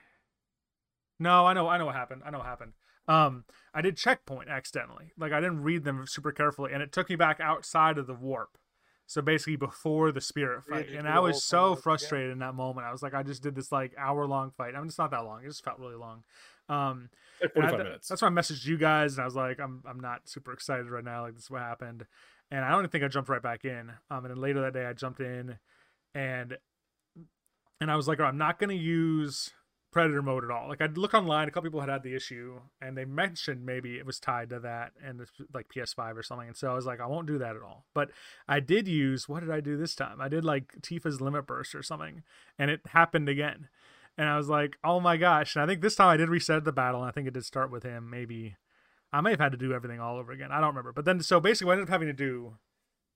No, 1.20 1.46
I 1.46 1.54
know, 1.54 1.68
I 1.68 1.78
know 1.78 1.86
what 1.86 1.96
happened. 1.96 2.22
I 2.26 2.30
know 2.30 2.40
what 2.40 2.48
happened. 2.48 2.74
Um, 3.08 3.46
I 3.74 3.82
did 3.82 3.98
checkpoint 3.98 4.50
accidentally. 4.50 5.14
Like 5.18 5.32
I 5.32 5.40
didn't 5.40 5.64
read 5.64 5.84
them 5.84 6.06
super 6.08 6.32
carefully, 6.32 6.74
and 6.74 6.82
it 6.82 6.92
took 6.92 7.10
me 7.10 7.16
back 7.16 7.40
outside 7.40 7.98
of 7.98 8.08
the 8.08 8.14
warp. 8.14 8.58
So 9.08 9.22
basically, 9.22 9.56
before 9.56 10.12
the 10.12 10.22
spirit 10.22 10.64
fight, 10.64 10.90
and 10.90 11.08
I 11.08 11.20
was 11.20 11.44
so 11.44 11.76
frustrated 11.76 12.32
in 12.32 12.40
that 12.40 12.56
moment. 12.56 12.88
I 12.88 12.92
was 12.92 13.04
like, 13.04 13.14
I 13.14 13.22
just 13.24 13.44
did 13.44 13.54
this 13.56 13.72
like 13.72 13.94
hour 13.98 14.26
long 14.26 14.52
fight. 14.52 14.74
I 14.76 14.80
mean, 14.80 14.88
it's 14.88 14.98
not 14.98 15.12
that 15.12 15.26
long. 15.26 15.44
It 15.44 15.48
just 15.48 15.64
felt 15.64 15.78
really 15.80 15.96
long. 15.96 16.24
Um, 16.70 17.10
Like 17.42 17.52
and 17.56 17.66
I 17.66 17.70
45 17.70 17.70
th- 17.70 17.84
minutes. 17.84 18.08
That's 18.08 18.22
why 18.22 18.28
I 18.30 18.32
messaged 18.32 18.66
you 18.66 18.78
guys, 18.78 19.14
and 19.14 19.22
I 19.22 19.26
was 19.26 19.36
like, 19.36 19.60
I'm 19.60 19.84
I'm 19.88 20.00
not 20.00 20.28
super 20.28 20.54
excited 20.54 20.90
right 20.90 21.04
now. 21.04 21.22
Like 21.22 21.36
this 21.36 21.44
is 21.44 21.52
what 21.52 21.62
happened, 21.62 22.06
and 22.50 22.66
I 22.66 22.70
don't 22.72 22.80
even 22.80 22.90
think 22.90 23.04
I 23.04 23.08
jumped 23.08 23.30
right 23.30 23.42
back 23.44 23.64
in. 23.64 23.92
Um, 24.10 24.26
and 24.26 24.30
then 24.32 24.42
later 24.42 24.62
that 24.62 24.74
day, 24.74 24.86
I 24.86 24.94
jumped 24.94 25.20
in, 25.20 25.60
and 26.16 26.58
and 27.80 27.92
I 27.92 27.96
was 27.96 28.08
like, 28.08 28.20
I'm 28.20 28.38
not 28.38 28.58
gonna 28.58 28.74
use 28.74 29.52
predator 29.96 30.22
mode 30.22 30.44
at 30.44 30.52
all. 30.52 30.68
Like 30.68 30.82
I'd 30.82 30.98
look 30.98 31.14
online, 31.14 31.48
a 31.48 31.52
couple 31.52 31.70
people 31.70 31.80
had 31.80 31.88
had 31.88 32.04
the 32.04 32.14
issue, 32.14 32.60
and 32.82 32.98
they 32.98 33.06
mentioned 33.06 33.66
maybe 33.66 33.98
it 33.98 34.06
was 34.06 34.20
tied 34.20 34.50
to 34.50 34.60
that 34.60 34.92
and 35.02 35.22
it's 35.22 35.32
like 35.54 35.70
PS5 35.74 36.18
or 36.18 36.22
something. 36.22 36.50
And 36.50 36.58
so 36.58 36.70
I 36.70 36.74
was 36.74 36.86
like, 36.86 37.00
I 37.00 37.06
won't 37.06 37.28
do 37.28 37.38
that 37.38 37.56
at 37.56 37.62
all. 37.62 37.86
But 37.94 38.10
I 38.46 38.60
did 38.60 38.90
use 38.90 39.30
what 39.30 39.40
did 39.40 39.50
I 39.50 39.62
do 39.62 39.78
this 39.78 39.96
time? 39.96 40.20
I 40.20 40.28
did 40.28 40.44
like 40.44 40.82
Tifa's 40.82 41.22
limit 41.22 41.48
burst 41.48 41.74
or 41.74 41.82
something, 41.82 42.24
and 42.60 42.70
it 42.70 42.82
happened 42.88 43.30
again. 43.30 43.70
And 44.18 44.28
I 44.28 44.36
was 44.36 44.50
like, 44.50 44.76
oh 44.84 45.00
my 45.00 45.16
gosh. 45.16 45.56
And 45.56 45.64
I 45.64 45.66
think 45.66 45.80
this 45.80 45.96
time 45.96 46.10
I 46.10 46.18
did 46.18 46.28
reset 46.28 46.66
the 46.66 46.74
battle, 46.74 47.00
and 47.00 47.08
I 47.08 47.14
think 47.14 47.30
it 47.30 47.34
did 47.34 47.46
start 47.46 47.72
with 47.72 47.84
him. 47.84 48.10
Maybe 48.10 48.58
I 49.14 49.22
may 49.22 49.30
have 49.30 49.40
had 49.40 49.54
to 49.54 49.58
do 49.58 49.72
everything 49.72 50.02
all 50.02 50.18
over 50.18 50.34
again. 50.34 50.52
I 50.52 50.60
don't 50.60 50.72
remember. 50.72 50.92
But 50.92 51.06
then, 51.06 51.22
so 51.22 51.40
basically, 51.40 51.68
what 51.68 51.72
I 51.72 51.76
ended 51.76 51.88
up 51.88 51.94
having 51.94 52.10
to 52.10 52.14
do, 52.14 52.58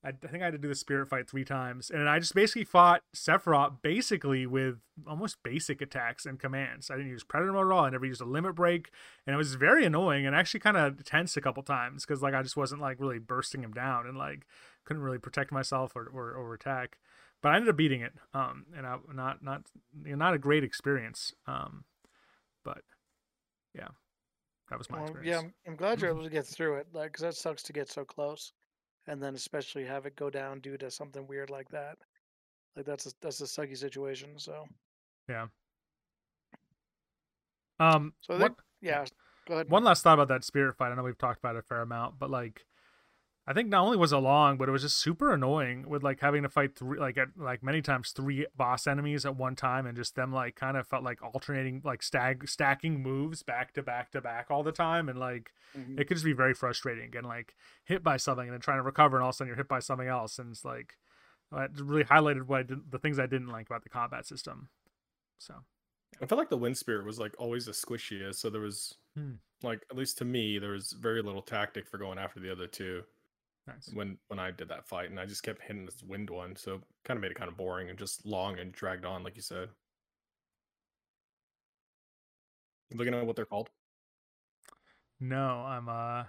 I, 0.04 0.10
I 0.10 0.28
think 0.28 0.42
I 0.42 0.46
had 0.46 0.54
to 0.54 0.58
do 0.58 0.68
the 0.68 0.76
spirit 0.76 1.10
fight 1.10 1.30
three 1.30 1.44
times. 1.44 1.90
And 1.90 2.08
I 2.08 2.20
just 2.20 2.36
basically 2.36 2.64
fought 2.64 3.04
Sephiroth 3.16 3.82
basically 3.82 4.46
with 4.46 4.80
almost 5.08 5.44
basic 5.44 5.82
attacks 5.82 6.26
and 6.26 6.40
commands. 6.40 6.90
I 6.90 6.96
didn't 6.96 7.12
use 7.12 7.24
Predator 7.24 7.54
mode 7.54 7.68
at 7.68 7.74
all. 7.74 7.86
I 7.86 7.90
never 7.90 8.06
used 8.06 8.22
a 8.22 8.26
limit 8.26 8.56
break. 8.56 8.92
And 9.28 9.34
it 9.34 9.38
was 9.38 9.56
very 9.56 9.86
annoying 9.86 10.26
and 10.26 10.36
actually 10.36 10.62
kind 10.62 10.78
of 10.78 11.04
tense 11.04 11.36
a 11.38 11.42
couple 11.42 11.64
times 11.64 12.06
because, 12.06 12.22
like, 12.22 12.34
I 12.34 12.42
just 12.44 12.58
wasn't, 12.58 12.82
like, 12.82 13.00
really 13.00 13.20
bursting 13.20 13.64
him 13.64 13.74
down 13.74 14.08
and, 14.08 14.18
like, 14.18 14.46
couldn't 14.86 15.04
really 15.04 15.20
protect 15.20 15.52
myself 15.52 15.96
or, 15.96 16.06
or, 16.06 16.32
or 16.32 16.54
attack 16.54 16.98
but 17.42 17.54
I 17.54 17.56
ended 17.56 17.70
up 17.70 17.78
beating 17.78 18.02
it. 18.02 18.14
Um, 18.34 18.66
and 18.76 18.86
I 18.86 18.98
not 19.14 19.44
not 19.44 19.64
you 20.04 20.12
know, 20.12 20.18
not 20.18 20.34
a 20.34 20.38
great 20.38 20.64
experience. 20.64 21.34
Um, 21.48 21.86
but 22.64 22.82
yeah, 23.74 23.88
that 24.70 24.78
was 24.78 24.90
my 24.90 24.98
Well, 24.98 25.06
experience. 25.08 25.30
yeah, 25.32 25.40
I'm, 25.40 25.54
I'm 25.68 25.76
glad 25.76 26.02
you're 26.02 26.10
able 26.12 26.24
to 26.24 26.30
get 26.30 26.46
through 26.46 26.76
it. 26.76 26.88
like 26.94 27.14
because 27.14 27.22
that 27.22 27.36
sucks 27.36 27.64
to 27.64 27.74
get 27.74 27.90
so 27.90 28.04
close, 28.04 28.52
and 29.10 29.22
then 29.22 29.34
especially 29.34 29.84
have 29.84 30.06
it 30.06 30.16
go 30.16 30.30
down 30.30 30.60
due 30.60 30.78
to 30.78 30.92
something 30.92 31.26
weird 31.28 31.50
like 31.50 31.68
that. 31.70 31.98
Like 32.76 32.86
that's 32.86 33.08
a, 33.08 33.12
that's 33.22 33.42
a 33.42 33.46
sucky 33.46 33.76
situation. 33.76 34.30
So, 34.38 34.66
yeah. 35.28 35.48
Um, 37.80 38.14
so 38.22 38.36
I 38.36 38.38
what, 38.38 38.48
think, 38.50 38.58
yeah, 38.82 39.06
go 39.48 39.56
ahead. 39.56 39.70
one 39.70 39.84
last 39.84 40.04
thought 40.04 40.14
about 40.14 40.28
that 40.28 40.44
spirit 40.44 40.78
fight. 40.78 40.92
I 40.92 40.96
know 40.96 41.02
we've 41.04 41.18
talked 41.18 41.40
about 41.40 41.56
it 41.56 41.60
a 41.60 41.62
fair 41.64 41.82
amount, 41.82 42.20
but 42.20 42.30
like, 42.30 42.66
I 43.50 43.54
think 43.54 43.70
not 43.70 43.84
only 43.84 43.98
was 43.98 44.14
it 44.14 44.18
long, 44.18 44.58
but 44.60 44.70
it 44.70 44.72
was 44.72 44.84
just 44.84 44.98
super 45.00 45.34
annoying 45.34 45.90
with 45.90 46.04
like 46.04 46.20
having 46.20 46.44
to 46.44 46.50
fight 46.50 46.76
three, 46.76 47.00
like 47.00 47.18
at 47.18 47.30
like 47.36 47.64
many 47.64 47.82
times 47.82 48.12
three 48.12 48.46
boss 48.56 48.86
enemies 48.86 49.26
at 49.26 49.36
one 49.38 49.56
time, 49.56 49.88
and 49.88 49.98
just 49.98 50.14
them 50.16 50.32
like 50.32 50.56
kind 50.56 50.78
of 50.78 50.88
felt 50.88 51.04
like 51.04 51.24
alternating, 51.24 51.82
like 51.84 52.04
stag 52.04 52.48
stacking 52.48 53.02
moves 53.02 53.42
back 53.42 53.74
to 53.74 53.82
back 53.82 54.12
to 54.12 54.22
back 54.22 54.52
all 54.52 54.62
the 54.62 54.72
time, 54.72 55.10
and 55.10 55.18
like 55.20 55.52
Mhm. 55.74 55.98
it 55.98 56.08
could 56.08 56.18
just 56.18 56.26
be 56.26 56.34
very 56.34 56.54
frustrating 56.54 57.10
getting 57.10 57.28
like 57.28 57.56
hit 57.84 58.04
by 58.04 58.18
something 58.18 58.46
and 58.48 58.54
then 58.54 58.62
trying 58.62 58.78
to 58.78 58.84
recover 58.84 59.18
and 59.18 59.24
all 59.24 59.30
of 59.30 59.34
a 59.34 59.38
sudden 59.38 59.48
you're 59.48 59.58
hit 59.58 59.68
by 59.68 59.80
something 59.80 60.08
else 60.08 60.38
and 60.38 60.52
it's 60.52 60.64
like 60.64 60.98
uh, 61.52 61.62
it 61.62 61.72
really 61.82 62.04
highlighted 62.04 62.44
what 62.44 62.60
I 62.60 62.64
did, 62.64 62.92
the 62.92 63.00
things 63.00 63.20
I 63.20 63.26
didn't 63.26 63.48
like 63.50 63.66
about 63.68 63.84
the 63.84 63.90
combat 63.90 64.28
system. 64.28 64.70
So 65.40 65.56
I 66.22 66.26
felt 66.26 66.40
like 66.40 66.50
the 66.50 66.58
wind 66.58 66.78
spirit 66.78 67.06
was 67.06 67.20
like 67.20 67.34
always 67.40 67.66
the 67.66 67.72
squishiest, 67.72 68.36
so 68.36 68.50
there 68.50 68.62
was 68.62 68.98
Hmm. 69.16 69.40
like 69.64 69.84
at 69.92 69.98
least 69.98 70.18
to 70.20 70.26
me 70.26 70.60
there 70.60 70.72
was 70.72 70.94
very 70.94 71.22
little 71.22 71.42
tactic 71.42 71.88
for 71.88 71.98
going 71.98 72.20
after 72.20 72.40
the 72.40 72.52
other 72.52 72.68
two 72.68 73.04
nice. 73.70 73.90
when 73.94 74.18
when 74.28 74.40
I 74.40 74.52
did 74.52 74.70
that 74.70 74.88
fight, 74.88 75.10
and 75.10 75.20
I 75.20 75.26
just 75.26 75.44
kept 75.44 75.62
hitting 75.62 75.86
this 75.86 76.02
wind 76.04 76.30
one, 76.30 76.56
so 76.56 76.82
kind 77.06 77.18
of 77.18 77.22
made 77.22 77.32
it 77.32 77.38
kind 77.38 77.50
of 77.50 77.58
boring 77.58 77.90
and 77.90 77.98
just 77.98 78.26
long 78.26 78.60
and 78.60 78.72
dragged 78.72 79.06
on, 79.06 79.24
like 79.24 79.36
you 79.36 79.42
said. 79.42 79.70
You 82.90 82.98
Looking 82.98 83.14
at 83.14 83.26
what 83.26 83.36
they're 83.36 83.46
called. 83.46 83.70
No, 85.20 85.64
I'm 85.66 85.90
uh 85.90 86.24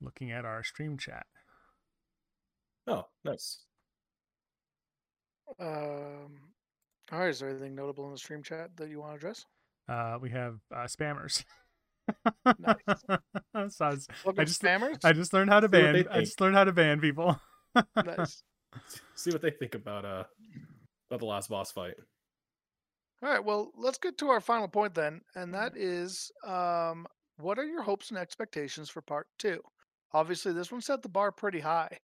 looking 0.00 0.30
at 0.30 0.44
our 0.44 0.62
stream 0.62 0.96
chat. 0.98 1.26
Oh, 2.86 3.04
nice. 3.24 3.60
Um, 5.58 6.40
all 7.12 7.18
right. 7.20 7.30
Is 7.30 7.40
there 7.40 7.50
anything 7.50 7.74
notable 7.74 8.06
in 8.06 8.12
the 8.12 8.18
stream 8.18 8.42
chat 8.42 8.70
that 8.76 8.88
you 8.88 9.00
want 9.00 9.12
to 9.12 9.16
address? 9.16 9.44
Uh 9.88 10.18
we 10.20 10.30
have 10.30 10.58
uh 10.74 10.84
spammers. 10.86 11.44
Nice. 12.58 12.76
so 13.76 13.84
I, 13.84 13.90
was- 13.90 14.08
Welcome, 14.24 14.46
just- 14.46 14.62
spammers. 14.62 15.04
I 15.04 15.12
just 15.12 15.32
learned 15.32 15.50
how 15.50 15.60
to 15.60 15.66
See 15.66 15.70
ban 15.70 16.06
I 16.10 16.20
just 16.20 16.40
learned 16.40 16.56
how 16.56 16.64
to 16.64 16.72
ban 16.72 17.00
people. 17.00 17.40
nice. 17.96 18.42
See 19.14 19.30
what 19.30 19.42
they 19.42 19.50
think 19.50 19.74
about 19.74 20.04
uh 20.04 20.24
about 21.10 21.20
the 21.20 21.26
last 21.26 21.48
boss 21.48 21.72
fight. 21.72 21.94
All 23.22 23.30
right. 23.30 23.44
Well, 23.44 23.70
let's 23.76 23.98
get 23.98 24.18
to 24.18 24.28
our 24.28 24.40
final 24.40 24.68
point 24.68 24.94
then, 24.94 25.22
and 25.34 25.54
that 25.54 25.76
is, 25.76 26.30
um, 26.46 27.06
what 27.38 27.58
are 27.58 27.64
your 27.64 27.82
hopes 27.82 28.10
and 28.10 28.18
expectations 28.18 28.90
for 28.90 29.00
part 29.00 29.26
two? 29.38 29.60
Obviously, 30.12 30.52
this 30.52 30.70
one 30.70 30.82
set 30.82 31.02
the 31.02 31.08
bar 31.08 31.32
pretty 31.32 31.60
high, 31.60 31.98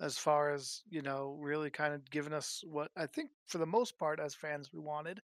as 0.00 0.16
far 0.18 0.52
as 0.52 0.82
you 0.88 1.02
know, 1.02 1.36
really 1.40 1.70
kind 1.70 1.94
of 1.94 2.08
giving 2.10 2.32
us 2.32 2.62
what 2.64 2.88
I 2.96 3.06
think, 3.06 3.30
for 3.48 3.58
the 3.58 3.66
most 3.66 3.98
part, 3.98 4.20
as 4.20 4.34
fans, 4.34 4.70
we 4.72 4.78
wanted. 4.80 5.20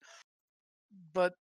But 1.14 1.34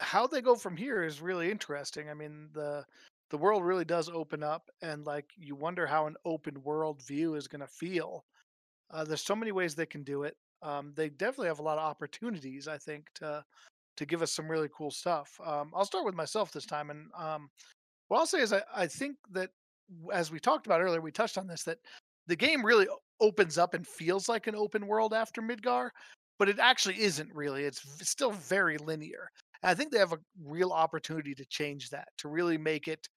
how 0.00 0.26
they 0.26 0.40
go 0.42 0.56
from 0.56 0.76
here 0.76 1.02
is 1.04 1.20
really 1.20 1.50
interesting. 1.50 2.08
I 2.10 2.14
mean, 2.14 2.48
the 2.52 2.84
the 3.30 3.38
world 3.38 3.64
really 3.64 3.84
does 3.84 4.08
open 4.08 4.42
up, 4.42 4.70
and 4.82 5.04
like 5.06 5.30
you 5.36 5.56
wonder 5.56 5.86
how 5.86 6.06
an 6.06 6.16
open 6.24 6.62
world 6.62 7.02
view 7.02 7.34
is 7.34 7.48
going 7.48 7.60
to 7.60 7.66
feel 7.66 8.24
Uh, 8.90 9.04
there's 9.04 9.22
so 9.24 9.36
many 9.36 9.52
ways 9.52 9.74
they 9.74 9.86
can 9.86 10.04
do 10.04 10.24
it. 10.24 10.36
Um, 10.62 10.92
they 10.96 11.10
definitely 11.10 11.48
have 11.48 11.60
a 11.60 11.62
lot 11.62 11.78
of 11.78 11.84
opportunities, 11.84 12.68
I 12.68 12.78
think, 12.78 13.08
to 13.16 13.44
to 13.98 14.06
give 14.06 14.22
us 14.22 14.32
some 14.32 14.50
really 14.50 14.68
cool 14.76 14.90
stuff. 14.92 15.38
Um, 15.44 15.72
I'll 15.74 15.84
start 15.86 16.04
with 16.06 16.14
myself 16.16 16.52
this 16.52 16.66
time, 16.66 16.90
and 16.90 17.10
um, 17.18 17.50
what 18.08 18.18
I'll 18.20 18.26
say 18.26 18.40
is 18.42 18.52
I, 18.52 18.62
I 18.74 18.86
think 18.88 19.16
that 19.32 19.50
as 20.12 20.30
we 20.32 20.40
talked 20.40 20.66
about 20.66 20.80
earlier, 20.82 21.00
we 21.02 21.12
touched 21.12 21.38
on 21.38 21.46
this 21.48 21.64
that 21.64 21.78
the 22.26 22.36
game 22.36 22.64
really 22.66 22.88
opens 23.20 23.58
up 23.58 23.74
and 23.74 23.86
feels 23.86 24.28
like 24.28 24.46
an 24.48 24.56
open 24.56 24.86
world 24.86 25.14
after 25.14 25.42
Midgar, 25.42 25.90
but 26.38 26.48
it 26.48 26.58
actually 26.58 27.00
isn't 27.00 27.34
really. 27.34 27.64
It's 27.64 27.82
still 28.08 28.32
very 28.32 28.78
linear. 28.78 29.28
And 29.64 29.70
I 29.70 29.74
think 29.74 29.90
they 29.90 29.98
have 29.98 30.12
a 30.12 30.20
real 30.44 30.72
opportunity 30.72 31.34
to 31.34 31.44
change 31.46 31.88
that, 31.90 32.08
to 32.18 32.28
really 32.28 32.58
make 32.58 32.86
it 32.86 33.08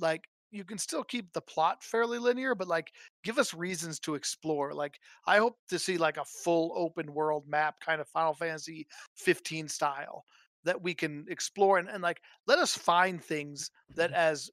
like 0.00 0.24
you 0.50 0.64
can 0.64 0.78
still 0.78 1.04
keep 1.04 1.32
the 1.32 1.40
plot 1.40 1.84
fairly 1.84 2.18
linear, 2.18 2.56
but 2.56 2.66
like 2.66 2.90
give 3.22 3.38
us 3.38 3.54
reasons 3.54 4.00
to 4.00 4.16
explore. 4.16 4.74
Like 4.74 4.98
I 5.26 5.38
hope 5.38 5.56
to 5.68 5.78
see 5.78 5.96
like 5.96 6.16
a 6.16 6.24
full 6.24 6.72
open 6.74 7.14
world 7.14 7.44
map, 7.46 7.76
kind 7.80 8.00
of 8.00 8.08
Final 8.08 8.34
Fantasy 8.34 8.88
15 9.14 9.68
style 9.68 10.24
that 10.64 10.82
we 10.82 10.94
can 10.94 11.24
explore 11.28 11.78
and, 11.78 11.88
and 11.88 12.02
like 12.02 12.20
let 12.48 12.58
us 12.58 12.76
find 12.76 13.22
things 13.22 13.70
that 13.94 14.10
as 14.12 14.50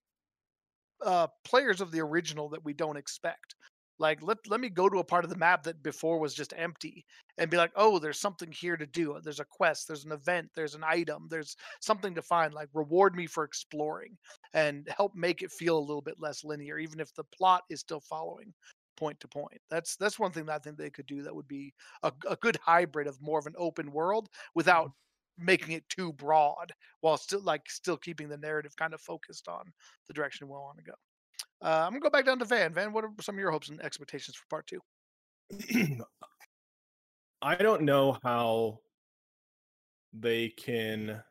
uh 1.03 1.27
players 1.43 1.81
of 1.81 1.91
the 1.91 1.99
original 1.99 2.49
that 2.49 2.63
we 2.63 2.73
don't 2.73 2.97
expect. 2.97 3.55
Like 3.97 4.21
let 4.21 4.37
let 4.47 4.59
me 4.59 4.69
go 4.69 4.89
to 4.89 4.99
a 4.99 5.03
part 5.03 5.23
of 5.23 5.29
the 5.29 5.37
map 5.37 5.63
that 5.63 5.81
before 5.81 6.19
was 6.19 6.33
just 6.33 6.53
empty 6.57 7.05
and 7.37 7.49
be 7.49 7.57
like, 7.57 7.71
"Oh, 7.75 7.97
there's 7.99 8.19
something 8.19 8.51
here 8.51 8.75
to 8.77 8.85
do. 8.85 9.13
Uh, 9.13 9.21
there's 9.23 9.39
a 9.39 9.45
quest, 9.45 9.87
there's 9.87 10.05
an 10.05 10.11
event, 10.11 10.49
there's 10.55 10.75
an 10.75 10.83
item, 10.83 11.27
there's 11.29 11.55
something 11.81 12.13
to 12.15 12.21
find. 12.21 12.53
Like 12.53 12.69
reward 12.73 13.15
me 13.15 13.25
for 13.27 13.43
exploring 13.43 14.17
and 14.53 14.87
help 14.97 15.15
make 15.15 15.41
it 15.41 15.51
feel 15.51 15.77
a 15.77 15.79
little 15.79 16.01
bit 16.01 16.19
less 16.19 16.43
linear 16.43 16.77
even 16.77 16.99
if 16.99 17.13
the 17.13 17.23
plot 17.25 17.63
is 17.69 17.79
still 17.79 18.01
following 18.01 18.53
point 18.95 19.19
to 19.19 19.27
point. 19.27 19.61
That's 19.69 19.95
that's 19.95 20.19
one 20.19 20.31
thing 20.31 20.45
that 20.45 20.55
I 20.55 20.59
think 20.59 20.77
they 20.77 20.89
could 20.89 21.07
do 21.07 21.21
that 21.23 21.35
would 21.35 21.47
be 21.47 21.73
a, 22.03 22.11
a 22.29 22.35
good 22.37 22.57
hybrid 22.63 23.07
of 23.07 23.21
more 23.21 23.39
of 23.39 23.47
an 23.47 23.55
open 23.57 23.91
world 23.91 24.29
without 24.55 24.87
mm-hmm. 24.87 25.45
making 25.45 25.71
it 25.73 25.87
too 25.89 26.13
broad 26.13 26.73
while 27.01 27.17
still 27.17 27.41
like 27.41 27.69
still 27.69 27.97
keeping 27.97 28.29
the 28.29 28.37
narrative 28.37 28.75
kind 28.75 28.93
of 28.93 29.01
focused 29.01 29.47
on 29.47 29.71
the 30.07 30.13
direction 30.13 30.47
we 30.47 30.53
want 30.53 30.77
to 30.77 30.83
go. 30.83 30.95
Uh, 31.63 31.83
I'm 31.85 31.91
gonna 31.91 31.99
go 32.01 32.09
back 32.09 32.25
down 32.25 32.39
to 32.39 32.45
Van. 32.45 32.73
Van, 32.73 32.91
what 32.93 33.03
are 33.03 33.11
some 33.21 33.35
of 33.35 33.39
your 33.39 33.51
hopes 33.51 33.69
and 33.69 33.81
expectations 33.81 34.35
for 34.35 34.45
part 34.49 34.67
two? 34.67 34.79
I 37.41 37.55
don't 37.55 37.83
know 37.83 38.17
how 38.23 38.79
they 40.13 40.49
can 40.49 41.21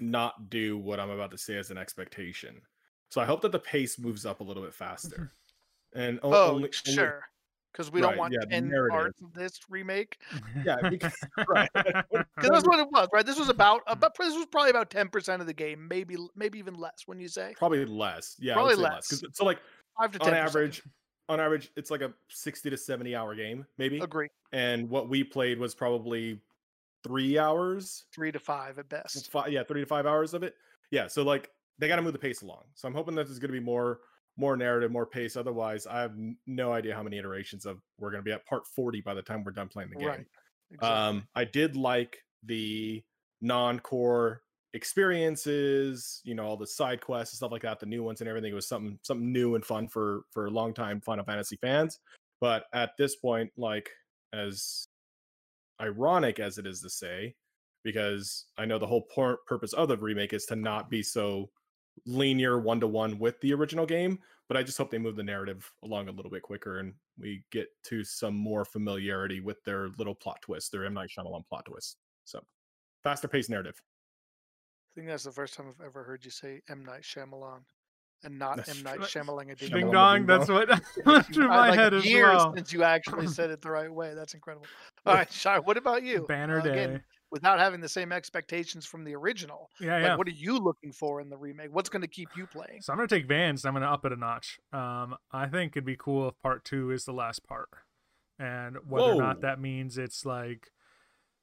not 0.00 0.50
do 0.50 0.76
what 0.78 1.00
I'm 1.00 1.10
about 1.10 1.30
to 1.32 1.38
say 1.38 1.56
as 1.56 1.70
an 1.70 1.78
expectation. 1.78 2.60
So 3.10 3.20
I 3.20 3.24
hope 3.24 3.40
that 3.42 3.52
the 3.52 3.58
pace 3.58 3.98
moves 3.98 4.26
up 4.26 4.40
a 4.40 4.44
little 4.44 4.62
bit 4.62 4.74
faster. 4.74 5.32
And 5.94 6.20
Oh, 6.22 6.50
only- 6.52 6.70
sure. 6.72 7.24
Because 7.72 7.92
we 7.92 8.00
don't 8.00 8.16
want 8.16 8.32
yeah, 8.32 8.40
the 8.40 8.46
10 8.46 8.72
parts 8.90 9.20
of 9.22 9.32
this 9.34 9.60
remake. 9.68 10.18
yeah, 10.64 10.76
because, 10.88 11.12
right. 11.48 11.68
Because 11.74 12.24
that's 12.50 12.66
what 12.66 12.80
it 12.80 12.88
was, 12.90 13.08
right? 13.12 13.24
This 13.24 13.38
was 13.38 13.48
about, 13.48 13.82
uh, 13.86 13.94
hmm. 13.94 13.98
about 13.98 14.16
this 14.18 14.34
was 14.34 14.46
probably 14.46 14.70
about 14.70 14.90
10% 14.90 15.40
of 15.40 15.46
the 15.46 15.54
game, 15.54 15.86
maybe 15.88 16.16
maybe 16.34 16.58
even 16.58 16.74
less. 16.74 17.02
When 17.06 17.20
you 17.20 17.28
say 17.28 17.54
probably 17.56 17.84
less. 17.84 18.36
Yeah, 18.38 18.54
Probably 18.54 18.74
less. 18.74 19.08
'Cause- 19.08 19.24
So 19.32 19.44
like 19.44 19.60
five 19.98 20.12
to 20.12 20.18
10 20.18 20.28
on 20.28 20.34
average, 20.34 20.82
on 21.28 21.40
average, 21.40 21.70
it's 21.76 21.90
like 21.90 22.00
a 22.00 22.12
60 22.30 22.70
to 22.70 22.76
70 22.76 23.14
hour 23.14 23.34
game, 23.34 23.66
maybe. 23.76 24.00
agree, 24.00 24.28
And 24.52 24.88
what 24.88 25.08
we 25.08 25.22
played 25.22 25.58
was 25.58 25.74
probably 25.74 26.40
three 27.04 27.38
hours. 27.38 28.06
three 28.12 28.32
to 28.32 28.38
five 28.38 28.78
at 28.78 28.88
best. 28.88 29.30
Five, 29.30 29.52
yeah, 29.52 29.62
three 29.62 29.80
to 29.82 29.86
five 29.86 30.06
hours 30.06 30.34
of 30.34 30.42
it. 30.42 30.56
Yeah, 30.90 31.06
so 31.06 31.22
like 31.22 31.50
they 31.78 31.86
got 31.86 31.96
to 31.96 32.02
move 32.02 32.12
the 32.14 32.18
pace 32.18 32.42
along. 32.42 32.64
So 32.74 32.88
I'm 32.88 32.94
hoping 32.94 33.14
that 33.16 33.26
there's 33.26 33.38
going 33.38 33.52
to 33.52 33.58
be 33.60 33.64
more 33.64 34.00
more 34.38 34.56
narrative, 34.56 34.90
more 34.90 35.04
pace. 35.04 35.36
Otherwise, 35.36 35.86
I 35.86 36.00
have 36.00 36.14
no 36.46 36.72
idea 36.72 36.94
how 36.94 37.02
many 37.02 37.18
iterations 37.18 37.66
of 37.66 37.80
we're 37.98 38.10
going 38.10 38.22
to 38.22 38.24
be 38.24 38.32
at 38.32 38.46
part 38.46 38.66
40 38.66 39.00
by 39.02 39.12
the 39.12 39.22
time 39.22 39.44
we're 39.44 39.52
done 39.52 39.68
playing 39.68 39.90
the 39.90 39.96
game. 39.96 40.08
Right. 40.08 40.26
Exactly. 40.70 40.88
Um, 40.88 41.28
I 41.34 41.44
did 41.44 41.76
like 41.76 42.18
the 42.44 43.02
non-core 43.40 44.42
experiences, 44.74 46.20
you 46.24 46.34
know, 46.34 46.44
all 46.44 46.56
the 46.56 46.66
side 46.66 47.00
quests 47.00 47.34
and 47.34 47.38
stuff 47.38 47.52
like 47.52 47.62
that, 47.62 47.80
the 47.80 47.86
new 47.86 48.02
ones 48.02 48.20
and 48.20 48.28
everything. 48.28 48.52
It 48.52 48.54
was 48.54 48.68
something 48.68 48.98
something 49.02 49.32
new 49.32 49.54
and 49.54 49.64
fun 49.64 49.88
for 49.88 50.22
for 50.30 50.50
long 50.50 50.72
time 50.72 51.00
Final 51.00 51.24
Fantasy 51.24 51.56
fans. 51.56 51.98
But 52.40 52.64
at 52.72 52.90
this 52.96 53.16
point, 53.16 53.50
like 53.56 53.90
as 54.32 54.86
ironic 55.80 56.38
as 56.38 56.58
it 56.58 56.66
is 56.66 56.80
to 56.82 56.90
say, 56.90 57.34
because 57.82 58.46
I 58.56 58.66
know 58.66 58.78
the 58.78 58.86
whole 58.86 59.06
por- 59.12 59.40
purpose 59.46 59.72
of 59.72 59.88
the 59.88 59.96
remake 59.96 60.32
is 60.32 60.44
to 60.46 60.56
not 60.56 60.90
be 60.90 61.02
so 61.02 61.50
linear 62.08 62.58
one 62.58 62.80
to 62.80 62.86
one 62.86 63.18
with 63.18 63.40
the 63.40 63.52
original 63.54 63.86
game. 63.86 64.18
But 64.48 64.56
I 64.56 64.62
just 64.62 64.78
hope 64.78 64.90
they 64.90 64.96
move 64.98 65.14
the 65.16 65.22
narrative 65.22 65.70
along 65.84 66.08
a 66.08 66.12
little 66.12 66.30
bit 66.30 66.40
quicker 66.42 66.78
and 66.78 66.94
we 67.18 67.44
get 67.52 67.68
to 67.84 68.02
some 68.02 68.34
more 68.34 68.64
familiarity 68.64 69.40
with 69.40 69.62
their 69.64 69.88
little 69.98 70.14
plot 70.14 70.38
twist, 70.40 70.72
their 70.72 70.86
M 70.86 70.94
Night 70.94 71.10
Shyamalan 71.10 71.46
plot 71.46 71.66
twist. 71.66 71.98
So 72.24 72.40
faster 73.04 73.28
paced 73.28 73.50
narrative. 73.50 73.74
I 73.80 75.00
think 75.00 75.08
that's 75.08 75.24
the 75.24 75.32
first 75.32 75.54
time 75.54 75.66
I've 75.68 75.84
ever 75.84 76.02
heard 76.02 76.24
you 76.24 76.30
say 76.30 76.62
M 76.70 76.82
Night 76.84 77.02
Shyamalan 77.02 77.60
and 78.24 78.38
not 78.38 78.56
That's 78.56 78.70
M 78.78 78.82
Night 78.82 78.96
true. 78.96 79.04
Shyamalan. 79.22 79.54
Shyamalan. 79.58 79.72
Ding 79.74 79.90
dong. 79.90 80.24
That's 80.26 80.48
what 80.48 80.68
through 81.32 81.48
my 81.48 81.68
like 81.68 81.78
head 81.78 81.92
as 81.92 82.06
years 82.06 82.36
well. 82.36 82.54
since 82.56 82.72
you 82.72 82.82
actually 82.84 83.26
said 83.38 83.50
it 83.50 83.60
the 83.60 83.70
right 83.70 83.92
way. 83.92 84.14
That's 84.14 84.32
incredible. 84.32 84.66
All 85.04 85.12
right, 85.14 85.30
Shire, 85.30 85.60
what 85.60 85.76
about 85.76 86.02
you? 86.02 86.24
Banner 86.26 86.60
Uh, 86.60 86.62
day. 86.62 87.00
Without 87.30 87.58
having 87.58 87.80
the 87.80 87.88
same 87.88 88.12
expectations 88.12 88.86
from 88.86 89.04
the 89.04 89.14
original, 89.14 89.70
yeah, 89.80 89.94
like, 89.94 90.02
yeah. 90.02 90.16
what 90.16 90.26
are 90.26 90.32
you 90.32 90.58
looking 90.58 90.92
for 90.92 91.20
in 91.20 91.28
the 91.28 91.36
remake? 91.36 91.68
What's 91.72 91.88
going 91.88 92.02
to 92.02 92.08
keep 92.08 92.28
you 92.36 92.46
playing? 92.46 92.80
So 92.80 92.92
I'm 92.92 92.98
gonna 92.98 93.08
take 93.08 93.26
Vans. 93.26 93.64
I'm 93.64 93.74
gonna 93.74 93.86
up 93.86 94.04
it 94.04 94.12
a 94.12 94.16
notch. 94.16 94.58
Um, 94.72 95.16
I 95.32 95.46
think 95.46 95.72
it'd 95.72 95.84
be 95.84 95.96
cool 95.96 96.28
if 96.28 96.38
part 96.42 96.64
two 96.64 96.90
is 96.90 97.04
the 97.04 97.12
last 97.12 97.46
part, 97.46 97.68
and 98.38 98.76
whether 98.86 99.12
or 99.12 99.16
not 99.16 99.40
that 99.42 99.60
means 99.60 99.98
it's 99.98 100.24
like, 100.24 100.70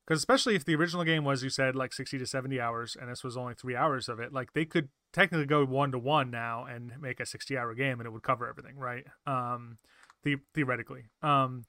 because 0.05 0.19
especially 0.19 0.55
if 0.55 0.65
the 0.65 0.75
original 0.75 1.03
game 1.03 1.23
was 1.23 1.43
you 1.43 1.49
said 1.49 1.75
like 1.75 1.93
60 1.93 2.17
to 2.19 2.25
70 2.25 2.59
hours, 2.59 2.97
and 2.99 3.09
this 3.09 3.23
was 3.23 3.37
only 3.37 3.53
three 3.53 3.75
hours 3.75 4.09
of 4.09 4.19
it, 4.19 4.33
like 4.33 4.53
they 4.53 4.65
could 4.65 4.89
technically 5.13 5.45
go 5.45 5.65
one 5.65 5.91
to 5.91 5.99
one 5.99 6.29
now 6.29 6.65
and 6.65 6.91
make 6.99 7.19
a 7.19 7.25
60 7.25 7.57
hour 7.57 7.73
game, 7.73 7.99
and 7.99 8.07
it 8.07 8.11
would 8.11 8.23
cover 8.23 8.47
everything, 8.47 8.77
right? 8.77 9.05
Um, 9.25 9.77
the- 10.23 10.37
theoretically. 10.53 11.05
Um, 11.21 11.65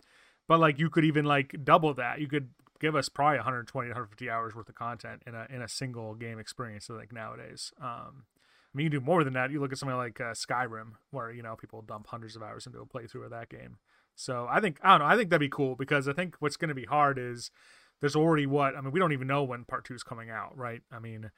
but 0.48 0.60
like 0.60 0.78
you 0.78 0.90
could 0.90 1.04
even 1.04 1.24
like 1.24 1.54
double 1.64 1.94
that. 1.94 2.20
You 2.20 2.28
could 2.28 2.50
give 2.80 2.94
us 2.94 3.08
probably 3.08 3.38
120 3.38 3.88
150 3.88 4.30
hours 4.30 4.54
worth 4.54 4.68
of 4.68 4.74
content 4.74 5.22
in 5.26 5.34
a 5.34 5.46
in 5.50 5.62
a 5.62 5.68
single 5.68 6.14
game 6.14 6.38
experience 6.38 6.88
like 6.88 7.12
nowadays. 7.12 7.72
Um, 7.80 8.24
I 8.74 8.76
mean, 8.76 8.84
you 8.84 8.90
can 8.90 9.00
do 9.00 9.06
more 9.06 9.24
than 9.24 9.32
that. 9.32 9.50
You 9.50 9.60
look 9.60 9.72
at 9.72 9.78
something 9.78 9.96
like 9.96 10.20
uh, 10.20 10.32
Skyrim, 10.32 10.92
where 11.10 11.30
you 11.30 11.42
know 11.42 11.56
people 11.56 11.82
dump 11.82 12.08
hundreds 12.08 12.36
of 12.36 12.42
hours 12.42 12.66
into 12.66 12.80
a 12.80 12.86
playthrough 12.86 13.24
of 13.24 13.30
that 13.30 13.48
game. 13.48 13.78
So 14.14 14.46
I 14.50 14.60
think 14.60 14.78
I 14.82 14.90
don't 14.90 15.00
know. 15.00 15.12
I 15.12 15.16
think 15.16 15.30
that'd 15.30 15.40
be 15.40 15.48
cool 15.48 15.76
because 15.76 16.08
I 16.08 16.12
think 16.12 16.36
what's 16.40 16.56
going 16.56 16.68
to 16.68 16.74
be 16.74 16.84
hard 16.84 17.18
is 17.18 17.50
there's 18.00 18.16
already 18.16 18.46
what 18.46 18.76
I 18.76 18.80
mean. 18.80 18.92
We 18.92 19.00
don't 19.00 19.12
even 19.12 19.26
know 19.26 19.44
when 19.44 19.64
part 19.64 19.84
two 19.84 19.94
is 19.94 20.02
coming 20.02 20.30
out, 20.30 20.56
right? 20.56 20.82
I 20.92 20.98
mean, 20.98 21.30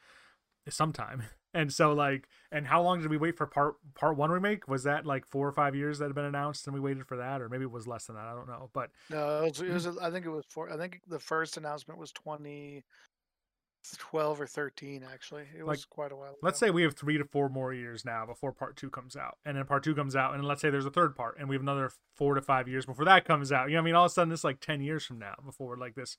sometime. 0.73 1.25
And 1.55 1.73
so 1.73 1.95
like, 1.95 2.29
and 2.53 2.67
how 2.67 2.83
long 2.83 3.01
did 3.01 3.09
we 3.11 3.17
wait 3.17 3.39
for 3.39 3.47
part 3.47 3.77
part 3.95 4.19
one 4.19 4.31
remake? 4.31 4.69
Was 4.69 4.85
that 4.85 5.07
like 5.07 5.25
four 5.27 5.49
or 5.49 5.53
five 5.53 5.75
years 5.75 5.99
that 5.99 6.05
had 6.05 6.15
been 6.15 6.27
announced, 6.27 6.67
and 6.67 6.75
we 6.75 6.81
waited 6.81 7.07
for 7.07 7.17
that, 7.17 7.41
or 7.41 7.49
maybe 7.49 7.65
it 7.65 7.71
was 7.71 7.87
less 7.87 8.05
than 8.05 8.17
that. 8.17 8.27
I 8.27 8.35
don't 8.35 8.47
know. 8.47 8.69
But 8.75 8.91
No, 9.09 9.45
it 9.45 9.59
was, 9.59 9.61
it 9.63 9.73
was 9.73 9.87
mm-hmm. 9.87 10.05
I 10.05 10.11
think 10.11 10.27
it 10.27 10.31
was 10.31 10.45
four. 10.51 10.71
I 10.71 10.77
think 10.77 11.01
the 11.09 11.19
first 11.19 11.57
announcement 11.57 11.99
was 11.99 12.13
2012 12.13 14.41
or 14.41 14.47
13. 14.47 15.03
Actually, 15.11 15.45
it 15.57 15.65
Like, 15.65 15.77
was 15.77 15.85
quite 15.87 16.13
a 16.13 16.17
while. 16.17 16.37
let's 16.43 16.59
say 16.59 16.69
we 16.71 16.83
have 16.83 16.95
three 16.95 17.17
to 17.17 17.25
four 17.25 17.49
more 17.49 17.73
years 17.73 18.05
now 18.05 18.27
before 18.27 18.53
part 18.53 18.77
two 18.77 18.91
comes 18.91 19.17
out 19.17 19.39
and 19.47 19.57
then 19.57 19.65
part 19.65 19.83
two 19.83 19.95
comes 19.95 20.15
out 20.15 20.35
and 20.35 20.45
let's 20.45 20.61
say 20.61 20.69
there's 20.69 20.85
a 20.87 20.91
third 20.91 21.17
part 21.17 21.39
and 21.39 21.49
we 21.49 21.55
have 21.55 21.63
another 21.63 21.91
four 22.15 22.35
to 22.35 22.43
five 22.43 22.69
years 22.69 22.85
before 22.85 23.07
that 23.07 23.25
comes 23.25 23.51
out 23.53 23.69
you 23.69 23.75
know 23.75 23.81
i 23.81 23.85
mean 23.85 23.95
all 23.95 24.05
of 24.05 24.11
a 24.11 24.13
sudden 24.13 24.33
it's 24.33 24.45
like 24.45 24.61
10 24.61 24.83
years 24.83 25.05
from 25.07 25.19
now 25.19 25.35
before 25.45 25.77
like 25.77 25.95
this 25.95 26.17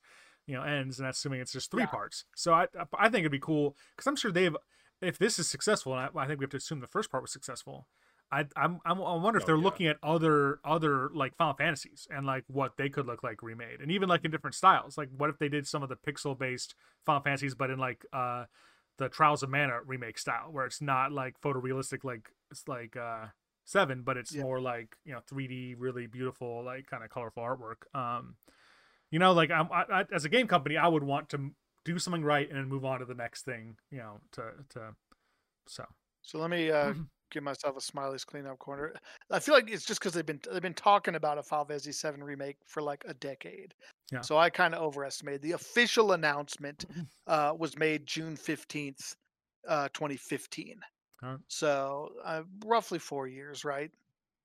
you 0.50 0.56
know 0.56 0.62
ends 0.62 0.98
and 0.98 1.06
that's 1.06 1.18
assuming 1.18 1.40
it's 1.40 1.52
just 1.52 1.70
three 1.70 1.82
Yeah. 1.82 1.86
parts 1.86 2.24
so 2.34 2.52
i 2.52 2.66
i 2.98 3.08
think 3.08 3.20
it'd 3.20 3.32
be 3.32 3.38
cool 3.38 3.76
because 3.96 4.06
i'm 4.06 4.16
sure 4.16 4.32
they've 4.32 4.56
if 5.00 5.16
this 5.18 5.38
is 5.38 5.48
successful 5.48 5.92
and 5.96 6.02
I, 6.14 6.22
I 6.22 6.26
think 6.26 6.40
we 6.40 6.44
have 6.44 6.50
to 6.50 6.56
assume 6.58 6.80
the 6.80 6.86
first 6.86 7.10
part 7.10 7.22
was 7.22 7.32
successful 7.32 7.86
I, 8.32 8.44
I'm, 8.56 8.78
I'm, 8.84 9.02
I 9.02 9.14
wonder 9.16 9.38
if 9.38 9.44
Oh, 9.44 9.46
they're 9.46 9.58
yeah. 9.58 9.64
looking 9.64 9.88
at 9.88 9.96
other 10.04 10.60
other 10.64 11.10
like 11.12 11.34
Final 11.36 11.54
Fantasies 11.54 12.06
and 12.14 12.24
like 12.24 12.44
what 12.46 12.76
they 12.76 12.88
could 12.88 13.04
look 13.06 13.24
like 13.24 13.42
remade, 13.42 13.80
and 13.80 13.90
even 13.90 14.08
like 14.08 14.24
in 14.24 14.30
different 14.30 14.54
styles. 14.54 14.96
Like, 14.96 15.08
what 15.16 15.30
if 15.30 15.38
they 15.38 15.48
did 15.48 15.66
some 15.66 15.82
of 15.82 15.88
the 15.88 15.96
pixel 15.96 16.38
based 16.38 16.76
Final 17.04 17.22
Fantasies, 17.22 17.56
but 17.56 17.70
in 17.70 17.80
like 17.80 18.06
uh 18.12 18.44
the 18.98 19.08
Trials 19.08 19.42
of 19.42 19.50
Mana 19.50 19.80
remake 19.84 20.18
style, 20.18 20.48
where 20.52 20.66
it's 20.66 20.80
not 20.80 21.10
like 21.10 21.40
photorealistic 21.40 22.04
like 22.04 22.30
it's 22.52 22.68
like 22.68 22.96
uh 22.96 23.26
seven, 23.64 24.02
but 24.02 24.16
it's 24.16 24.34
Yeah. 24.34 24.42
more 24.42 24.60
like 24.60 24.94
you 25.04 25.12
know 25.12 25.20
3D, 25.26 25.74
really 25.76 26.06
beautiful, 26.06 26.62
like 26.64 26.86
kind 26.86 27.02
of 27.02 27.10
colorful 27.10 27.42
artwork. 27.42 27.82
Um, 27.98 28.36
you 29.10 29.18
know, 29.18 29.32
like 29.32 29.50
I'm 29.50 29.70
I, 29.72 29.84
I, 29.90 30.04
as 30.12 30.24
a 30.24 30.28
game 30.28 30.46
company, 30.46 30.76
I 30.76 30.88
would 30.88 31.02
want 31.04 31.28
to 31.30 31.50
do 31.84 31.98
something 31.98 32.22
right 32.24 32.48
and 32.48 32.58
then 32.58 32.68
move 32.68 32.84
on 32.84 33.00
to 33.00 33.04
the 33.06 33.14
next 33.14 33.44
thing. 33.44 33.76
You 33.90 33.98
know, 33.98 34.20
to 34.32 34.42
to 34.70 34.94
so 35.66 35.84
So 36.22 36.38
let 36.38 36.50
me 36.50 36.70
uh, 36.70 36.94
give 37.30 37.42
myself 37.42 37.76
a 37.76 37.80
Smiley's 37.80 38.24
cleanup 38.24 38.58
corner. 38.58 38.94
I 39.30 39.38
feel 39.38 39.54
like 39.54 39.70
it's 39.70 39.84
just 39.84 40.00
because 40.00 40.12
they've 40.12 40.26
been 40.26 40.40
they've 40.52 40.62
been 40.62 40.74
talking 40.74 41.14
about 41.14 41.38
a 41.38 41.42
Final 41.42 41.66
Fantasy 41.66 41.92
VII 41.92 42.22
remake 42.22 42.56
for 42.66 42.82
like 42.82 43.04
a 43.06 43.14
decade. 43.14 43.74
Yeah. 44.12 44.20
So 44.22 44.38
I 44.38 44.50
kind 44.50 44.74
of 44.74 44.82
overestimated. 44.82 45.42
The 45.42 45.52
official 45.52 46.12
announcement 46.12 46.84
uh, 47.26 47.54
was 47.56 47.78
made 47.78 48.06
June 48.06 48.36
fifteenth, 48.36 49.14
uh, 49.68 49.88
twenty 49.92 50.16
fifteen. 50.16 50.80
So 51.48 52.12
uh, 52.24 52.42
roughly 52.64 52.98
four 52.98 53.26
years, 53.28 53.64
right? 53.64 53.90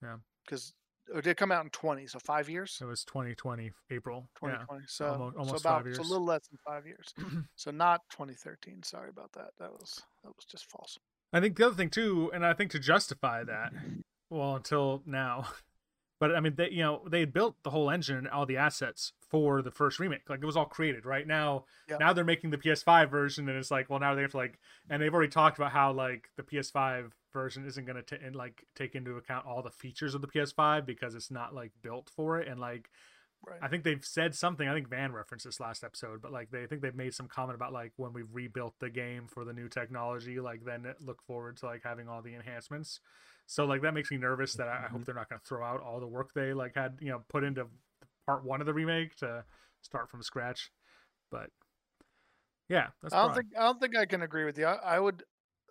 Yeah. 0.03 0.17
Because 0.45 0.73
or 1.13 1.21
did 1.21 1.31
it 1.31 1.37
come 1.37 1.51
out 1.51 1.63
in 1.63 1.69
20? 1.69 2.07
So 2.07 2.19
five 2.19 2.49
years. 2.49 2.77
It 2.81 2.85
was 2.85 3.03
2020 3.05 3.71
April. 3.91 4.29
2020. 4.39 4.81
Yeah. 4.81 4.85
So 4.87 5.05
almo- 5.07 5.33
almost 5.37 5.49
so 5.63 5.69
about 5.69 5.83
five 5.85 5.95
so 5.95 6.01
a 6.01 6.03
little 6.03 6.25
less 6.25 6.47
than 6.47 6.59
five 6.65 6.85
years. 6.85 7.13
so 7.55 7.71
not 7.71 8.01
2013. 8.11 8.83
Sorry 8.83 9.09
about 9.09 9.31
that. 9.33 9.51
That 9.59 9.71
was 9.71 10.01
that 10.23 10.29
was 10.35 10.45
just 10.49 10.69
false. 10.69 10.97
I 11.33 11.39
think 11.41 11.57
the 11.57 11.65
other 11.67 11.75
thing 11.75 11.89
too, 11.89 12.31
and 12.33 12.45
I 12.45 12.53
think 12.53 12.71
to 12.71 12.79
justify 12.79 13.43
that, 13.43 13.71
well, 14.29 14.55
until 14.55 15.03
now, 15.05 15.47
but 16.19 16.33
I 16.35 16.39
mean, 16.39 16.55
they 16.55 16.69
you 16.71 16.83
know 16.83 17.01
they 17.09 17.19
had 17.21 17.33
built 17.33 17.55
the 17.63 17.69
whole 17.71 17.89
engine 17.89 18.17
and 18.17 18.27
all 18.29 18.45
the 18.45 18.57
assets 18.57 19.11
for 19.29 19.61
the 19.61 19.71
first 19.71 19.99
remake. 19.99 20.29
Like 20.29 20.39
it 20.41 20.45
was 20.45 20.55
all 20.57 20.65
created. 20.65 21.05
Right 21.05 21.27
now, 21.27 21.65
Yeah. 21.89 21.97
now 21.97 22.13
they're 22.13 22.23
making 22.23 22.51
the 22.51 22.57
PS5 22.57 23.09
version, 23.09 23.49
and 23.49 23.57
it's 23.57 23.71
like, 23.71 23.89
well, 23.89 23.99
now 23.99 24.15
they 24.15 24.21
have 24.21 24.31
to 24.31 24.37
like, 24.37 24.59
and 24.89 25.01
they've 25.01 25.13
already 25.13 25.31
talked 25.31 25.57
about 25.57 25.71
how 25.71 25.91
like 25.91 26.29
the 26.37 26.43
PS5 26.43 27.11
version 27.35 27.67
isn't 27.67 27.85
going 27.85 28.01
to 28.03 28.17
like 28.33 28.65
take 28.75 28.95
into 28.95 29.17
account 29.17 29.45
all 29.45 29.61
the 29.61 29.69
features 29.69 30.15
of 30.15 30.21
the 30.21 30.27
PS5 30.27 30.87
because 30.87 31.13
it's 31.13 31.29
not 31.29 31.53
like 31.53 31.71
built 31.83 32.09
for 32.15 32.39
it, 32.39 32.47
and 32.47 32.59
like 32.59 32.89
Right. 33.47 33.59
I 33.61 33.67
think 33.67 33.83
they've 33.83 34.03
said 34.03 34.33
something. 34.33 34.67
I 34.67 34.73
think 34.73 34.89
Van 34.89 35.11
referenced 35.11 35.45
this 35.45 35.59
last 35.59 35.83
episode, 35.83 36.21
but 36.21 36.31
like 36.31 36.49
they 36.49 36.63
I 36.63 36.67
think 36.67 36.81
they've 36.81 36.95
made 36.95 37.13
some 37.13 37.27
comment 37.27 37.55
about 37.55 37.73
like 37.73 37.91
when 37.95 38.11
we've 38.11 38.29
rebuilt 38.31 38.73
the 38.79 38.89
game 38.89 39.27
for 39.27 39.45
the 39.45 39.53
new 39.53 39.69
technology, 39.69 40.39
like 40.39 40.63
then 40.65 40.85
look 40.99 41.21
forward 41.21 41.57
to 41.57 41.67
like 41.67 41.81
having 41.83 42.07
all 42.07 42.21
the 42.21 42.33
enhancements. 42.33 42.99
So 43.45 43.65
like 43.65 43.81
that 43.83 43.93
makes 43.93 44.09
me 44.09 44.17
nervous 44.17 44.55
that 44.55 44.67
I, 44.67 44.71
I 44.71 44.81
hope 44.81 44.89
mm-hmm. 44.89 45.03
they're 45.03 45.15
not 45.15 45.29
going 45.29 45.39
to 45.39 45.47
throw 45.47 45.63
out 45.63 45.81
all 45.81 45.99
the 45.99 46.07
work 46.07 46.31
they 46.33 46.53
like 46.53 46.73
had 46.75 46.97
you 47.01 47.09
know 47.09 47.21
put 47.29 47.43
into 47.43 47.67
part 48.25 48.43
one 48.43 48.61
of 48.61 48.65
the 48.67 48.73
remake 48.73 49.15
to 49.17 49.43
start 49.81 50.09
from 50.09 50.23
scratch. 50.23 50.71
But 51.29 51.49
yeah, 52.67 52.87
that's 53.03 53.13
I 53.13 53.17
don't 53.17 53.27
probably- 53.27 53.43
think 53.43 53.57
I 53.57 53.63
don't 53.63 53.79
think 53.79 53.97
I 53.97 54.05
can 54.05 54.21
agree 54.23 54.45
with 54.45 54.57
you. 54.57 54.65
I, 54.65 54.95
I 54.95 54.99
would, 54.99 55.23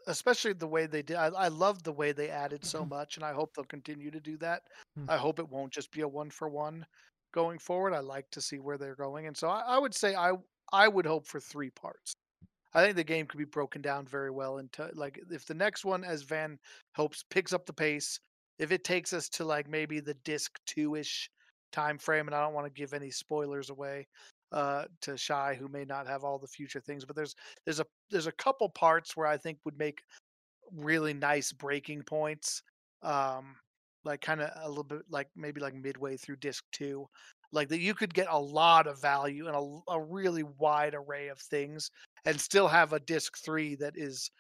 especially 0.07 0.53
the 0.53 0.67
way 0.67 0.87
they 0.87 1.03
did. 1.03 1.17
I, 1.17 1.27
I 1.27 1.49
love 1.49 1.83
the 1.83 1.93
way 1.93 2.13
they 2.13 2.29
added 2.31 2.65
so 2.65 2.85
much, 2.85 3.17
and 3.17 3.25
I 3.25 3.33
hope 3.33 3.55
they'll 3.55 3.65
continue 3.65 4.11
to 4.11 4.21
do 4.21 4.37
that. 4.39 4.63
Hmm. 4.97 5.11
I 5.11 5.17
hope 5.17 5.39
it 5.39 5.49
won't 5.49 5.73
just 5.73 5.91
be 5.93 6.03
a 6.03 6.09
one 6.09 6.31
for 6.31 6.49
one 6.49 6.87
going 7.33 7.59
forward. 7.59 7.95
I 7.95 8.01
like 8.01 8.31
to 8.33 8.41
see 8.41 8.59
where 8.59 8.79
they're 8.79 8.95
going, 8.95 9.27
and 9.27 9.37
so 9.37 9.49
I, 9.49 9.61
I 9.61 9.79
would 9.79 9.95
say 9.95 10.15
I 10.15 10.33
I 10.73 10.89
would 10.89 11.07
hope 11.07 11.27
for 11.27 11.41
three 11.41 11.71
parts. 11.71 12.15
I 12.75 12.83
think 12.83 12.97
the 12.97 13.05
game 13.05 13.27
could 13.27 13.39
be 13.39 13.45
broken 13.45 13.83
down 13.83 14.07
very 14.07 14.31
well 14.31 14.59
into 14.59 14.91
like 14.95 15.21
if 15.31 15.47
the 15.47 15.55
next 15.55 15.85
one, 15.85 16.05
as 16.05 16.23
Van 16.23 16.59
hopes, 16.97 17.25
picks 17.31 17.53
up 17.53 17.67
the 17.67 17.73
pace. 17.73 18.19
If 18.59 18.73
it 18.73 18.85
takes 18.85 19.13
us 19.13 19.29
to 19.31 19.45
like 19.45 19.69
maybe 19.69 20.01
the 20.01 20.15
disc 20.25 20.59
two 20.67 20.97
ish 20.97 21.31
time 21.73 21.99
frame, 21.99 22.27
and 22.27 22.35
I 22.35 22.43
don't 22.43 22.55
want 22.55 22.67
to 22.67 22.81
give 22.81 22.93
any 22.93 23.11
spoilers 23.11 23.71
away 23.71 24.07
uh, 24.55 24.85
to 25.03 25.17
Shy, 25.17 25.57
who 25.59 25.69
may 25.69 25.85
not 25.85 26.07
have 26.07 26.23
all 26.23 26.39
the 26.39 26.47
future 26.47 26.81
things, 26.81 27.05
but 27.05 27.17
there's 27.17 27.35
there's 27.65 27.81
a 27.81 27.87
there's 28.11 28.29
a 28.29 28.33
couple 28.33 28.69
parts 28.69 29.17
where 29.17 29.27
I 29.27 29.37
think 29.37 29.59
would 29.65 29.79
make 29.79 30.01
really 30.73 31.13
nice 31.13 31.53
breaking 31.53 32.03
points. 32.03 32.63
Um, 33.03 33.57
like 34.05 34.21
kind 34.21 34.41
of 34.41 34.51
a 34.63 34.69
little 34.69 34.85
bit 34.85 35.03
like 35.11 35.29
maybe 35.35 35.61
like 35.61 35.75
midway 35.75 36.17
through 36.17 36.37
disc 36.37 36.63
two, 36.73 37.07
like 37.53 37.69
that 37.69 37.81
you 37.81 37.95
could 37.95 38.15
get 38.15 38.29
a 38.31 38.39
lot 38.39 38.87
of 38.87 39.01
value 39.01 39.49
and 39.49 39.83
a 39.89 40.01
really 40.01 40.45
wide 40.59 40.95
array 40.95 41.29
of 41.29 41.39
things 41.39 41.91
and 42.25 42.41
still 42.41 42.69
have 42.69 42.93
a 42.93 43.01
disc 43.01 43.37
three 43.45 43.75
that 43.77 43.95
is 43.97 44.31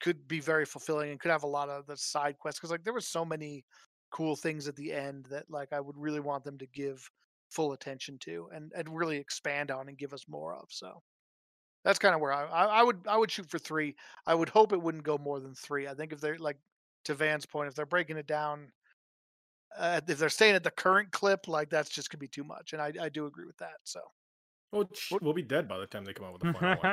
could 0.00 0.28
be 0.28 0.38
very 0.38 0.66
fulfilling 0.66 1.10
and 1.10 1.18
could 1.18 1.30
have 1.30 1.44
a 1.44 1.46
lot 1.46 1.68
of 1.68 1.86
the 1.86 1.96
side 1.96 2.38
quests 2.38 2.60
because 2.60 2.70
like 2.70 2.84
there 2.84 2.92
were 2.92 3.00
so 3.00 3.24
many 3.24 3.64
cool 4.10 4.36
things 4.36 4.68
at 4.68 4.76
the 4.76 4.92
end 4.92 5.26
that 5.30 5.44
like 5.50 5.72
I 5.72 5.80
would 5.80 5.96
really 5.96 6.20
want 6.20 6.44
them 6.44 6.58
to 6.58 6.66
give 6.66 7.08
full 7.54 7.72
attention 7.72 8.18
to 8.20 8.48
and 8.52 8.72
and 8.74 8.96
really 8.96 9.18
expand 9.18 9.70
on 9.70 9.88
and 9.88 9.98
give 9.98 10.12
us 10.14 10.28
more 10.28 10.54
of. 10.56 10.66
So 10.70 11.02
that's 11.84 11.98
kind 11.98 12.14
of 12.14 12.20
where 12.20 12.32
I, 12.32 12.44
I 12.46 12.64
I 12.80 12.82
would 12.82 13.06
I 13.08 13.16
would 13.18 13.30
shoot 13.30 13.50
for 13.50 13.58
three. 13.58 13.96
I 14.26 14.34
would 14.34 14.48
hope 14.50 14.72
it 14.72 14.82
wouldn't 14.82 15.04
go 15.04 15.18
more 15.18 15.40
than 15.40 15.54
three. 15.54 15.88
I 15.88 15.94
think 15.94 16.12
if 16.12 16.20
they're 16.20 16.38
like 16.38 16.58
to 17.04 17.14
Van's 17.14 17.46
point, 17.46 17.68
if 17.68 17.74
they're 17.74 17.86
breaking 17.86 18.16
it 18.18 18.26
down, 18.26 18.72
uh, 19.76 20.00
if 20.06 20.18
they're 20.18 20.28
staying 20.28 20.54
at 20.54 20.62
the 20.62 20.70
current 20.70 21.10
clip, 21.12 21.48
like 21.48 21.68
that's 21.70 21.90
just 21.90 22.10
gonna 22.10 22.20
be 22.20 22.28
too 22.28 22.44
much. 22.44 22.72
And 22.72 22.80
I 22.82 22.92
I 23.00 23.08
do 23.08 23.26
agree 23.26 23.46
with 23.46 23.56
that. 23.58 23.78
So 23.84 24.00
Well, 24.72 24.90
we'll 25.20 25.32
be 25.32 25.42
dead 25.42 25.68
by 25.68 25.78
the 25.78 25.86
time 25.86 26.04
they 26.04 26.12
come 26.12 26.26
out 26.26 26.32
with 26.32 26.40
the 26.40 26.46
final 26.46 26.76
one. 26.76 26.90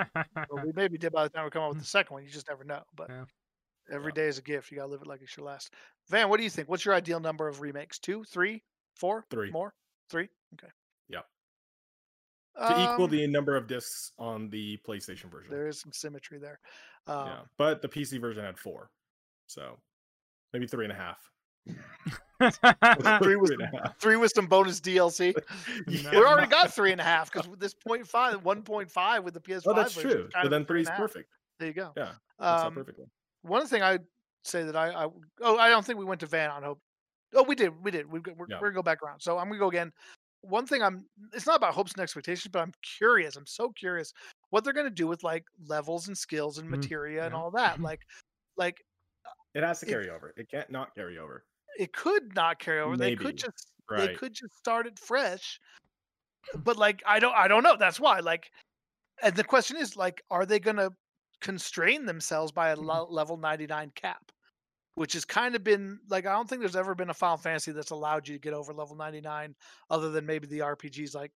well, 0.49 0.59
we 0.59 0.72
maybe 0.74 0.97
did 0.97 1.12
by 1.14 1.24
the 1.24 1.30
time 1.30 1.45
we 1.45 1.51
come 1.51 1.64
out 1.64 1.70
with 1.70 1.80
the 1.80 1.86
second 1.97 2.14
one. 2.14 2.24
You 2.24 2.30
just 2.30 2.47
never 2.49 2.64
know. 2.64 2.84
But 2.93 3.09
Yeah. 3.09 3.26
every 3.91 4.12
Yeah. 4.12 4.14
day 4.14 4.28
is 4.28 4.38
a 4.39 4.41
gift. 4.43 4.72
You 4.72 4.78
gotta 4.78 4.89
live 4.91 5.01
it 5.03 5.07
like 5.07 5.22
it's 5.22 5.38
your 5.38 5.45
last. 5.45 5.74
Van, 6.09 6.30
what 6.30 6.38
do 6.38 6.43
you 6.43 6.49
think? 6.49 6.70
What's 6.70 6.86
your 6.86 6.95
ideal 6.95 7.20
number 7.20 7.47
of 7.47 7.62
remakes? 7.62 7.99
Two, 7.99 8.24
three, 8.26 8.64
four, 8.95 9.28
Three. 9.30 9.49
more, 9.49 9.76
three. 10.12 10.30
Okay. 10.53 10.72
Yeah. 11.09 11.22
to 12.68 12.84
equal 12.84 13.05
Um, 13.05 13.12
the 13.12 13.28
number 13.28 13.55
of 13.55 13.68
discs 13.68 14.12
on 14.20 14.49
the 14.49 14.78
PlayStation 14.88 15.32
version. 15.32 15.51
There 15.51 15.68
is 15.68 15.80
some 15.80 15.91
symmetry 15.93 16.38
there. 16.38 16.59
Um, 17.07 17.28
yeah, 17.28 17.39
but 17.57 17.82
the 17.82 17.88
PC 17.88 18.20
version 18.22 18.43
had 18.43 18.59
four, 18.59 18.91
so 19.47 19.80
maybe 20.53 20.68
three 20.68 20.86
and 20.86 20.91
a 20.91 20.95
half. 20.95 21.18
Three 23.22 23.36
was. 23.36 23.51
Three 23.99 24.16
with 24.16 24.32
some 24.34 24.47
bonus 24.47 24.80
DLC. 24.82 25.34
Yeah. 25.88 26.12
We 26.12 26.18
already 26.18 26.47
got 26.47 26.74
three 26.74 26.91
and 26.91 26.99
a 26.99 27.03
half 27.03 27.32
because 27.32 27.47
this 27.59 27.74
point 27.74 28.07
five, 28.07 28.43
1.5 28.43 29.24
with 29.24 29.34
the 29.34 29.39
PS5. 29.39 29.62
Oh, 29.68 29.74
that's 29.74 29.93
true. 29.93 30.28
is 30.28 30.34
So 30.41 30.49
then 30.49 30.66
three 30.66 30.80
three's 30.80 30.88
and 30.88 30.97
a 30.97 30.97
half. 30.97 30.99
perfect. 30.99 31.30
There 31.59 31.68
you 31.68 31.74
go. 31.74 31.91
Yeah, 31.95 32.14
out 32.39 32.66
Um, 32.68 32.74
perfectly. 32.74 33.05
one 33.43 33.68
thing 33.68 33.82
I'd 33.84 34.03
say 34.43 34.64
that 34.64 34.76
I, 34.76 35.05
I 35.05 35.07
oh 35.41 35.57
I 35.57 35.70
don't 35.70 35.86
think 35.86 35.99
we 35.99 36.05
went 36.05 36.20
to 36.22 36.26
Van 36.28 36.49
on 36.49 36.64
Hope. 36.64 36.80
Oh, 37.36 37.43
we 37.43 37.55
did, 37.55 37.84
we 37.84 37.91
did. 37.91 38.11
We've 38.11 38.23
got, 38.23 38.38
we're, 38.38 38.47
Yeah. 38.47 38.57
we're 38.59 38.69
gonna 38.69 38.75
go 38.75 38.84
back 38.84 39.01
around. 39.03 39.21
So 39.21 39.38
I'm 39.38 39.47
gonna 39.47 39.59
go 39.59 39.69
again. 39.69 39.91
One 40.41 40.65
thing 40.65 40.82
I'm 40.82 41.05
it's 41.34 41.45
not 41.45 41.55
about 41.57 41.73
hopes 41.73 41.93
and 41.93 42.01
expectations, 42.01 42.51
but 42.51 42.59
I'm 42.61 42.73
curious. 42.97 43.36
I'm 43.36 43.45
so 43.47 43.69
curious 43.71 44.13
what 44.49 44.63
they're 44.63 44.73
gonna 44.73 44.89
do 44.89 45.07
with 45.07 45.23
like 45.23 45.45
levels 45.67 46.07
and 46.07 46.17
skills 46.17 46.57
and 46.57 46.69
Mm, 46.69 46.71
materia 46.71 47.25
and 47.25 47.34
yeah. 47.34 47.39
all 47.39 47.51
that. 47.51 47.79
Like, 47.82 48.01
like 48.57 48.84
It 49.53 49.63
has 49.63 49.79
to 49.82 49.86
carry 49.86 50.09
over. 50.09 50.34
It 50.38 50.49
can't 50.49 50.69
not 50.69 50.95
carry 50.95 51.17
over. 51.17 51.45
it 51.77 51.93
could 51.93 52.36
not 52.36 52.59
carry 52.59 52.79
over. 52.79 52.97
They 52.97 53.11
could 53.11 53.38
just 53.38 53.71
they 53.95 54.07
could 54.09 54.34
just 54.34 54.55
start 54.57 54.88
it 54.88 54.99
fresh. 54.99 55.59
But 56.63 56.77
like 56.77 57.03
I 57.05 57.19
don't 57.19 57.36
I 57.36 57.47
don't 57.47 57.63
know. 57.63 57.77
That's 57.77 57.99
why. 57.99 58.19
Like 58.19 58.51
and 59.23 59.36
the 59.36 59.43
question 59.43 59.77
is 59.77 59.95
like 59.97 60.23
are 60.32 60.45
they 60.45 60.59
gonna 60.59 60.91
constrain 61.41 62.05
themselves 62.05 62.51
by 62.51 62.69
a 62.69 62.75
Mm-hmm. 62.77 63.01
level 63.13 63.38
99 63.38 63.91
cap? 63.95 64.32
Which 64.95 65.13
has 65.13 65.23
kind 65.25 65.55
of 65.55 65.63
been 65.63 65.99
like 66.09 66.25
I 66.25 66.33
don't 66.33 66.47
think 66.49 66.59
there's 66.61 66.75
ever 66.75 66.93
been 66.95 67.09
a 67.09 67.13
Final 67.13 67.37
Fantasy 67.37 67.71
that's 67.71 67.91
allowed 67.91 68.27
you 68.27 68.35
to 68.35 68.39
get 68.41 68.53
over 68.53 68.73
level 68.73 68.95
99 68.95 69.55
other 69.89 70.11
than 70.11 70.25
maybe 70.25 70.47
the 70.47 70.59
RPGs 70.59 71.15
like 71.15 71.31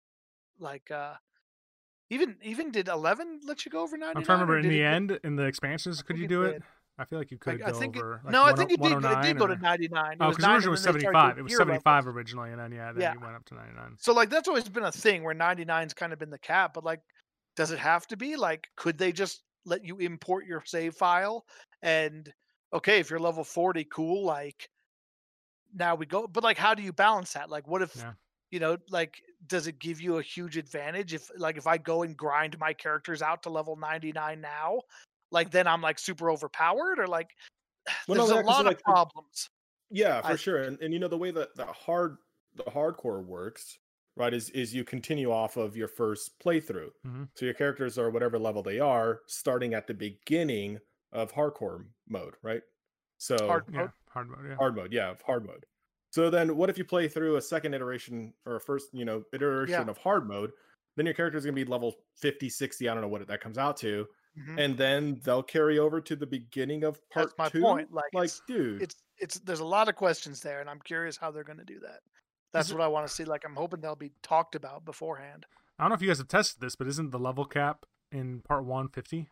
like 0.60 0.92
uh 0.92 1.14
even 2.10 2.36
even 2.44 2.72
did 2.72 2.88
11 2.88 3.42
let 3.48 3.66
you 3.66 3.72
go 3.72 3.82
over 3.82 3.98
99 3.98 4.18
I'm 4.18 4.24
trying 4.26 4.40
to 4.40 4.46
remember 4.46 4.60
in 4.60 4.70
the 4.70 4.82
it- 4.82 4.86
end 4.86 5.20
in 5.24 5.36
the 5.36 5.44
expansions. 5.46 6.02
Could 6.04 6.18
you 6.18 6.28
do 6.28 6.44
it? 6.44 6.54
did. 6.54 6.64
I 6.98 7.04
feel 7.06 7.18
like 7.20 7.32
you 7.32 7.38
could 7.38 7.62
I 7.62 7.72
go 7.72 7.80
think 7.80 7.96
it- 7.96 8.00
over. 8.02 8.22
Like 8.24 8.32
no, 8.32 8.44
I 8.44 8.54
think 8.54 8.72
it 8.72 8.80
did. 8.82 8.92
go- 8.92 8.98
It 8.98 9.04
109 9.04 9.26
did 9.26 9.38
go 9.40 9.48
to 9.48 9.54
or- 9.54 9.58
99. 9.58 10.18
Oh, 10.20 10.30
because 10.30 10.38
the 10.38 10.42
9 10.48 10.56
original 10.56 10.68
and 10.68 10.72
was 10.72 10.84
then 10.84 10.94
they 10.94 11.00
started 11.00 11.16
75. 11.16 11.38
It 11.38 11.42
was 11.44 11.50
gear 11.52 11.60
levels. 11.60 11.84
75 11.84 12.08
originally, 12.08 12.52
and 12.52 12.60
then 12.60 12.72
yeah, 12.72 12.92
then 12.94 13.02
Yeah. 13.02 13.14
you 13.14 13.20
went 13.22 13.36
up 13.36 13.46
to 13.46 13.56
99. 13.56 13.96
So 14.00 14.14
like 14.14 14.30
that's 14.30 14.48
always 14.48 14.68
been 14.70 14.84
a 14.84 14.92
thing 14.92 15.24
where 15.24 15.34
99's 15.36 15.94
kind 15.94 16.14
of 16.14 16.20
been 16.20 16.30
the 16.30 16.40
cap, 16.40 16.74
but 16.74 16.84
like 16.84 17.00
does 17.56 17.72
it 17.72 17.80
have 17.80 18.06
to 18.08 18.18
be? 18.18 18.36
Like 18.36 18.70
could 18.76 18.98
they 18.98 19.12
just 19.14 19.44
let 19.66 19.84
you 19.84 19.98
import 19.98 20.46
your 20.46 20.62
save 20.66 20.94
file 20.96 21.46
and 21.82 22.32
okay, 22.76 23.00
if 23.00 23.10
you're 23.10 23.20
level 23.20 23.44
40 23.44 23.84
cool 23.86 24.24
like 24.26 24.70
now 25.74 25.96
we 25.96 26.06
go 26.06 26.28
but 26.28 26.44
like 26.44 26.58
how 26.58 26.74
do 26.74 26.84
you 26.84 26.94
balance 26.94 27.34
that? 27.34 27.50
Like 27.50 27.68
what 27.68 27.82
if 27.82 27.96
Yeah. 27.96 28.14
you 28.52 28.60
know 28.60 28.78
like 28.90 29.22
does 29.48 29.68
it 29.68 29.80
give 29.80 30.00
you 30.02 30.18
a 30.18 30.22
huge 30.22 30.58
advantage 30.58 31.14
if 31.14 31.30
like 31.38 31.58
if 31.58 31.68
I 31.68 31.78
go 31.78 32.04
and 32.04 32.16
grind 32.16 32.58
my 32.60 32.74
characters 32.74 33.22
out 33.22 33.44
to 33.44 33.50
level 33.50 33.76
99 33.76 34.40
now? 34.42 34.82
Like 35.32 35.52
then 35.52 35.68
I'm 35.68 35.82
like 35.82 36.00
super 36.00 36.30
overpowered 36.32 37.00
or 37.00 37.08
like 37.08 37.30
Well, 38.08 38.18
no, 38.18 38.28
there's 38.28 38.40
a 38.46 38.46
lot 38.46 38.68
of 38.68 38.76
the- 38.78 38.82
problems. 38.84 39.50
Yeah, 39.92 40.22
for 40.22 40.34
I- 40.34 40.36
sure. 40.36 40.64
And 40.64 40.80
and 40.82 40.94
you 40.94 41.00
know 41.00 41.08
the 41.08 41.18
way 41.18 41.32
that 41.32 41.56
the 41.56 41.66
hard 41.66 42.18
the 42.56 42.64
hardcore 42.64 43.24
works, 43.26 43.78
right, 44.16 44.34
is 44.34 44.50
is 44.52 44.74
you 44.74 44.84
continue 44.84 45.32
off 45.32 45.58
of 45.58 45.76
your 45.76 45.88
first 45.90 46.40
playthrough. 46.40 46.90
Mhm. 47.06 47.30
So 47.36 47.46
your 47.46 47.54
characters 47.54 47.98
are 48.00 48.10
whatever 48.10 48.40
level 48.40 48.64
they 48.64 48.80
are, 48.80 49.22
starting 49.28 49.74
at 49.74 49.86
the 49.88 49.94
beginning 49.94 50.80
of 51.12 51.32
hardcore 51.34 51.86
mode, 52.10 52.36
right? 52.42 52.62
So 53.18 53.38
Hard 53.48 53.66
Yeah, 53.72 53.80
mode. 53.82 53.92
hard 54.10 54.30
mode. 54.30 54.46
Yeah. 54.50 54.56
hard 54.56 54.76
mode, 54.76 54.94
yeah, 54.94 55.10
of 55.12 55.22
hard 55.22 55.46
mode. 55.46 55.66
So 56.12 56.30
then 56.30 56.56
what 56.56 56.70
if 56.70 56.78
you 56.78 56.86
play 56.86 57.08
through 57.08 57.36
a 57.38 57.42
second 57.42 57.74
iteration 57.74 58.34
or 58.46 58.56
a 58.58 58.60
first, 58.62 58.88
you 58.94 59.06
know, 59.06 59.24
iteration 59.34 59.90
of 59.90 59.98
hard 59.98 60.28
mode? 60.28 60.52
Then 60.96 61.06
your 61.06 61.16
character 61.16 61.38
is 61.38 61.44
going 61.46 61.56
to 61.56 61.66
be 61.66 61.70
level 61.70 61.94
50, 62.18 62.50
60, 62.50 62.88
I 62.88 62.94
don't 62.94 63.02
know 63.02 63.08
what 63.10 63.26
that 63.28 63.42
comes 63.42 63.58
out 63.58 63.76
to. 63.78 64.08
Mhm. 64.38 64.60
And 64.60 64.78
then 64.78 65.20
they'll 65.24 65.44
carry 65.44 65.80
over 65.80 66.00
to 66.02 66.16
the 66.16 66.26
beginning 66.28 66.84
of 66.84 67.00
part 67.10 67.28
That's 67.28 67.38
my 67.38 67.50
two. 67.50 67.62
point, 67.62 67.92
like, 67.94 68.14
like 68.14 68.26
it's- 68.26 68.42
dude, 68.48 68.82
it's 68.82 68.96
it's 69.18 69.40
there's 69.40 69.62
a 69.62 69.66
lot 69.66 69.88
of 69.88 69.96
questions 69.96 70.42
there 70.42 70.60
and 70.60 70.70
i'm 70.70 70.82
curious 70.82 71.16
how 71.16 71.32
they're 71.32 71.46
going 71.46 71.58
to 71.58 71.64
do 71.64 71.80
that 71.80 72.02
that's 72.52 72.70
what 72.70 72.82
i 72.82 72.88
want 72.88 73.08
to 73.08 73.14
see 73.14 73.24
like 73.24 73.46
i'm 73.46 73.56
hoping 73.56 73.80
they'll 73.80 73.96
be 73.96 74.12
talked 74.22 74.56
about 74.56 74.84
beforehand 74.84 75.46
I 75.80 75.84
don't 75.84 75.90
know 75.92 75.96
if 75.96 76.02
you 76.02 76.10
guys 76.10 76.18
have 76.18 76.28
tested 76.28 76.60
this, 76.62 76.76
but 76.76 76.86
isn't 76.88 77.12
the 77.12 77.20
level 77.20 77.46
cap 77.46 77.86
in 78.12 78.42
part 78.42 78.66
one 78.66 78.90
50? 78.90 79.30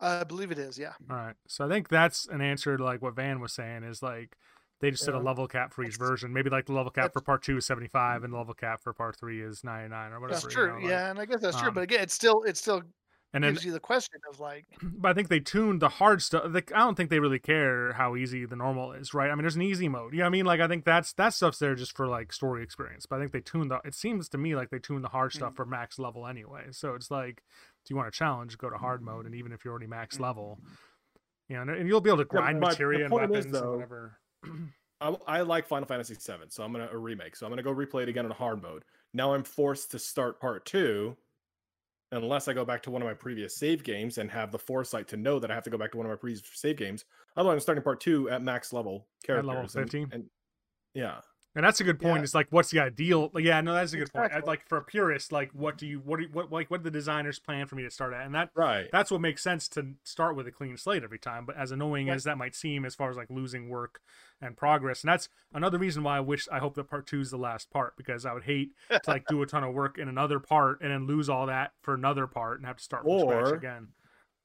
I 0.00 0.24
believe 0.24 0.50
it 0.50 0.58
is 0.58 0.78
yeah 0.78 0.92
All 1.10 1.16
right. 1.16 1.34
So 1.46 1.64
I 1.64 1.68
think 1.68 1.88
that's 1.88 2.26
an 2.28 2.40
answer 2.40 2.76
to 2.76 2.84
like 2.84 3.02
what 3.02 3.14
Van 3.16 3.40
was 3.40 3.52
saying 3.52 3.84
is 3.84 4.02
like 4.02 4.36
they 4.80 4.92
just 4.92 5.04
set 5.04 5.14
a 5.14 5.18
level 5.18 5.48
cap 5.48 5.72
for 5.74 5.82
each 5.82 5.96
version. 5.96 6.32
Maybe 6.32 6.50
like 6.50 6.66
the 6.66 6.72
level 6.72 6.92
cap 6.92 7.12
for 7.12 7.20
part 7.20 7.42
two 7.42 7.56
is 7.56 7.66
75 7.66 8.22
and 8.22 8.32
the 8.32 8.36
level 8.38 8.54
cap 8.54 8.80
for 8.80 8.92
part 8.92 9.16
three 9.18 9.42
is 9.42 9.64
99 9.64 10.12
or 10.12 10.20
whatever. 10.20 10.40
that's 10.40 10.44
you 10.44 10.50
true 10.50 10.68
know, 10.68 10.74
like- 10.76 10.84
yeah 10.88 11.10
and 11.10 11.18
i 11.18 11.24
guess 11.24 11.40
that's 11.40 11.58
true 11.58 11.68
um, 11.68 11.74
but 11.74 11.82
again 11.82 12.00
it's 12.00 12.14
still 12.14 12.44
it's 12.44 12.60
still 12.60 12.82
and 13.34 13.44
then 13.44 13.52
gives 13.52 13.64
you 13.66 13.72
the 13.72 13.78
question 13.80 14.18
of 14.32 14.40
like, 14.40 14.64
but 14.82 15.10
I 15.10 15.12
think 15.12 15.28
they 15.28 15.38
tuned 15.38 15.82
the 15.82 15.90
hard 15.90 16.22
stuff. 16.22 16.44
Like, 16.48 16.72
I 16.74 16.78
don't 16.78 16.94
think 16.94 17.10
they 17.10 17.20
really 17.20 17.38
care 17.38 17.92
how 17.92 18.16
easy 18.16 18.46
the 18.46 18.56
normal 18.56 18.92
is, 18.92 19.12
right? 19.12 19.30
I 19.30 19.34
mean, 19.34 19.42
there's 19.42 19.54
an 19.54 19.60
easy 19.60 19.86
mode. 19.86 20.14
You 20.14 20.20
know 20.20 20.24
what 20.24 20.28
I 20.28 20.30
mean? 20.30 20.46
Like, 20.46 20.60
I 20.60 20.66
think 20.66 20.86
that's 20.86 21.12
that 21.12 21.34
stuff's 21.34 21.58
there 21.58 21.74
just 21.74 21.94
for 21.94 22.06
like 22.06 22.32
story 22.32 22.62
experience. 22.62 23.04
But 23.04 23.16
I 23.16 23.18
think 23.20 23.32
they 23.32 23.40
tuned 23.42 23.70
the. 23.70 23.80
It 23.84 23.94
seems 23.94 24.30
to 24.30 24.38
me 24.38 24.56
like 24.56 24.70
they 24.70 24.78
tuned 24.78 25.04
the 25.04 25.08
hard 25.10 25.34
stuff 25.34 25.52
Mm. 25.52 25.56
for 25.56 25.66
max 25.66 25.98
level 25.98 26.26
anyway. 26.26 26.68
So 26.70 26.94
it's 26.94 27.10
like, 27.10 27.42
you 27.90 27.96
want 27.96 28.08
a 28.08 28.12
challenge, 28.12 28.58
go 28.58 28.70
to 28.70 28.76
hard 28.76 29.02
mode, 29.02 29.26
and 29.26 29.34
even 29.34 29.52
if 29.52 29.64
you're 29.64 29.72
already 29.72 29.86
max 29.86 30.16
mm-hmm. 30.16 30.24
level, 30.24 30.58
you 31.48 31.56
know, 31.56 31.62
and, 31.62 31.70
and 31.70 31.88
you'll 31.88 32.00
be 32.00 32.10
able 32.10 32.18
to 32.18 32.24
grind 32.24 32.60
but 32.60 32.70
the 32.70 32.72
materia 32.72 33.04
and 33.04 33.12
weapons 33.12 33.46
is, 33.46 33.54
and 33.54 33.70
whatever. 33.70 34.18
I, 35.00 35.16
I 35.26 35.40
like 35.42 35.66
Final 35.66 35.86
Fantasy 35.86 36.14
VII, 36.14 36.46
so 36.48 36.62
I'm 36.62 36.72
gonna 36.72 36.88
a 36.92 36.98
remake. 36.98 37.36
So 37.36 37.46
I'm 37.46 37.52
gonna 37.52 37.62
go 37.62 37.74
replay 37.74 38.02
it 38.02 38.08
again 38.08 38.24
on 38.24 38.30
hard 38.32 38.62
mode. 38.62 38.84
Now 39.14 39.34
I'm 39.34 39.44
forced 39.44 39.90
to 39.92 39.98
start 39.98 40.40
part 40.40 40.66
two, 40.66 41.16
unless 42.12 42.48
I 42.48 42.52
go 42.52 42.64
back 42.64 42.82
to 42.84 42.90
one 42.90 43.02
of 43.02 43.08
my 43.08 43.14
previous 43.14 43.56
save 43.56 43.84
games 43.84 44.18
and 44.18 44.30
have 44.30 44.50
the 44.50 44.58
foresight 44.58 45.08
to 45.08 45.16
know 45.16 45.38
that 45.38 45.50
I 45.50 45.54
have 45.54 45.64
to 45.64 45.70
go 45.70 45.78
back 45.78 45.92
to 45.92 45.98
one 45.98 46.06
of 46.06 46.10
my 46.10 46.16
previous 46.16 46.42
save 46.54 46.76
games. 46.76 47.04
Otherwise, 47.36 47.54
I'm 47.54 47.60
starting 47.60 47.84
part 47.84 48.00
two 48.00 48.28
at 48.30 48.42
max 48.42 48.72
level 48.72 49.06
characters. 49.24 49.46
level 49.46 49.62
and- 49.62 49.70
15? 49.70 50.08
and, 50.12 50.24
yeah, 50.94 51.20
And 51.54 51.64
that's 51.64 51.80
a 51.80 51.84
good 51.84 51.98
point. 51.98 52.18
Yeah. 52.18 52.24
It's 52.24 52.34
like, 52.34 52.46
what's 52.50 52.70
the 52.70 52.78
ideal? 52.78 53.30
like, 53.32 53.42
Yeah, 53.42 53.60
no, 53.62 53.72
that's 53.74 53.92
a 53.92 53.96
good 53.96 54.12
point. 54.12 54.30
Like 54.46 54.68
for 54.68 54.78
a 54.78 54.82
purist, 54.84 55.32
like, 55.32 55.50
what 55.52 55.76
do 55.78 55.86
you, 55.86 55.98
what, 56.00 56.18
do 56.18 56.24
you, 56.24 56.28
what, 56.32 56.52
like, 56.52 56.70
what 56.70 56.82
did 56.82 56.92
the 56.92 56.96
designers 56.96 57.38
plan 57.38 57.66
for 57.66 57.74
me 57.74 57.82
to 57.82 57.90
start 57.90 58.12
at? 58.12 58.26
And 58.26 58.34
that 58.34 58.50
right. 58.54 58.88
that's 58.92 59.10
what 59.10 59.20
makes 59.20 59.42
sense 59.42 59.66
to 59.70 59.94
start 60.04 60.36
with 60.36 60.46
a 60.46 60.52
clean 60.52 60.76
slate 60.76 61.02
every 61.02 61.18
time. 61.18 61.46
But 61.46 61.56
as 61.56 61.72
annoying 61.72 62.08
Right. 62.08 62.14
as 62.14 62.24
that 62.24 62.38
might 62.38 62.54
seem, 62.54 62.84
as 62.84 62.94
far 62.94 63.10
as 63.10 63.16
like 63.16 63.30
losing 63.30 63.68
work 63.70 64.00
and 64.40 64.56
progress, 64.56 65.02
and 65.02 65.10
that's 65.10 65.30
another 65.52 65.78
reason 65.78 66.02
why 66.04 66.18
I 66.18 66.20
wish 66.20 66.46
I 66.52 66.58
hope 66.58 66.74
that 66.76 66.84
part 66.88 67.06
two 67.06 67.20
is 67.20 67.30
the 67.30 67.38
last 67.38 67.70
part 67.70 67.96
because 67.96 68.24
I 68.24 68.34
would 68.34 68.44
hate 68.44 68.72
to 68.90 69.00
like 69.08 69.26
do 69.26 69.42
a 69.42 69.46
ton 69.46 69.64
of 69.64 69.74
work 69.74 69.98
in 69.98 70.06
another 70.08 70.38
part 70.38 70.80
and 70.82 70.92
then 70.92 71.06
lose 71.06 71.28
all 71.28 71.46
that 71.46 71.72
for 71.82 71.94
another 71.94 72.26
part 72.28 72.58
and 72.58 72.66
have 72.66 72.76
to 72.76 72.84
start 72.84 73.02
from 73.02 73.12
Or- 73.12 73.46
scratch 73.46 73.56
again. 73.58 73.88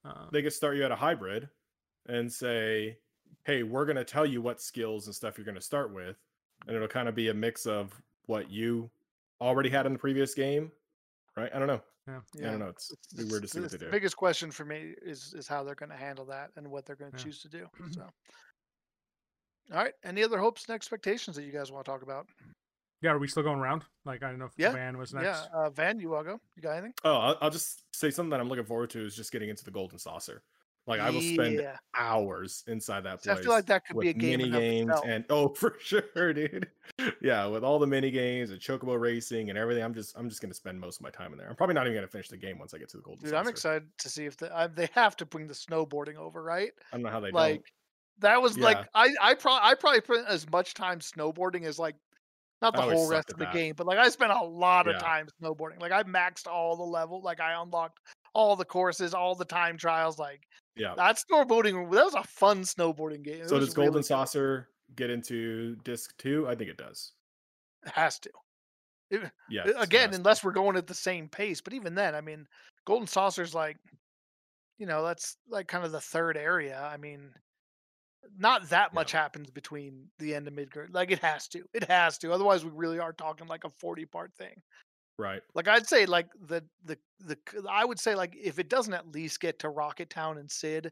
Uh, 0.06 0.30
They 0.32 0.42
could 0.42 0.54
start 0.54 0.78
you 0.78 0.84
at 0.86 0.92
a 0.92 0.96
hybrid 0.96 1.50
and 2.08 2.32
say, 2.32 2.98
"Hey, 3.44 3.62
we're 3.62 3.86
gonna 3.86 4.04
tell 4.04 4.26
you 4.26 4.42
what 4.42 4.62
skills 4.62 5.06
and 5.06 5.14
stuff 5.16 5.38
you're 5.38 5.46
gonna 5.46 5.62
start 5.62 5.92
with," 5.94 6.18
and 6.68 6.76
it'll 6.76 6.88
kind 6.88 7.08
of 7.08 7.16
be 7.16 7.30
a 7.30 7.34
mix 7.34 7.66
of 7.66 7.94
what 8.26 8.50
you 8.50 8.90
already 9.42 9.70
had 9.70 9.86
in 9.86 9.94
the 9.94 10.00
previous 10.00 10.34
game, 10.34 10.72
right? 11.36 11.52
I 11.54 11.60
don't 11.60 11.68
know. 11.68 11.82
yeah. 12.08 12.20
I 12.38 12.52
don't 12.52 12.60
know. 12.60 12.68
It's, 12.68 12.92
It's- 12.92 13.14
it'd 13.20 13.32
weird 13.32 13.44
to 13.44 13.48
see 13.48 13.60
what 13.60 13.66
it's 13.66 13.72
they 13.74 13.78
the 13.80 13.86
do. 13.86 13.92
biggest 13.92 14.16
question 14.18 14.52
for 14.52 14.66
me 14.66 14.94
is 15.02 15.34
is 15.38 15.48
how 15.48 15.64
they're 15.64 15.76
going 15.76 15.90
to 15.92 15.96
handle 15.98 16.26
that 16.26 16.52
and 16.56 16.70
what 16.70 16.86
they're 16.86 16.96
going 16.96 17.12
to 17.12 17.18
Yeah. 17.18 17.24
choose 17.24 17.42
to 17.42 17.50
do. 17.50 17.68
So, 17.94 18.02
all 19.72 19.78
right. 19.78 19.94
Any 20.04 20.24
other 20.24 20.38
hopes 20.38 20.66
and 20.68 20.76
expectations 20.76 21.36
that 21.38 21.44
you 21.44 21.52
guys 21.52 21.72
want 21.72 21.86
to 21.86 21.92
talk 21.92 22.02
about? 22.04 22.28
Yeah, 23.02 23.12
are 23.12 23.20
we 23.20 23.28
still 23.28 23.44
going 23.44 23.60
around? 23.60 23.84
Like 24.06 24.24
I 24.24 24.30
don't 24.30 24.40
know 24.40 24.46
if 24.46 24.52
Yeah, 24.58 24.72
Van 24.72 24.98
was 24.98 25.14
next. 25.14 25.26
Yeah, 25.26 25.46
uh, 25.66 25.70
Van, 25.70 26.00
you 26.00 26.10
want 26.10 26.26
to 26.28 26.34
go? 26.34 26.40
You 26.56 26.62
got 26.62 26.72
anything? 26.74 26.94
Oh, 27.04 27.16
I'll, 27.18 27.38
I'll 27.42 27.50
just 27.50 27.84
say 27.96 28.10
something 28.12 28.30
that 28.32 28.40
I'm 28.40 28.48
looking 28.50 28.66
forward 28.66 28.90
to 28.92 29.06
is 29.06 29.16
just 29.16 29.32
getting 29.32 29.50
into 29.50 29.64
the 29.66 29.72
golden 29.72 29.98
saucer. 30.00 30.42
Like 30.86 31.00
I 31.00 31.10
will 31.12 31.22
spend 31.22 31.60
Yeah. 31.60 31.78
hours 31.96 32.64
inside 32.68 33.02
that 33.02 33.24
See, 33.24 33.32
I 33.32 33.36
feel 33.36 33.52
like 33.52 33.68
that 33.68 33.86
could 33.86 34.00
be 34.00 34.10
a 34.10 34.14
game 34.14 34.40
mini 34.40 34.50
games 34.50 34.96
and 35.06 35.24
oh 35.30 35.48
for 35.56 35.78
sure, 35.80 36.34
dude. 36.34 36.70
Yeah, 37.22 37.46
with 37.46 37.64
all 37.64 37.80
the 37.80 37.88
mini 37.88 38.12
games 38.12 38.50
and 38.50 38.60
chocobo 38.60 39.00
racing 39.00 39.50
and 39.50 39.58
everything, 39.58 39.84
I'm 39.84 39.94
just 39.94 40.18
I'm 40.18 40.28
just 40.28 40.42
gonna 40.42 40.54
spend 40.54 40.80
most 40.80 40.98
of 40.98 41.04
my 41.04 41.10
time 41.10 41.32
in 41.32 41.38
there. 41.38 41.50
I'm 41.50 41.56
probably 41.56 41.76
not 41.76 41.86
even 41.88 41.96
gonna 41.96 42.08
finish 42.08 42.28
the 42.28 42.38
game 42.38 42.60
once 42.60 42.74
I 42.74 42.80
get 42.80 42.90
to 42.90 42.98
the 42.98 43.04
golden 43.04 43.24
Dude, 43.24 43.34
I'm 43.34 43.48
excited 43.48 43.88
to 44.00 44.10
see 44.10 44.26
if 44.26 44.36
the, 44.36 44.56
I, 44.56 44.68
they 44.68 44.90
have 44.94 45.16
to 45.18 45.26
bring 45.26 45.48
the 45.48 45.54
snowboarding 45.54 46.16
over, 46.16 46.44
right? 46.44 46.72
I 46.92 46.98
don't 46.98 47.04
know 47.04 47.10
how 47.10 47.22
they 47.22 47.32
like 47.32 47.56
don't. 47.56 47.66
that 48.20 48.42
was 48.42 48.58
like 48.58 48.78
I 48.94 49.14
I 49.22 49.34
probably 49.36 49.70
I 49.70 49.76
probably 49.76 50.02
put 50.02 50.26
as 50.28 50.50
much 50.52 50.74
time 50.74 51.00
snowboarding 51.00 51.64
as 51.64 51.80
like 51.80 51.96
not 52.62 52.76
the 52.76 52.82
whole 52.82 53.08
rest 53.08 53.30
of 53.30 53.38
the 53.38 53.46
that. 53.46 53.54
game, 53.54 53.74
but 53.78 53.88
like 53.88 54.00
I 54.00 54.10
spent 54.10 54.32
a 54.32 54.44
lot 54.44 54.88
of 54.88 54.98
time 54.98 55.28
snowboarding. 55.42 55.80
Like 55.80 55.92
I 55.92 56.04
maxed 56.04 56.48
all 56.48 56.76
the 56.76 56.84
level, 56.84 57.22
like 57.22 57.40
I 57.40 57.62
unlocked 57.62 58.00
all 58.34 58.56
the 58.56 58.66
courses, 58.66 59.14
all 59.14 59.36
the 59.36 59.46
time 59.46 59.78
trials. 59.78 60.18
Like 60.18 60.42
Yeah. 60.76 60.94
that 60.96 61.18
snowboarding, 61.18 61.92
that 61.92 62.06
was 62.06 62.14
a 62.16 62.24
fun 62.24 62.62
snowboarding 62.64 63.24
game. 63.24 63.42
It 63.44 63.50
So 63.50 63.60
does 63.60 63.74
Golden 63.74 63.94
really 63.94 64.02
good. 64.02 64.08
Saucer 64.08 64.70
get 64.96 65.10
into 65.10 65.76
disc 65.84 66.16
two? 66.18 66.48
I 66.48 66.56
think 66.56 66.70
it 66.70 66.78
does. 66.78 67.12
It 67.86 67.92
has 67.92 68.20
to. 68.20 68.30
It- 69.10 69.32
Yeah. 69.50 69.66
Again, 69.78 70.14
unless 70.14 70.44
we're 70.44 70.52
going 70.52 70.76
at 70.78 70.88
the 70.88 70.94
same 70.94 71.30
pace. 71.30 71.62
But 71.62 71.74
even 71.74 71.94
then, 71.96 72.16
I 72.16 72.22
mean, 72.22 72.48
Golden 72.86 73.08
Saucer's 73.08 73.54
like, 73.54 73.78
you 74.80 74.86
know, 74.88 75.04
that's 75.04 75.38
like 75.48 75.68
kind 75.68 75.86
of 75.86 75.92
the 75.92 76.02
third 76.02 76.36
area. 76.38 76.82
I 76.82 76.98
mean, 76.98 77.32
not 78.38 78.70
that 78.70 78.90
Yeah. 78.92 78.96
much 78.96 79.12
happens 79.12 79.52
between 79.52 80.10
the 80.18 80.34
end 80.34 80.48
of 80.48 80.54
Midgar. 80.54 80.88
Like 80.92 81.12
it 81.12 81.20
has 81.20 81.48
to. 81.50 81.64
It 81.74 81.84
has 81.84 82.18
to. 82.20 82.32
Otherwise, 82.34 82.66
we 82.66 82.72
really 82.72 83.00
are 83.00 83.14
talking 83.14 83.48
like 83.48 83.64
a 83.66 83.70
forty 83.70 84.06
part 84.06 84.34
thing. 84.34 84.62
Right. 85.18 85.42
Like 85.54 85.68
I'd 85.68 85.88
say, 85.88 86.06
like 86.06 86.28
the 86.48 86.64
the 86.86 86.98
the 87.20 87.38
I 87.70 87.86
would 87.86 88.00
say 88.00 88.16
like 88.16 88.36
if 88.36 88.58
it 88.60 88.70
doesn't 88.70 88.94
at 88.94 89.08
least 89.12 89.40
get 89.40 89.60
to 89.60 89.70
Rocket 89.70 90.10
Town 90.10 90.38
and 90.40 90.50
Cid, 90.50 90.92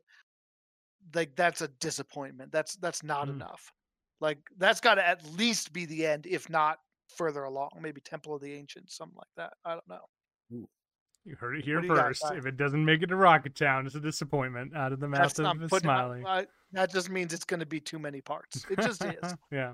like 1.15 1.36
that's 1.36 1.61
a 1.61 1.67
disappointment. 1.80 2.51
That's 2.51 2.76
that's 2.76 3.03
not 3.03 3.28
Mm. 3.28 3.32
enough. 3.32 3.72
Like 4.19 4.38
that's 4.57 4.80
got 4.80 4.95
to 4.95 5.07
at 5.07 5.26
least 5.36 5.74
be 5.74 5.86
the 5.86 6.05
end, 6.05 6.28
if 6.28 6.49
not 6.49 6.78
further 7.17 7.43
along. 7.45 7.72
Maybe 7.82 7.99
Temple 8.01 8.36
of 8.36 8.41
the 8.41 8.53
Ancients, 8.53 8.95
something 8.95 9.17
like 9.17 9.28
that. 9.38 9.53
I 9.65 9.72
don't 9.74 9.88
know. 9.89 10.67
You 11.26 11.36
heard 11.36 11.55
it 11.57 11.65
here 11.65 11.82
you 11.82 11.88
got, 11.88 11.97
first. 12.07 12.24
If 12.36 12.45
it 12.45 12.57
doesn't 12.57 12.84
make 12.84 13.01
it 13.03 13.07
to 13.07 13.15
Rocket 13.15 13.55
Town, 13.55 13.86
it's 13.86 13.95
a 13.95 13.99
disappointment 13.99 14.76
out 14.76 14.91
of 14.91 14.99
the 14.99 15.07
mouth 15.07 15.19
of. 15.39 15.45
I- 16.26 16.39
I- 16.41 16.47
that 16.74 16.91
just 16.91 17.09
means 17.09 17.34
it's 17.34 17.43
going 17.43 17.59
to 17.59 17.65
be 17.65 17.80
too 17.80 17.99
many 17.99 18.22
parts. 18.22 18.65
It 18.69 18.80
just 18.80 19.03
is. 19.03 19.36
yeah. 19.51 19.74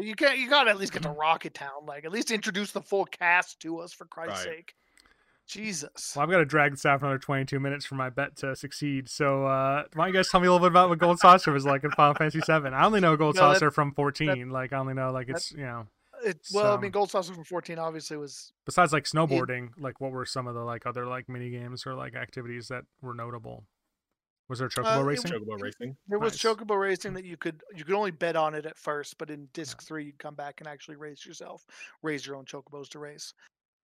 You 0.00 0.14
can't. 0.14 0.38
You 0.38 0.48
got 0.48 0.64
to 0.64 0.70
at 0.70 0.78
least 0.78 0.92
get 0.92 1.02
to 1.02 1.10
Rocket 1.10 1.54
Town. 1.54 1.84
Like 1.86 2.04
at 2.04 2.12
least 2.12 2.30
introduce 2.30 2.72
the 2.72 2.80
full 2.80 3.04
cast 3.04 3.60
to 3.60 3.78
us 3.78 3.92
for 3.92 4.04
Christ's 4.06 4.46
Right. 4.46 4.56
sake. 4.56 4.74
Jesus. 5.46 6.12
Well, 6.14 6.22
I've 6.22 6.30
got 6.30 6.38
to 6.38 6.44
drag 6.44 6.72
this 6.72 6.86
out 6.86 7.00
for 7.00 7.06
another 7.06 7.18
22 7.18 7.58
minutes 7.58 7.84
for 7.84 7.96
my 7.96 8.08
bet 8.08 8.36
to 8.36 8.54
succeed. 8.54 9.08
So, 9.08 9.46
uh, 9.46 9.82
why 9.94 10.04
don't 10.04 10.14
you 10.14 10.18
guys 10.18 10.28
tell 10.28 10.38
me 10.40 10.46
a 10.46 10.52
little 10.52 10.64
bit 10.64 10.72
about 10.72 10.88
what 10.90 10.98
Gold 10.98 11.18
Saucer 11.18 11.50
was 11.50 11.64
like 11.64 11.82
in 11.82 11.90
Final 11.90 12.14
Fantasy 12.14 12.38
VII? 12.46 12.68
I 12.68 12.84
only 12.84 13.00
know 13.00 13.16
Gold 13.16 13.34
No, 13.34 13.48
that- 13.48 13.54
Saucer 13.54 13.70
from 13.72 13.92
14. 13.92 14.50
like, 14.50 14.72
I 14.72 14.78
only 14.78 14.94
know, 14.94 15.10
like, 15.10 15.26
that- 15.26 15.36
it's, 15.36 15.50
you 15.52 15.64
know, 15.64 15.88
It, 16.24 16.38
well, 16.52 16.76
I 16.76 16.80
mean, 16.80 16.92
Gold 16.92 17.10
Saucer 17.10 17.34
from 17.34 17.42
14 17.44 17.78
obviously 17.80 18.16
was 18.16 18.52
besides 18.64 18.92
like 18.92 19.04
snowboarding, 19.04 19.70
like, 19.78 20.00
what 20.00 20.12
were 20.12 20.24
some 20.26 20.46
of 20.46 20.54
the, 20.54 20.60
like, 20.62 20.86
other, 20.86 21.06
like, 21.06 21.28
mini 21.28 21.50
games 21.50 21.84
or, 21.84 21.94
like, 21.94 22.14
activities 22.14 22.68
that 22.68 22.84
were 23.02 23.14
notable? 23.14 23.64
Was 24.50 24.58
there 24.58 24.68
chocobo 24.68 24.98
Uh, 24.98 25.02
racing? 25.04 25.30
was- 25.32 25.40
Chocobo 25.40 25.60
racing. 25.62 25.96
There 26.08 26.18
was 26.18 26.32
Nice. 26.32 26.42
chocobo 26.56 26.78
racing 26.80 27.14
that 27.14 27.24
you 27.24 27.36
could 27.36 27.62
you 27.74 27.84
could 27.84 27.94
only 27.94 28.10
bet 28.10 28.34
on 28.36 28.54
it 28.54 28.66
at 28.66 28.76
first, 28.76 29.16
but 29.16 29.30
in 29.30 29.46
disc 29.52 29.80
three 29.80 30.04
you'd 30.06 30.18
come 30.18 30.34
back 30.34 30.60
and 30.60 30.68
actually 30.68 30.96
race 30.96 31.24
yourself, 31.24 31.64
raise 32.02 32.26
your 32.26 32.34
own 32.36 32.44
chocobos 32.44 32.88
to 32.90 32.98
race, 32.98 33.32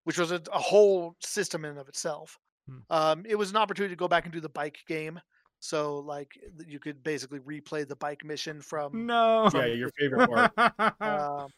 which 0.04 0.18
was 0.18 0.32
a, 0.32 0.42
a 0.52 0.58
whole 0.58 1.16
system 1.20 1.64
in 1.64 1.70
and 1.70 1.78
of 1.80 1.88
itself. 1.88 2.36
Hmm. 2.68 2.78
Um, 2.90 3.26
it 3.26 3.36
was 3.36 3.50
an 3.50 3.56
opportunity 3.56 3.94
to 3.94 3.98
go 3.98 4.08
back 4.08 4.24
and 4.24 4.32
do 4.32 4.40
the 4.40 4.48
bike 4.48 4.78
game, 4.88 5.20
so 5.60 6.00
like 6.00 6.32
you 6.66 6.80
could 6.80 7.00
basically 7.04 7.38
replay 7.38 7.86
the 7.86 7.94
bike 7.96 8.24
mission 8.24 8.60
from. 8.60 9.06
no. 9.06 9.48
Yeah, 9.54 9.66
your 9.66 9.90
favorite 9.90 10.28
part. 10.28 10.52
Um, 11.00 11.50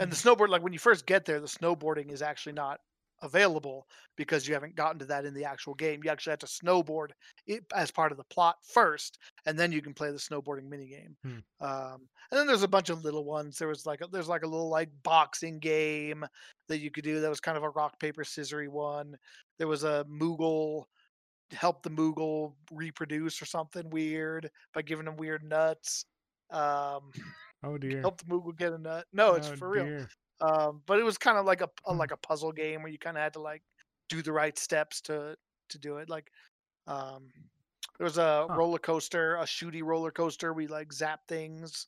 and 0.00 0.10
the 0.10 0.16
snowboard, 0.16 0.48
like 0.48 0.62
when 0.62 0.72
you 0.72 0.78
first 0.80 1.06
get 1.06 1.24
there, 1.24 1.38
the 1.38 1.46
snowboarding 1.46 2.10
is 2.10 2.20
actually 2.20 2.54
not 2.54 2.80
available 3.24 3.86
because 4.16 4.46
you 4.46 4.54
haven't 4.54 4.76
gotten 4.76 4.98
to 5.00 5.04
that 5.06 5.24
in 5.24 5.34
the 5.34 5.44
actual 5.44 5.74
game. 5.74 6.00
You 6.04 6.10
actually 6.10 6.32
have 6.32 6.38
to 6.40 6.46
snowboard 6.46 7.08
it 7.46 7.64
as 7.74 7.90
part 7.90 8.12
of 8.12 8.18
the 8.18 8.24
plot 8.24 8.56
first, 8.62 9.18
and 9.46 9.58
then 9.58 9.72
you 9.72 9.82
can 9.82 9.94
play 9.94 10.10
the 10.10 10.18
snowboarding 10.18 10.68
mini 10.68 10.86
game. 10.86 11.16
Hmm. 11.24 11.66
Um, 11.66 12.08
and 12.30 12.38
then 12.38 12.46
there's 12.46 12.62
a 12.62 12.68
bunch 12.68 12.90
of 12.90 13.02
little 13.02 13.24
ones. 13.24 13.58
There 13.58 13.68
was 13.68 13.86
like 13.86 14.00
a, 14.00 14.06
there's 14.06 14.28
like 14.28 14.44
a 14.44 14.48
little 14.48 14.68
like 14.68 14.90
boxing 15.02 15.58
game 15.58 16.24
that 16.68 16.78
you 16.78 16.90
could 16.90 17.04
do. 17.04 17.20
That 17.20 17.30
was 17.30 17.40
kind 17.40 17.56
of 17.56 17.64
a 17.64 17.70
rock 17.70 17.98
paper 17.98 18.22
scissory 18.22 18.68
one. 18.68 19.16
There 19.58 19.68
was 19.68 19.84
a 19.84 20.06
Moogle 20.08 20.84
help 21.52 21.82
the 21.82 21.90
Moogle 21.90 22.54
reproduce 22.72 23.40
or 23.40 23.46
something 23.46 23.88
weird 23.90 24.50
by 24.72 24.82
giving 24.82 25.04
them 25.04 25.16
weird 25.16 25.44
nuts. 25.44 26.06
Um, 26.50 27.10
oh, 27.64 27.78
dear. 27.78 28.00
help 28.00 28.18
the 28.18 28.24
Moogle 28.24 28.56
get 28.56 28.72
a 28.72 28.78
nut. 28.78 29.06
No, 29.12 29.34
it's 29.34 29.48
Oh, 29.48 29.56
for 29.56 29.68
real. 29.68 30.06
Dear. 30.40 30.48
Um, 30.48 30.82
but 30.86 30.98
it 30.98 31.02
was 31.04 31.18
kind 31.18 31.38
of 31.38 31.44
like 31.46 31.60
a, 31.60 31.70
a 31.86 31.92
Hmm. 31.92 31.98
like 31.98 32.10
a 32.12 32.16
puzzle 32.16 32.52
game 32.52 32.82
where 32.82 32.90
you 32.92 32.98
kind 32.98 33.16
of 33.16 33.22
had 33.22 33.32
to 33.34 33.40
like 33.40 33.62
do 34.08 34.22
the 34.22 34.32
right 34.32 34.58
steps 34.58 35.00
to 35.02 35.36
to 35.70 35.78
do 35.78 35.96
it. 35.98 36.08
Like, 36.10 36.30
um, 36.86 37.28
there 37.98 38.04
was 38.04 38.18
a 38.18 38.46
Huh. 38.48 38.54
roller 38.56 38.78
coaster, 38.78 39.36
a 39.36 39.44
shooty 39.44 39.82
roller 39.82 40.10
coaster. 40.10 40.52
We 40.52 40.66
like 40.66 40.92
zap 40.92 41.26
things. 41.28 41.86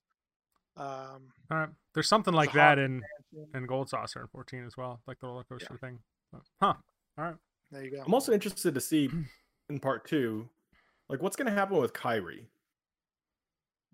Um, 0.76 1.28
All 1.50 1.58
right. 1.58 1.68
There's 1.94 2.08
something 2.08 2.34
like 2.34 2.52
that 2.52 2.78
in, 2.78 3.00
mansion. 3.32 3.50
in 3.54 3.66
Gold 3.66 3.88
Saucer 3.88 4.20
in 4.20 4.28
14 4.28 4.66
as 4.66 4.76
well, 4.76 5.00
like 5.06 5.18
the 5.20 5.26
roller 5.26 5.44
coaster 5.44 5.76
thing. 5.78 5.98
But- 6.32 6.42
Huh. 6.60 6.74
All 7.18 7.24
right. 7.24 7.36
there 7.70 7.82
you 7.82 7.90
go. 7.90 8.02
I'm 8.04 8.12
also 8.12 8.32
interested 8.32 8.74
to 8.74 8.80
see 8.80 9.08
in 9.70 9.80
part 9.80 10.06
two, 10.06 10.48
like 11.08 11.22
what's 11.22 11.34
going 11.36 11.46
to 11.46 11.52
happen 11.52 11.78
with 11.78 11.92
Kyrie, 11.94 12.46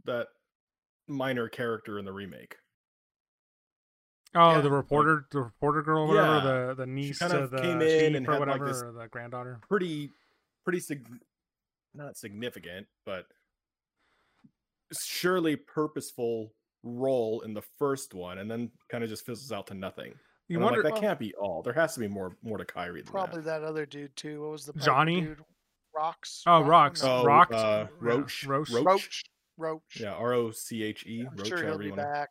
that 0.04 0.28
minor 1.06 1.48
character 1.48 1.98
in 2.00 2.04
the 2.04 2.12
remake. 2.12 2.56
Oh, 4.34 4.52
Yeah. 4.52 4.60
the 4.62 4.70
reporter, 4.70 5.26
the 5.30 5.40
reporter 5.42 5.82
girl, 5.82 6.02
or 6.04 6.06
whatever, 6.08 6.28
Yeah. 6.28 6.66
the 6.68 6.74
the 6.74 6.86
niece 6.86 7.18
kind 7.18 7.32
to 7.32 7.38
of 7.42 7.50
the 7.50 7.58
came 7.60 7.82
in 7.82 8.14
and 8.16 8.26
or 8.26 8.32
had, 8.38 8.48
like, 8.48 8.64
this- 8.64 8.82
or 8.82 8.92
the 8.92 9.06
granddaughter. 9.08 9.60
Pretty, 9.68 10.10
pretty 10.64 10.80
sig- 10.80 11.06
not 11.94 12.16
significant, 12.16 12.86
but 13.04 13.26
surely 14.92 15.56
purposeful 15.56 16.52
role 16.82 17.42
in 17.42 17.54
the 17.54 17.62
first 17.62 18.14
one, 18.14 18.38
and 18.38 18.50
then 18.50 18.70
kind 18.88 19.04
of 19.04 19.10
just 19.10 19.24
fizzles 19.24 19.52
out 19.52 19.66
to 19.68 19.74
nothing. 19.74 20.14
You 20.48 20.56
And 20.56 20.64
wonder, 20.64 20.82
like, 20.82 20.84
that 20.84 20.92
well- 20.94 21.00
can't 21.02 21.18
be 21.18 21.34
all. 21.34 21.62
There 21.62 21.72
has 21.72 21.94
to 21.94 22.00
be 22.00 22.08
more, 22.08 22.36
more 22.42 22.58
to 22.58 22.64
Kyrie 22.64 23.02
than 23.02 23.10
Probably 23.12 23.40
that. 23.42 23.60
that 23.60 23.64
other 23.66 23.86
dude 23.86 24.14
too. 24.16 24.42
What 24.42 24.50
was 24.50 24.66
the 24.66 24.72
Johnny? 24.74 25.20
Dude? 25.22 25.44
rocks. 25.94 26.42
Oh, 26.46 26.60
Rock- 26.60 26.68
rocks. 26.70 27.02
no, 27.02 27.16
Oh, 27.18 27.24
Rocked. 27.24 27.52
uh, 27.52 27.86
Roach. 28.00 28.44
Roach. 28.46 28.70
Roach. 28.70 28.84
Roach. 28.86 29.24
Roach. 29.58 30.00
Yeah, 30.00 30.14
R 30.14 30.32
O 30.32 30.50
C 30.50 30.82
H 30.82 31.06
E. 31.06 31.26
I'm 31.28 31.36
Roach. 31.36 31.48
sure 31.48 31.62
he'll 31.64 31.76
be 31.78 31.90
wanna- 31.90 32.02
back. 32.02 32.30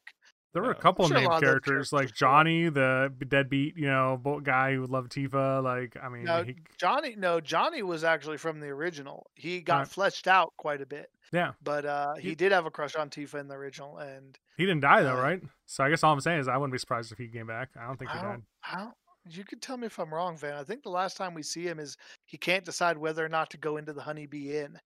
There 0.54 0.62
were 0.62 0.72
a 0.72 0.76
couple 0.76 1.08
sure 1.08 1.18
named 1.18 1.40
characters 1.40 1.94
like 1.94 2.14
Johnny, 2.14 2.68
the 2.68 3.14
deadbeat, 3.26 3.78
you 3.78 3.86
know, 3.88 4.20
guy 4.44 4.74
who 4.74 4.86
loved 4.86 5.12
Tifa. 5.14 5.64
Like, 5.64 5.96
I 6.02 6.10
mean, 6.10 6.26
No, 6.26 6.44
he, 6.44 6.58
Johnny, 6.78 7.16
no, 7.16 7.40
Johnny 7.40 7.84
was 7.84 8.04
actually 8.04 8.36
from 8.38 8.60
the 8.60 8.68
original. 8.68 9.28
He 9.36 9.62
got 9.62 9.78
Right. 9.80 9.88
fleshed 9.88 10.28
out 10.28 10.52
quite 10.58 10.82
a 10.82 10.86
bit, 10.86 11.10
yeah, 11.32 11.54
but 11.64 11.86
uh, 11.86 12.16
he 12.16 12.30
He- 12.30 12.36
did 12.36 12.52
have 12.52 12.66
a 12.66 12.72
crush 12.72 12.96
on 12.98 13.10
Tifa 13.10 13.40
in 13.40 13.48
the 13.48 13.56
original, 13.56 13.98
and 14.00 14.38
he 14.58 14.66
didn't 14.66 14.82
die 14.82 15.04
though, 15.04 15.18
Uh, 15.18 15.22
right? 15.22 15.42
So 15.68 15.86
I 15.86 15.90
guess 15.90 16.04
all 16.04 16.12
I'm 16.12 16.20
saying 16.20 16.42
is 16.42 16.48
I 16.50 16.58
wouldn't 16.58 16.74
be 16.74 16.80
surprised 16.80 17.14
if 17.14 17.18
he 17.18 17.30
came 17.30 17.48
back. 17.48 17.70
I 17.80 17.86
don't 17.88 17.98
think 17.98 18.12
he 18.12 18.20
I 18.20 18.22
died. 18.22 18.42
I 18.64 18.78
don't. 18.80 18.94
You 19.30 19.46
could 19.46 19.62
tell 19.62 19.78
me 19.78 19.86
if 19.86 20.00
I'm 20.00 20.14
wrong, 20.14 20.36
Van. 20.36 20.56
I 20.56 20.64
think 20.66 20.82
the 20.84 20.90
last 20.90 21.16
time 21.16 21.34
we 21.36 21.44
see 21.44 21.64
him 21.64 21.80
is 21.80 21.96
he 22.26 22.38
can't 22.38 22.66
decide 22.66 22.98
whether 22.98 23.24
or 23.24 23.30
not 23.30 23.52
to 23.52 23.58
go 23.58 23.78
into 23.78 23.94
the 23.94 24.02
Honeybee 24.02 24.58
Inn, 24.58 24.80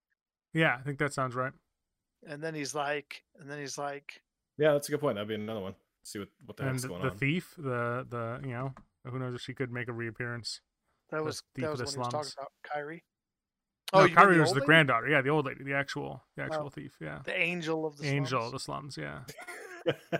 Yeah, 0.53 0.76
I 0.78 0.84
think 0.84 0.99
that 0.99 1.13
sounds 1.13 1.34
right. 1.36 1.53
and 2.28 2.43
then 2.43 2.53
he's 2.53 2.76
like, 2.76 3.24
and 3.39 3.49
then 3.49 3.57
he's 3.59 3.78
like, 3.78 4.22
Yeah, 4.58 4.74
that's 4.74 4.88
a 4.88 4.91
good 4.91 5.01
point. 5.01 5.16
That'd 5.16 5.28
be 5.28 5.36
another 5.36 5.60
one. 5.60 5.76
See 6.03 6.20
what 6.20 6.30
what 6.45 6.58
the 6.58 6.64
and 6.64 6.72
heck's 6.72 6.82
the, 6.84 6.88
going 6.89 7.01
the 7.01 7.08
on. 7.10 7.14
The 7.14 7.20
thief, 7.20 7.53
the 7.58 8.06
the 8.10 8.39
you 8.43 8.53
know, 8.53 8.74
who 9.06 9.20
knows 9.20 9.36
if 9.36 9.41
she 9.41 9.53
could 9.53 9.72
make 9.72 9.88
a 9.88 9.93
reappearance. 9.93 10.62
that 11.12 11.24
was 11.24 11.41
thief 11.56 11.66
that 11.66 11.72
of 11.72 11.78
the 11.78 11.84
when 11.86 11.93
he 11.93 11.97
was 11.99 12.10
slums. 12.12 12.12
talking 12.14 12.32
about 12.38 12.51
Kyrie. 12.64 13.03
no, 13.93 14.08
Kyrie 14.10 14.36
the 14.36 14.41
was 14.41 14.49
old 14.49 14.56
the 14.56 14.60
lady? 14.62 14.66
granddaughter. 14.68 15.08
Yeah, 15.10 15.22
the 15.22 15.30
old 15.30 15.45
lady, 15.45 15.64
the 15.64 15.74
actual, 15.74 16.24
the 16.36 16.43
Oh. 16.43 16.45
actual 16.45 16.70
thief. 16.70 16.95
Yeah, 17.01 17.20
the 17.26 17.38
angel 17.38 17.86
of 17.86 17.97
the 17.97 18.03
slums. 18.03 18.16
angel 18.16 18.39
slums. 18.39 18.45
of 18.47 18.51
the 18.53 18.60
slums. 18.60 18.97
Yeah. 18.97 20.20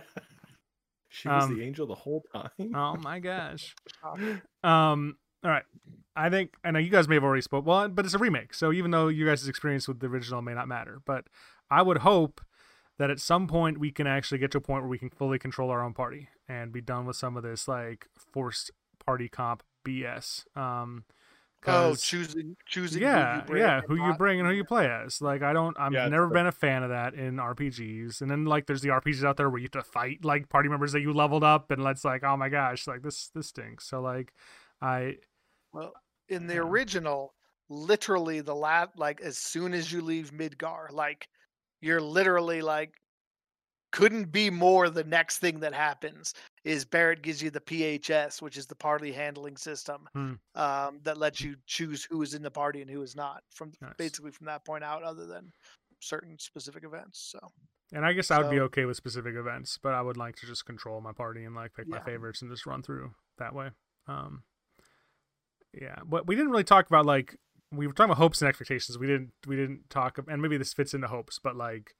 she 1.08 1.28
was 1.28 1.44
Um, 1.44 1.56
the 1.58 1.64
angel 1.64 1.86
the 1.86 1.94
whole 1.94 2.22
time. 2.32 2.74
Oh 2.74 2.96
my 2.96 3.18
gosh. 3.20 3.74
Um. 4.64 5.16
All 5.44 5.50
right. 5.50 5.64
I 6.16 6.30
think 6.30 6.54
I 6.64 6.70
know 6.72 6.78
you 6.78 6.90
guys 6.90 7.06
may 7.08 7.14
have 7.14 7.24
already 7.24 7.42
spoke. 7.42 7.64
Well, 7.66 7.88
but 7.88 8.04
it's 8.04 8.14
a 8.14 8.18
remake, 8.18 8.54
so 8.54 8.72
even 8.72 8.90
though 8.90 9.08
you 9.08 9.24
guys' 9.26 9.46
experience 9.46 9.86
with 9.86 10.00
the 10.00 10.06
original 10.08 10.42
may 10.42 10.54
not 10.54 10.66
matter, 10.66 11.00
but 11.06 11.26
I 11.70 11.82
would 11.82 11.98
hope 11.98 12.40
that 12.98 13.10
at 13.10 13.20
some 13.20 13.46
point 13.46 13.78
we 13.78 13.90
can 13.90 14.06
actually 14.06 14.38
get 14.38 14.50
to 14.52 14.58
a 14.58 14.60
point 14.60 14.82
where 14.82 14.88
we 14.90 14.98
can 14.98 15.10
fully 15.10 15.38
control 15.38 15.70
our 15.70 15.82
own 15.82 15.94
party 15.94 16.28
and 16.48 16.72
be 16.72 16.80
done 16.80 17.06
with 17.06 17.16
some 17.16 17.36
of 17.36 17.42
this 17.42 17.68
like 17.68 18.06
forced 18.16 18.70
party 19.04 19.28
comp 19.28 19.62
BS. 19.84 20.44
Um. 20.56 21.04
Oh, 21.66 21.96
choosing 21.96 22.56
choosing. 22.66 23.02
yeah, 23.02 23.26
who 23.28 23.36
you 23.36 23.42
bring 23.42 23.62
yeah, 23.62 23.76
and 23.80 23.86
who 23.88 23.96
you 23.96 24.14
bring 24.14 24.38
and 24.40 24.48
who 24.48 24.54
you 24.54 24.64
play 24.64 24.88
as. 24.88 25.20
Like 25.20 25.42
I 25.42 25.52
don't, 25.52 25.76
I've 25.78 25.92
Yeah, 25.92 26.08
never 26.08 26.28
been 26.28 26.46
a 26.46 26.52
fan 26.52 26.82
of 26.82 26.90
that 26.90 27.14
in 27.14 27.38
RPGs. 27.38 28.20
And 28.20 28.30
then 28.30 28.44
like 28.44 28.66
there's 28.66 28.82
the 28.82 28.90
RPGs 28.90 29.24
out 29.24 29.36
there 29.36 29.50
where 29.50 29.58
you 29.58 29.64
have 29.64 29.82
to 29.84 29.90
fight 29.90 30.24
like 30.24 30.48
party 30.48 30.68
members 30.68 30.92
that 30.92 31.00
you 31.00 31.12
leveled 31.12 31.44
up, 31.44 31.70
and 31.70 31.84
it's 31.86 32.04
like, 32.04 32.22
oh 32.24 32.36
my 32.36 32.48
gosh, 32.48 32.86
like 32.86 33.02
this 33.02 33.28
this 33.34 33.48
stinks. 33.48 33.86
So 33.88 34.00
like, 34.00 34.32
I 34.80 35.16
Well, 35.72 35.92
in 36.28 36.46
the 36.48 36.56
Yeah. 36.56 36.60
original, 36.62 37.34
literally 37.68 38.40
the 38.40 38.54
last, 38.54 38.98
like 38.98 39.20
as 39.20 39.38
soon 39.38 39.74
as 39.74 39.92
you 39.92 40.00
leave 40.02 40.32
Midgar, 40.32 40.90
like 40.90 41.28
you're 41.80 42.00
literally 42.00 42.62
like 42.62 42.94
couldn't 43.92 44.30
be 44.30 44.50
more 44.50 44.90
the 44.90 45.04
next 45.04 45.38
thing 45.38 45.60
that 45.60 45.72
happens 45.72 46.34
is 46.64 46.84
Barret 46.84 47.22
gives 47.22 47.40
you 47.42 47.50
the 47.50 47.60
PHS, 47.60 48.42
which 48.42 48.56
is 48.58 48.66
the 48.66 48.74
party 48.74 49.12
handling 49.12 49.56
system 49.56 50.06
Hmm. 50.12 50.32
um, 50.54 51.00
that 51.04 51.16
lets 51.16 51.40
you 51.40 51.56
choose 51.66 52.04
who 52.04 52.20
is 52.22 52.34
in 52.34 52.42
the 52.42 52.50
party 52.50 52.82
and 52.82 52.90
who 52.90 53.00
is 53.02 53.16
not 53.16 53.42
from 53.50 53.72
Nice. 53.80 53.94
basically 53.96 54.32
from 54.32 54.46
that 54.46 54.64
point 54.64 54.84
out, 54.84 55.02
other 55.02 55.26
than 55.26 55.50
certain 56.00 56.38
specific 56.38 56.84
events. 56.84 57.20
So 57.32 57.38
and 57.92 58.04
I 58.04 58.12
guess 58.12 58.30
I 58.30 58.38
would 58.38 58.50
be 58.50 58.60
okay 58.60 58.84
with 58.84 58.96
specific 58.96 59.36
events, 59.36 59.78
but 59.80 59.94
I 59.94 60.02
would 60.02 60.16
like 60.16 60.34
to 60.36 60.46
just 60.46 60.66
control 60.66 61.00
my 61.00 61.12
party 61.12 61.44
and 61.44 61.54
like 61.54 61.72
pick 61.72 61.86
my 61.86 62.00
favorites 62.00 62.42
and 62.42 62.50
just 62.50 62.66
run 62.66 62.82
through 62.82 63.14
that 63.38 63.54
way. 63.54 63.70
Um, 64.08 64.42
yeah, 65.72 66.00
but 66.04 66.26
we 66.26 66.34
didn't 66.34 66.50
really 66.50 66.64
talk 66.64 66.86
about 66.88 67.06
like 67.06 67.36
we 67.72 67.86
were 67.86 67.92
talking 67.92 68.10
about 68.10 68.18
hopes 68.18 68.40
and 68.40 68.48
expectations. 68.48 68.98
We 68.98 69.06
didn't 69.06 69.32
we 69.46 69.56
didn't 69.56 69.90
talk 69.90 70.18
and 70.28 70.40
maybe 70.42 70.56
this 70.56 70.72
fits 70.72 70.94
into 70.94 71.08
hopes, 71.08 71.38
but 71.42 71.56
like 71.56 71.94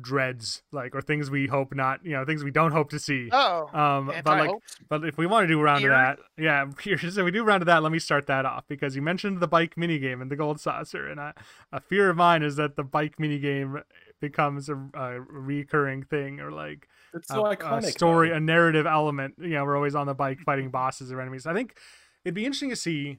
dreads 0.00 0.62
like 0.72 0.94
or 0.94 1.00
things 1.00 1.30
we 1.30 1.46
hope 1.46 1.74
not 1.74 2.04
you 2.04 2.12
know 2.12 2.24
things 2.24 2.44
we 2.44 2.50
don't 2.50 2.72
hope 2.72 2.90
to 2.90 2.98
see 2.98 3.28
oh, 3.32 3.66
um 3.72 4.06
but 4.06 4.26
like 4.26 4.40
anti-hopes? 4.40 4.76
but 4.88 5.04
if 5.04 5.16
we 5.18 5.26
want 5.26 5.44
to 5.44 5.48
do 5.48 5.58
a 5.58 5.62
round 5.62 5.80
Fear? 5.80 5.92
of 5.92 6.16
that 6.36 6.42
yeah 6.42 6.96
so 7.10 7.24
we 7.24 7.30
do 7.30 7.42
a 7.42 7.44
round 7.44 7.62
of 7.62 7.66
that 7.66 7.82
let 7.82 7.92
me 7.92 7.98
start 7.98 8.26
that 8.26 8.44
off 8.44 8.64
because 8.68 8.94
you 8.94 9.02
mentioned 9.02 9.40
the 9.40 9.48
bike 9.48 9.76
mini 9.76 9.98
game 9.98 10.20
and 10.20 10.30
the 10.30 10.36
gold 10.36 10.60
saucer 10.60 11.06
and 11.06 11.20
I, 11.20 11.32
a 11.72 11.80
fear 11.80 12.10
of 12.10 12.16
mine 12.16 12.42
is 12.42 12.56
that 12.56 12.76
the 12.76 12.82
bike 12.84 13.18
mini 13.18 13.38
game 13.38 13.80
becomes 14.20 14.68
a, 14.68 14.74
a 14.94 15.20
recurring 15.20 16.02
thing 16.02 16.40
or 16.40 16.50
like 16.50 16.88
It's 17.14 17.30
a, 17.30 17.34
so 17.34 17.46
a 17.46 17.56
iconic. 17.56 17.84
story 17.86 18.28
though. 18.30 18.36
a 18.36 18.40
narrative 18.40 18.86
element 18.86 19.34
you 19.38 19.50
know 19.50 19.64
we're 19.64 19.76
always 19.76 19.94
on 19.94 20.06
the 20.06 20.14
bike 20.14 20.40
fighting 20.40 20.70
bosses 20.70 21.10
or 21.10 21.20
enemies 21.20 21.46
i 21.46 21.54
think 21.54 21.78
it'd 22.24 22.34
be 22.34 22.44
interesting 22.44 22.70
to 22.70 22.76
see 22.76 23.18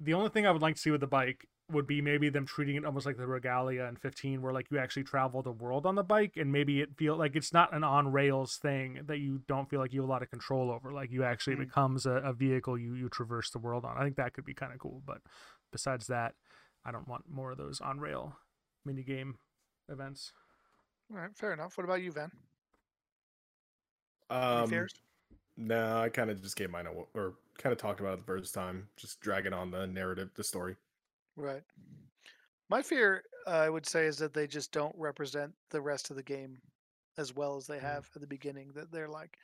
the 0.00 0.14
only 0.14 0.28
thing 0.30 0.46
i 0.46 0.50
would 0.50 0.62
like 0.62 0.74
to 0.74 0.80
see 0.80 0.90
with 0.90 1.00
the 1.00 1.06
bike 1.06 1.46
would 1.70 1.86
be 1.86 2.00
maybe 2.00 2.30
them 2.30 2.46
treating 2.46 2.76
it 2.76 2.84
almost 2.84 3.04
like 3.04 3.18
the 3.18 3.26
regalia 3.26 3.84
in 3.84 3.96
15 3.96 4.40
where 4.40 4.52
like 4.54 4.70
you 4.70 4.78
actually 4.78 5.04
travel 5.04 5.42
the 5.42 5.52
world 5.52 5.84
on 5.84 5.96
the 5.96 6.02
bike 6.02 6.32
and 6.36 6.50
maybe 6.50 6.80
it 6.80 6.96
feel 6.96 7.16
like 7.16 7.36
it's 7.36 7.52
not 7.52 7.74
an 7.74 7.84
on 7.84 8.10
rails 8.10 8.56
thing 8.56 9.00
that 9.06 9.18
you 9.18 9.42
don't 9.46 9.68
feel 9.68 9.78
like 9.78 9.92
you 9.92 10.00
have 10.00 10.08
a 10.08 10.12
lot 10.12 10.22
of 10.22 10.30
control 10.30 10.70
over 10.70 10.92
like 10.92 11.10
you 11.10 11.24
actually 11.24 11.56
Mm. 11.56 11.60
becomes 11.66 12.06
a, 12.06 12.12
a 12.12 12.32
vehicle 12.32 12.78
you 12.78 12.94
you 12.94 13.08
traverse 13.08 13.50
the 13.50 13.58
world 13.58 13.84
on 13.84 13.96
i 13.98 14.02
think 14.02 14.16
that 14.16 14.32
could 14.32 14.44
be 14.46 14.54
kind 14.54 14.72
of 14.72 14.78
cool 14.78 15.02
but 15.06 15.18
besides 15.72 16.06
that 16.06 16.34
i 16.84 16.90
don't 16.90 17.08
want 17.08 17.24
more 17.30 17.50
of 17.52 17.58
those 17.58 17.80
on 17.80 18.00
rail 18.00 18.36
mini 18.86 19.02
game 19.02 19.36
events 19.90 20.32
All 21.10 21.16
right, 21.18 21.34
fair 21.36 21.52
enough. 21.52 21.76
What 21.76 21.84
about 21.84 22.02
you, 22.02 22.12
Van? 22.12 22.30
Any 24.50 24.62
Um, 24.62 24.68
fears? 24.68 24.94
No, 25.58 25.98
I 26.00 26.08
kind 26.08 26.30
of 26.30 26.40
just 26.40 26.56
gave 26.56 26.70
mine 26.70 26.86
a, 26.86 26.92
or 27.18 27.34
kind 27.58 27.72
of 27.72 27.78
talked 27.78 28.00
about 28.00 28.14
it 28.14 28.20
the 28.20 28.32
first 28.32 28.54
time, 28.54 28.88
just 28.96 29.20
dragging 29.20 29.52
on 29.52 29.70
the 29.70 29.86
narrative, 29.86 30.30
the 30.34 30.44
story. 30.44 30.76
Right. 31.36 31.62
My 32.70 32.82
fear, 32.82 33.24
uh, 33.46 33.50
I 33.50 33.70
would 33.70 33.86
say, 33.86 34.06
is 34.06 34.18
that 34.18 34.34
they 34.34 34.46
just 34.46 34.72
don't 34.72 34.94
represent 34.96 35.54
the 35.70 35.80
rest 35.80 36.10
of 36.10 36.16
the 36.16 36.22
game 36.22 36.58
as 37.16 37.34
well 37.34 37.56
as 37.56 37.66
they 37.66 37.78
Mm. 37.78 37.82
have 37.82 38.10
at 38.14 38.20
the 38.20 38.26
beginning. 38.26 38.72
That 38.72 38.92
they're 38.92 39.08
like, 39.08 39.38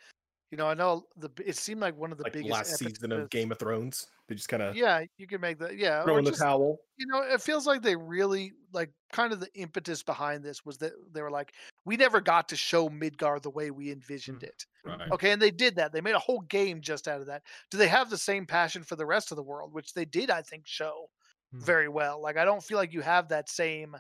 you 0.50 0.58
know, 0.58 0.68
I 0.68 0.74
know 0.74 1.06
the 1.16 1.30
it 1.44 1.56
seemed 1.56 1.80
like 1.80 1.96
one 1.96 2.12
of 2.12 2.18
the 2.18 2.24
like 2.24 2.32
biggest 2.32 2.42
last 2.42 2.76
season 2.78 3.12
of 3.12 3.30
Game 3.30 3.52
of 3.52 3.58
Thrones, 3.58 4.06
they 4.28 4.34
just 4.34 4.48
kind 4.48 4.62
of 4.62 4.76
Yeah, 4.76 5.04
you 5.16 5.26
can 5.26 5.40
make 5.40 5.58
that. 5.58 5.76
Yeah, 5.76 6.04
throw 6.04 6.18
in 6.18 6.24
the 6.24 6.32
just, 6.32 6.46
towel. 6.46 6.78
you 6.96 7.06
know, 7.06 7.22
it 7.22 7.42
feels 7.42 7.66
like 7.66 7.82
they 7.82 7.96
really 7.96 8.52
like 8.72 8.92
kind 9.12 9.32
of 9.32 9.40
the 9.40 9.52
impetus 9.54 10.02
behind 10.02 10.42
this 10.44 10.64
was 10.64 10.78
that 10.78 10.92
they 11.12 11.22
were 11.22 11.30
like, 11.30 11.54
we 11.84 11.96
never 11.96 12.20
got 12.20 12.48
to 12.48 12.56
show 12.56 12.88
Midgar 12.88 13.40
the 13.42 13.50
way 13.50 13.70
we 13.70 13.90
envisioned 13.92 14.42
Mm. 14.42 14.42
it. 14.42 14.64
Right. 14.84 15.12
Okay, 15.12 15.32
and 15.32 15.40
they 15.42 15.50
did 15.50 15.76
that. 15.76 15.92
They 15.92 16.00
made 16.00 16.14
a 16.14 16.18
whole 16.20 16.40
game 16.40 16.80
just 16.80 17.08
out 17.08 17.20
of 17.20 17.26
that. 17.26 17.42
Do 17.70 17.76
they 17.78 17.88
have 17.88 18.10
the 18.10 18.18
same 18.18 18.46
passion 18.46 18.82
for 18.84 18.96
the 18.96 19.06
rest 19.06 19.30
of 19.32 19.36
the 19.36 19.42
world, 19.42 19.72
which 19.74 19.92
they 19.92 20.04
did, 20.06 20.30
I 20.30 20.42
think, 20.42 20.66
show 20.66 21.08
Hmm. 21.52 21.64
very 21.64 21.88
well. 21.88 22.20
Like 22.20 22.36
I 22.36 22.44
don't 22.44 22.64
feel 22.64 22.78
like 22.78 22.92
you 22.92 23.02
have 23.02 23.28
that 23.28 23.48
same, 23.50 23.96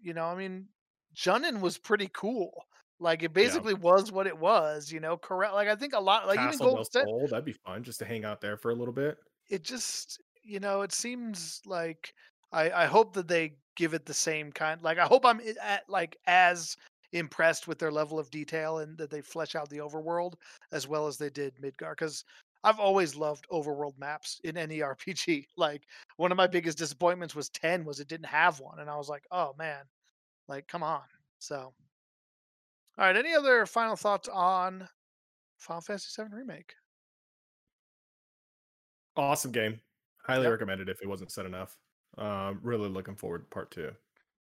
you 0.00 0.14
know. 0.14 0.26
I 0.26 0.34
mean, 0.34 0.68
Junon 1.14 1.60
was 1.60 1.78
pretty 1.78 2.08
cool. 2.12 2.64
Like 3.02 3.22
it 3.24 3.32
basically 3.32 3.74
was 3.74 4.12
what 4.12 4.26
it 4.26 4.38
was, 4.38 4.90
you 4.92 5.00
know. 5.00 5.16
Correct. 5.16 5.54
Like 5.54 5.68
I 5.68 5.74
think 5.74 5.92
a 5.94 6.00
lot, 6.00 6.26
like 6.26 6.38
even 6.38 6.50
Castle 6.50 6.66
del 6.66 6.74
Gold 6.76 6.92
Set, 6.92 7.04
Sol, 7.04 7.28
that'd 7.28 7.44
be 7.44 7.52
fun 7.52 7.82
just 7.82 7.98
to 7.98 8.04
hang 8.04 8.24
out 8.24 8.40
there 8.40 8.56
for 8.56 8.70
a 8.70 8.74
little 8.74 8.94
bit. 8.94 9.18
it 9.50 9.62
just, 9.64 10.20
you 10.42 10.60
know, 10.60 10.82
it 10.82 10.92
seems 10.92 11.60
like 11.66 12.14
I 12.52 12.70
I 12.70 12.86
hope 12.86 13.14
that 13.14 13.28
they 13.28 13.54
give 13.76 13.94
it 13.94 14.06
the 14.06 14.14
same 14.14 14.52
kind. 14.52 14.80
Like 14.82 14.98
I 14.98 15.04
hope 15.06 15.26
I'm 15.26 15.40
at 15.60 15.82
like 15.88 16.16
as 16.26 16.76
impressed 17.12 17.68
with 17.68 17.78
their 17.78 17.90
level 17.92 18.18
of 18.18 18.30
detail 18.30 18.78
and 18.78 18.96
that 18.98 19.10
they 19.10 19.20
flesh 19.20 19.54
out 19.54 19.68
the 19.68 19.78
overworld 19.78 20.34
as 20.72 20.88
well 20.88 21.06
as 21.06 21.18
they 21.18 21.28
did 21.30 21.54
Midgar 21.56 21.92
because 21.92 22.24
I've 22.64 22.78
always 22.80 23.16
loved 23.16 23.46
overworld 23.50 23.98
maps 23.98 24.40
in 24.44 24.56
any 24.56 24.78
RPG. 24.80 25.46
Like 25.56 25.82
one 26.16 26.30
of 26.32 26.36
my 26.38 26.46
biggest 26.46 26.78
disappointments 26.78 27.34
was 27.34 27.48
10 27.50 27.84
was 27.84 28.00
it 28.00 28.08
didn't 28.08 28.26
have 28.26 28.60
one 28.60 28.78
and 28.80 28.88
I 28.90 28.96
was 28.96 29.08
like, 29.08 29.24
"Oh 29.32 29.54
man. 29.58 29.84
Like 30.48 30.68
come 30.68 30.82
on." 30.84 31.02
So 31.40 31.74
All 32.98 33.06
right, 33.06 33.16
any 33.16 33.34
other 33.34 33.64
final 33.66 33.96
thoughts 33.96 34.28
on 34.28 34.88
Final 35.58 35.80
Fantasy 35.80 36.22
VII 36.22 36.28
Remake? 36.34 36.74
Awesome 39.16 39.50
game. 39.52 39.80
Highly 40.26 40.44
Yep. 40.44 40.52
recommended 40.52 40.88
if 40.88 41.02
it 41.02 41.08
wasn't 41.08 41.32
said 41.32 41.46
enough. 41.46 41.78
Um, 42.18 42.60
really 42.62 42.88
looking 42.88 43.16
forward 43.16 43.40
to 43.44 43.48
part 43.54 43.70
two. 43.70 43.92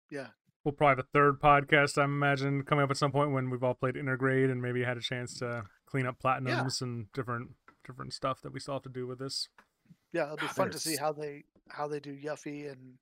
Yeah. 0.09 0.27
We'll 0.63 0.71
probably 0.73 0.91
have 1.01 1.05
a 1.05 1.09
third 1.13 1.39
podcast, 1.39 1.97
I 2.01 2.05
imagine, 2.05 2.63
coming 2.63 2.83
up 2.83 2.91
at 2.91 2.97
some 2.97 3.11
point 3.11 3.31
when 3.31 3.49
we've 3.49 3.63
all 3.63 3.73
played 3.73 3.95
Intergrade 3.95 4.51
and 4.51 4.61
maybe 4.61 4.83
had 4.83 4.97
a 4.97 5.01
chance 5.01 5.37
to 5.39 5.65
clean 5.85 6.05
up 6.05 6.19
platinums 6.19 6.81
and 6.81 7.11
different 7.13 7.51
different 7.85 8.11
stuff 8.11 8.41
that 8.41 8.51
we 8.51 8.59
still 8.59 8.73
have 8.73 8.83
to 8.83 8.89
do 8.89 9.07
with 9.07 9.19
this. 9.19 9.47
Yeah, 10.11 10.23
it'll 10.25 10.35
be 10.37 10.43
Ah, 10.43 10.47
fun 10.53 10.69
to 10.71 10.79
see 10.79 10.97
how 10.97 11.13
they 11.13 11.45
how 11.69 11.87
they 11.87 12.01
do 12.01 12.13
Yuffie 12.13 12.69
and 12.69 12.97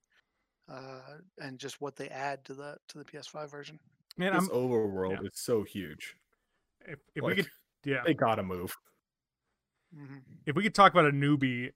uh 0.68 1.18
and 1.38 1.58
just 1.58 1.80
what 1.80 1.96
they 1.96 2.08
add 2.08 2.44
to 2.44 2.54
the 2.54 2.78
to 2.88 2.98
the 2.98 3.04
PS5 3.04 3.50
version. 3.50 3.80
Man, 4.16 4.32
This 4.32 4.42
I'm 4.44 4.48
overworld 4.50 5.22
yeah. 5.22 5.26
is 5.28 5.32
so 5.38 5.62
huge. 5.62 6.16
if, 6.86 6.98
if 7.14 7.22
Like, 7.22 7.36
we 7.36 7.42
could 7.42 7.50
yeah 7.84 8.02
They 8.04 8.14
gotta 8.14 8.42
move. 8.42 8.76
hmm 9.94 10.18
if 10.44 10.54
we 10.56 10.62
could 10.62 10.74
talk 10.74 10.92
about 10.92 11.06
a 11.06 11.10
newbie 11.12 11.70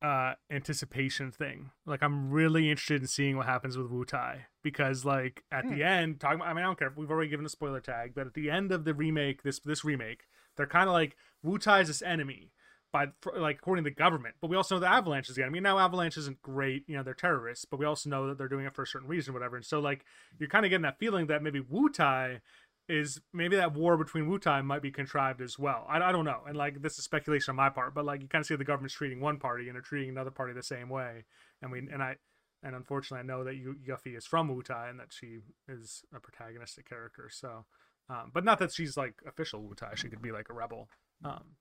uh 0.00 0.34
anticipation 0.50 1.30
thing 1.30 1.70
like 1.86 2.02
i'm 2.02 2.30
really 2.30 2.68
interested 2.70 3.00
in 3.00 3.06
seeing 3.06 3.36
what 3.36 3.46
happens 3.46 3.76
with 3.78 3.88
Wutai 3.90 4.40
because 4.62 5.04
like 5.04 5.44
at 5.52 5.64
Hmm. 5.64 5.74
the 5.74 5.84
end 5.84 6.20
talking 6.20 6.36
about 6.40 6.48
i 6.48 6.52
mean 6.52 6.64
i 6.64 6.66
don't 6.66 6.78
care 6.78 6.92
we've 6.96 7.10
already 7.10 7.30
given 7.30 7.46
a 7.46 7.48
spoiler 7.48 7.80
tag 7.80 8.12
but 8.14 8.26
at 8.26 8.34
the 8.34 8.50
end 8.50 8.72
of 8.72 8.84
the 8.84 8.94
remake 8.94 9.42
this 9.44 9.60
this 9.60 9.84
remake 9.84 10.24
they're 10.56 10.66
kind 10.66 10.88
of 10.88 10.92
like 10.92 11.16
Wutai 11.44 11.82
is 11.82 11.88
this 11.88 12.02
enemy 12.02 12.50
by 12.92 13.06
like 13.36 13.58
according 13.58 13.84
to 13.84 13.90
the 13.90 13.94
government. 13.94 14.34
But 14.40 14.50
we 14.50 14.56
also 14.56 14.76
know 14.76 14.80
the 14.80 14.88
Avalanche 14.88 15.28
is 15.28 15.36
the 15.36 15.42
enemy. 15.42 15.60
Now 15.60 15.78
Avalanche 15.78 16.16
isn't 16.18 16.42
great, 16.42 16.84
you 16.86 16.96
know, 16.96 17.02
they're 17.02 17.14
terrorists, 17.14 17.64
but 17.64 17.80
we 17.80 17.86
also 17.86 18.10
know 18.10 18.28
that 18.28 18.38
they're 18.38 18.48
doing 18.48 18.66
it 18.66 18.74
for 18.74 18.82
a 18.82 18.86
certain 18.86 19.08
reason, 19.08 19.34
whatever. 19.34 19.56
And 19.56 19.64
so 19.64 19.80
like 19.80 20.04
you're 20.38 20.48
kind 20.48 20.64
of 20.64 20.70
getting 20.70 20.82
that 20.82 20.98
feeling 20.98 21.26
that 21.26 21.42
maybe 21.42 21.60
Wutai 21.60 22.40
is 22.88 23.20
maybe 23.32 23.56
that 23.56 23.74
war 23.74 23.96
between 23.96 24.26
Wutai 24.26 24.64
might 24.64 24.82
be 24.82 24.90
contrived 24.90 25.40
as 25.40 25.58
well. 25.58 25.86
I, 25.88 26.00
I 26.00 26.12
don't 26.12 26.24
know, 26.24 26.40
and 26.46 26.56
like 26.56 26.82
this 26.82 26.98
is 26.98 27.04
speculation 27.04 27.52
on 27.52 27.56
my 27.56 27.70
part, 27.70 27.94
but 27.94 28.04
like 28.04 28.20
you 28.20 28.28
kind 28.28 28.42
of 28.42 28.46
see 28.46 28.56
the 28.56 28.64
government's 28.64 28.94
treating 28.94 29.20
one 29.20 29.38
party 29.38 29.68
and 29.68 29.74
they're 29.74 29.82
treating 29.82 30.10
another 30.10 30.30
party 30.30 30.52
the 30.52 30.62
same 30.62 30.88
way, 30.88 31.24
and 31.62 31.70
we 31.70 31.78
and 31.78 32.02
I 32.02 32.16
and 32.62 32.74
unfortunately 32.74 33.20
I 33.20 33.26
know 33.26 33.44
that 33.44 33.54
Yuffie 33.54 34.16
is 34.16 34.26
from 34.26 34.48
Wutai 34.48 34.90
and 34.90 34.98
that 35.00 35.12
she 35.12 35.38
is 35.68 36.02
a 36.14 36.18
protagonistic 36.18 36.84
character. 36.88 37.28
So, 37.30 37.64
um, 38.10 38.30
but 38.34 38.44
not 38.44 38.58
that 38.58 38.72
she's 38.72 38.96
like 38.96 39.14
official 39.26 39.62
Wutai. 39.62 39.96
She 39.96 40.08
could 40.08 40.22
be 40.22 40.32
like 40.32 40.48
a 40.50 40.54
rebel. 40.54 40.88
Um, 41.24 41.56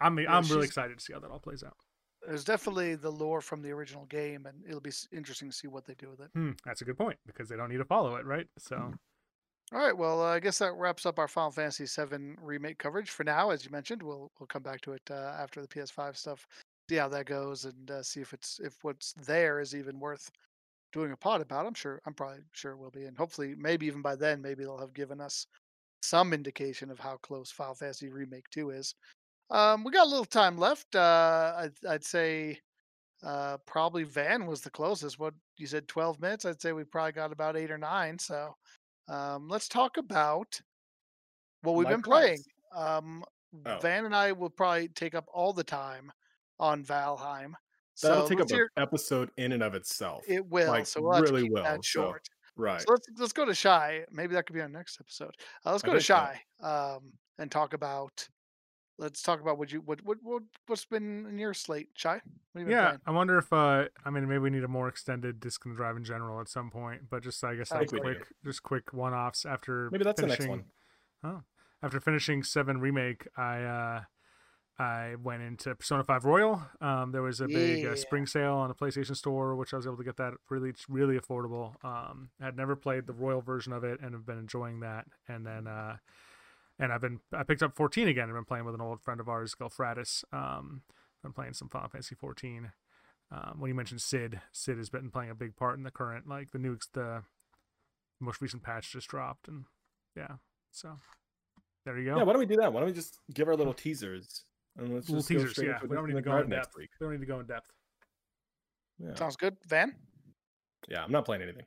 I'm 0.00 0.18
I'm 0.18 0.44
really 0.44 0.66
excited 0.66 0.98
to 0.98 1.04
see 1.04 1.12
how 1.12 1.20
that 1.20 1.30
all 1.30 1.38
plays 1.38 1.62
out. 1.62 1.76
There's 2.26 2.44
definitely 2.44 2.94
the 2.94 3.10
lore 3.10 3.40
from 3.40 3.62
the 3.62 3.70
original 3.70 4.04
game, 4.06 4.46
and 4.46 4.62
it'll 4.66 4.80
be 4.80 4.92
interesting 5.12 5.50
to 5.50 5.56
see 5.56 5.68
what 5.68 5.86
they 5.86 5.94
do 5.94 6.10
with 6.10 6.20
it. 6.20 6.30
Hmm, 6.34 6.52
that's 6.64 6.82
a 6.82 6.84
good 6.84 6.98
point 6.98 7.18
because 7.26 7.48
they 7.48 7.56
don't 7.56 7.70
need 7.70 7.78
to 7.78 7.84
follow 7.84 8.16
it, 8.16 8.26
right? 8.26 8.46
So. 8.58 8.76
Hmm. 8.76 8.92
All 9.70 9.80
right, 9.80 9.96
well, 9.96 10.22
uh, 10.22 10.34
I 10.34 10.40
guess 10.40 10.58
that 10.60 10.72
wraps 10.76 11.04
up 11.04 11.18
our 11.18 11.28
Final 11.28 11.50
Fantasy 11.50 11.84
VII 11.84 12.36
remake 12.40 12.78
coverage 12.78 13.10
for 13.10 13.22
now. 13.24 13.50
As 13.50 13.66
you 13.66 13.70
mentioned, 13.70 14.02
we'll 14.02 14.30
we'll 14.38 14.46
come 14.46 14.62
back 14.62 14.80
to 14.82 14.92
it 14.92 15.02
uh, 15.10 15.36
after 15.38 15.60
the 15.60 15.68
PS5 15.68 16.16
stuff, 16.16 16.46
see 16.88 16.96
how 16.96 17.08
that 17.08 17.26
goes, 17.26 17.66
and 17.66 17.90
uh, 17.90 18.02
see 18.02 18.20
if 18.20 18.32
it's 18.32 18.60
if 18.64 18.76
what's 18.82 19.12
there 19.12 19.60
is 19.60 19.74
even 19.74 20.00
worth 20.00 20.30
doing 20.92 21.12
a 21.12 21.16
pod 21.16 21.42
about. 21.42 21.66
I'm 21.66 21.74
sure 21.74 22.00
I'm 22.06 22.14
probably 22.14 22.40
sure 22.52 22.72
it 22.72 22.78
will 22.78 22.90
be, 22.90 23.04
and 23.04 23.16
hopefully, 23.16 23.54
maybe 23.58 23.86
even 23.86 24.00
by 24.00 24.16
then, 24.16 24.40
maybe 24.40 24.64
they'll 24.64 24.78
have 24.78 24.94
given 24.94 25.20
us 25.20 25.46
some 26.02 26.32
indication 26.32 26.90
of 26.90 26.98
how 26.98 27.18
close 27.18 27.50
Final 27.50 27.74
Fantasy 27.74 28.08
Remake 28.08 28.48
Two 28.50 28.70
is. 28.70 28.94
Um, 29.50 29.84
we 29.84 29.90
got 29.90 30.06
a 30.06 30.10
little 30.10 30.24
time 30.24 30.58
left. 30.58 30.94
Uh, 30.94 31.54
I'd, 31.56 31.86
I'd 31.88 32.04
say 32.04 32.58
uh, 33.24 33.56
probably 33.66 34.04
Van 34.04 34.46
was 34.46 34.60
the 34.60 34.70
closest. 34.70 35.18
What 35.18 35.34
you 35.56 35.66
said, 35.66 35.88
12 35.88 36.20
minutes? 36.20 36.44
I'd 36.44 36.60
say 36.60 36.72
we 36.72 36.84
probably 36.84 37.12
got 37.12 37.32
about 37.32 37.56
eight 37.56 37.70
or 37.70 37.78
nine. 37.78 38.18
So 38.18 38.54
um, 39.08 39.48
let's 39.48 39.68
talk 39.68 39.96
about 39.96 40.60
what 41.62 41.74
we've 41.74 41.84
My 41.84 41.92
been 41.92 42.02
price. 42.02 42.20
playing. 42.72 42.86
Um, 42.86 43.24
oh. 43.66 43.78
Van 43.80 44.04
and 44.04 44.14
I 44.14 44.32
will 44.32 44.50
probably 44.50 44.88
take 44.88 45.14
up 45.14 45.26
all 45.32 45.52
the 45.52 45.64
time 45.64 46.12
on 46.60 46.84
Valheim. 46.84 47.52
So 47.94 48.08
that'll 48.08 48.24
so 48.24 48.28
take 48.28 48.40
up 48.40 48.50
an 48.50 48.68
episode 48.76 49.30
in 49.38 49.52
and 49.52 49.62
of 49.62 49.74
itself. 49.74 50.22
It 50.28 50.46
will. 50.46 50.68
Like, 50.68 50.86
so 50.86 51.02
we'll 51.02 51.20
really 51.20 51.50
will. 51.50 51.64
That 51.64 51.84
short. 51.84 52.22
So, 52.26 52.52
right. 52.62 52.80
So 52.80 52.92
let's 52.92 53.08
let's 53.18 53.32
go 53.32 53.44
to 53.44 53.54
Shy. 53.54 54.04
Maybe 54.12 54.34
that 54.34 54.46
could 54.46 54.54
be 54.54 54.60
our 54.60 54.68
next 54.68 54.98
episode. 55.00 55.34
Uh, 55.66 55.72
let's 55.72 55.82
go 55.82 55.94
to 55.94 56.00
Shy 56.00 56.40
um, 56.62 57.12
and 57.38 57.50
talk 57.50 57.72
about 57.72 58.28
let's 58.98 59.22
talk 59.22 59.40
about 59.40 59.58
what 59.58 59.72
you 59.72 59.80
what 59.80 60.04
what, 60.04 60.18
what 60.22 60.42
what's 60.66 60.84
been 60.84 61.26
in 61.26 61.38
your 61.38 61.54
slate, 61.54 61.88
Shy. 61.94 62.20
yeah, 62.54 62.96
I 63.06 63.10
wonder 63.10 63.38
if 63.38 63.52
uh, 63.52 63.84
I 64.04 64.10
mean 64.10 64.28
maybe 64.28 64.38
we 64.38 64.50
need 64.50 64.64
a 64.64 64.68
more 64.68 64.88
extended 64.88 65.40
disc 65.40 65.64
and 65.64 65.76
drive 65.76 65.96
in 65.96 66.04
general 66.04 66.40
at 66.40 66.48
some 66.48 66.70
point, 66.70 67.02
but 67.08 67.22
just 67.22 67.42
I 67.44 67.54
guess 67.54 67.70
like 67.70 67.88
quick, 67.88 68.26
just 68.44 68.62
quick 68.62 68.92
one 68.92 69.14
offs 69.14 69.46
after 69.46 69.88
maybe 69.90 70.04
that's 70.04 70.20
finishing, 70.20 70.46
the 70.46 70.56
next 70.56 70.64
one. 71.22 71.34
Oh, 71.34 71.42
after 71.82 72.00
finishing 72.00 72.42
Seven 72.42 72.80
remake, 72.80 73.26
I 73.36 73.62
uh, 73.62 74.00
I 74.78 75.14
went 75.22 75.42
into 75.42 75.74
Persona 75.74 76.04
Five 76.04 76.24
Royal. 76.24 76.62
Um, 76.80 77.12
there 77.12 77.22
was 77.22 77.40
a 77.40 77.46
big 77.46 77.86
uh, 77.86 77.96
spring 77.96 78.26
sale 78.26 78.54
on 78.54 78.68
the 78.68 78.74
PlayStation 78.74 79.16
Store, 79.16 79.54
which 79.56 79.72
I 79.72 79.76
was 79.76 79.86
able 79.86 79.96
to 79.96 80.04
get 80.04 80.16
that 80.16 80.34
really 80.50 80.72
really 80.88 81.18
affordable. 81.18 81.82
Um, 81.84 82.30
I 82.40 82.46
had 82.46 82.56
never 82.56 82.76
played 82.76 83.06
the 83.06 83.12
Royal 83.12 83.40
version 83.40 83.72
of 83.72 83.84
it 83.84 84.00
and 84.00 84.12
have 84.12 84.26
been 84.26 84.38
enjoying 84.38 84.80
that, 84.80 85.06
and 85.28 85.46
then. 85.46 85.66
Uh, 85.66 85.96
and 86.78 86.92
I've 86.92 87.00
been 87.00 87.20
I 87.32 87.42
picked 87.42 87.62
up 87.62 87.76
14 87.76 88.08
again. 88.08 88.28
I've 88.28 88.34
been 88.34 88.44
playing 88.44 88.64
with 88.64 88.74
an 88.74 88.80
old 88.80 89.00
friend 89.00 89.20
of 89.20 89.28
ours, 89.28 89.54
Gelfratis. 89.54 90.24
Um, 90.32 90.82
been 91.22 91.32
playing 91.32 91.54
some 91.54 91.68
Final 91.68 91.88
Fantasy 91.88 92.14
14. 92.14 92.72
Um, 93.30 93.56
when 93.58 93.68
you 93.68 93.74
mentioned 93.74 94.00
Cid, 94.00 94.40
Cid 94.52 94.78
has 94.78 94.88
been 94.88 95.10
playing 95.10 95.30
a 95.30 95.34
big 95.34 95.56
part 95.56 95.76
in 95.76 95.82
the 95.82 95.90
current, 95.90 96.28
like 96.28 96.52
the 96.52 96.58
nukes, 96.58 96.86
the 96.92 97.22
most 98.20 98.40
recent 98.40 98.62
patch 98.62 98.92
just 98.92 99.08
dropped, 99.08 99.48
and 99.48 99.64
yeah, 100.16 100.36
so 100.70 100.96
there 101.84 101.98
you 101.98 102.06
go. 102.06 102.16
Yeah, 102.16 102.22
why 102.22 102.32
don't 102.32 102.40
we 102.40 102.46
do 102.46 102.56
that? 102.56 102.72
Why 102.72 102.80
don't 102.80 102.88
we 102.88 102.94
just 102.94 103.18
give 103.34 103.48
our 103.48 103.56
little 103.56 103.74
teasers 103.74 104.44
and 104.78 104.94
let's 104.94 105.08
little 105.08 105.20
just 105.20 105.28
teasers? 105.28 105.58
yeah, 105.58 105.78
we 105.86 105.94
don't 105.94 106.06
need 106.06 106.14
to 106.14 106.22
go 106.22 106.38
in 106.38 106.48
depth. 106.48 106.74
We 106.76 106.88
don't 107.00 107.12
need 107.12 107.20
to 107.20 107.26
go 107.26 107.40
in 107.40 107.46
depth. 107.46 107.70
Yeah. 108.98 109.14
Sounds 109.14 109.36
good, 109.36 109.56
Van. 109.66 109.94
Yeah, 110.88 111.04
I'm 111.04 111.12
not 111.12 111.24
playing 111.24 111.42
anything. 111.42 111.64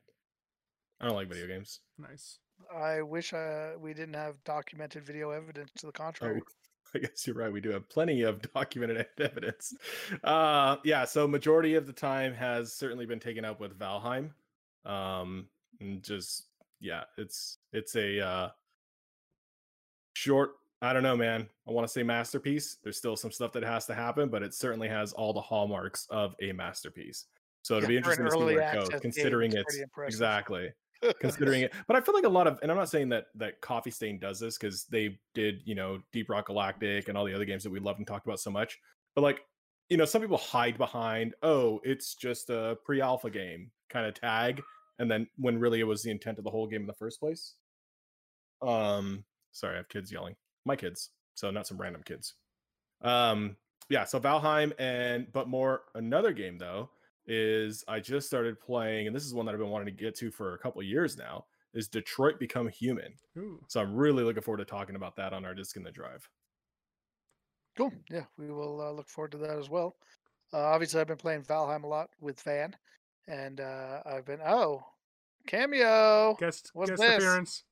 I 0.99 1.05
don't 1.05 1.15
like 1.15 1.27
video 1.27 1.47
games. 1.47 1.79
Nice. 1.97 2.39
I 2.73 3.01
wish 3.01 3.33
uh, 3.33 3.71
we 3.79 3.93
didn't 3.93 4.15
have 4.15 4.43
documented 4.43 5.05
video 5.05 5.31
evidence 5.31 5.71
to 5.77 5.85
the 5.85 5.91
contrary. 5.91 6.41
Oh, 6.43 6.51
I 6.95 6.99
guess 6.99 7.25
you're 7.25 7.35
right. 7.35 7.51
We 7.51 7.61
do 7.61 7.69
have 7.69 7.87
plenty 7.89 8.23
of 8.23 8.41
documented 8.53 9.05
evidence. 9.19 9.73
Uh, 10.23 10.77
yeah, 10.83 11.05
so 11.05 11.27
majority 11.27 11.75
of 11.75 11.87
the 11.87 11.93
time 11.93 12.33
has 12.33 12.73
certainly 12.73 13.05
been 13.05 13.19
taken 13.19 13.45
up 13.45 13.59
with 13.59 13.77
Valheim. 13.77 14.31
Um, 14.85 15.47
and 15.79 16.03
just 16.03 16.45
yeah, 16.79 17.03
it's 17.17 17.57
it's 17.71 17.95
a 17.95 18.19
uh, 18.19 18.49
short. 20.13 20.51
I 20.81 20.93
don't 20.93 21.03
know, 21.03 21.15
man. 21.15 21.47
I 21.67 21.71
want 21.71 21.87
to 21.87 21.91
say 21.91 22.01
masterpiece. 22.01 22.77
There's 22.83 22.97
still 22.97 23.15
some 23.15 23.31
stuff 23.31 23.51
that 23.53 23.63
has 23.63 23.85
to 23.85 23.93
happen, 23.93 24.29
but 24.29 24.41
it 24.41 24.53
certainly 24.53 24.87
has 24.87 25.13
all 25.13 25.31
the 25.31 25.41
hallmarks 25.41 26.07
of 26.09 26.35
a 26.41 26.51
masterpiece. 26.51 27.25
So 27.61 27.77
it'll 27.77 27.83
yeah, 27.83 27.89
be 27.89 27.97
interesting 27.97 28.25
to 28.25 28.31
see 28.31 28.37
where 28.37 28.59
it 28.59 28.73
goes, 28.73 29.01
considering 29.01 29.53
it's 29.53 29.79
exactly 29.99 30.71
considering 31.19 31.61
it. 31.61 31.73
But 31.87 31.95
I 31.95 32.01
feel 32.01 32.13
like 32.13 32.25
a 32.25 32.29
lot 32.29 32.47
of, 32.47 32.59
and 32.61 32.71
I'm 32.71 32.77
not 32.77 32.89
saying 32.89 33.09
that 33.09 33.27
that 33.35 33.61
Coffee 33.61 33.91
Stain 33.91 34.19
does 34.19 34.39
this 34.39 34.57
because 34.57 34.85
they 34.85 35.19
did, 35.33 35.61
you 35.65 35.75
know, 35.75 35.99
Deep 36.11 36.29
Rock 36.29 36.47
Galactic 36.47 37.09
and 37.09 37.17
all 37.17 37.25
the 37.25 37.33
other 37.33 37.45
games 37.45 37.63
that 37.63 37.71
we 37.71 37.79
loved 37.79 37.99
and 37.99 38.07
talked 38.07 38.25
about 38.25 38.39
so 38.39 38.51
much. 38.51 38.79
But 39.15 39.21
like, 39.21 39.41
you 39.89 39.97
know, 39.97 40.05
some 40.05 40.21
people 40.21 40.37
hide 40.37 40.77
behind, 40.77 41.33
oh, 41.43 41.81
it's 41.83 42.15
just 42.15 42.49
a 42.49 42.77
pre-alpha 42.85 43.29
game 43.29 43.71
kind 43.89 44.05
of 44.05 44.13
tag, 44.13 44.61
and 44.99 45.11
then 45.11 45.27
when 45.37 45.59
really 45.59 45.81
it 45.81 45.85
was 45.85 46.01
the 46.03 46.11
intent 46.11 46.37
of 46.37 46.43
the 46.43 46.49
whole 46.49 46.67
game 46.67 46.81
in 46.81 46.87
the 46.87 46.93
first 46.93 47.19
place. 47.19 47.55
Um, 48.61 49.25
sorry, 49.51 49.73
I 49.73 49.77
have 49.77 49.89
kids 49.89 50.11
yelling. 50.11 50.35
My 50.65 50.75
kids, 50.75 51.09
so 51.35 51.51
not 51.51 51.67
some 51.67 51.77
random 51.81 52.03
kids. 52.05 52.35
Um, 53.01 53.57
yeah, 53.89 54.05
so 54.05 54.19
Valheim 54.19 54.71
and 54.79 55.27
but 55.33 55.49
more 55.49 55.81
another 55.95 56.31
game 56.31 56.57
though 56.57 56.89
is 57.27 57.83
I 57.87 57.99
just 57.99 58.27
started 58.27 58.59
playing, 58.59 59.07
and 59.07 59.15
this 59.15 59.25
is 59.25 59.33
one 59.33 59.45
that 59.45 59.53
I've 59.53 59.59
been 59.59 59.69
wanting 59.69 59.95
to 59.95 60.03
get 60.03 60.15
to 60.15 60.31
for 60.31 60.53
a 60.53 60.57
couple 60.57 60.81
years 60.83 61.17
now. 61.17 61.45
Is 61.73 61.87
Detroit 61.87 62.37
Become 62.39 62.67
Human? 62.67 63.13
Ooh. 63.37 63.59
So 63.69 63.79
I'm 63.79 63.95
really 63.95 64.23
looking 64.23 64.43
forward 64.43 64.57
to 64.57 64.65
talking 64.65 64.95
about 64.95 65.15
that 65.15 65.31
on 65.31 65.45
our 65.45 65.53
disc 65.53 65.77
in 65.77 65.83
the 65.83 65.91
drive. 65.91 66.27
Cool. 67.77 67.93
Yeah, 68.09 68.25
we 68.37 68.51
will 68.51 68.81
uh, 68.81 68.91
look 68.91 69.07
forward 69.07 69.31
to 69.31 69.37
that 69.37 69.57
as 69.57 69.69
well. 69.69 69.95
Uh, 70.53 70.59
obviously, 70.59 70.99
I've 70.99 71.07
been 71.07 71.15
playing 71.15 71.43
Valheim 71.43 71.83
a 71.83 71.87
lot 71.87 72.09
with 72.19 72.41
Van, 72.41 72.75
and 73.27 73.61
uh, 73.61 74.01
I've 74.05 74.25
been 74.25 74.41
oh 74.45 74.83
cameo 75.47 76.35
guest 76.39 76.71
What's 76.73 76.91
guest 76.91 77.01
this? 77.01 77.15
appearance. 77.15 77.63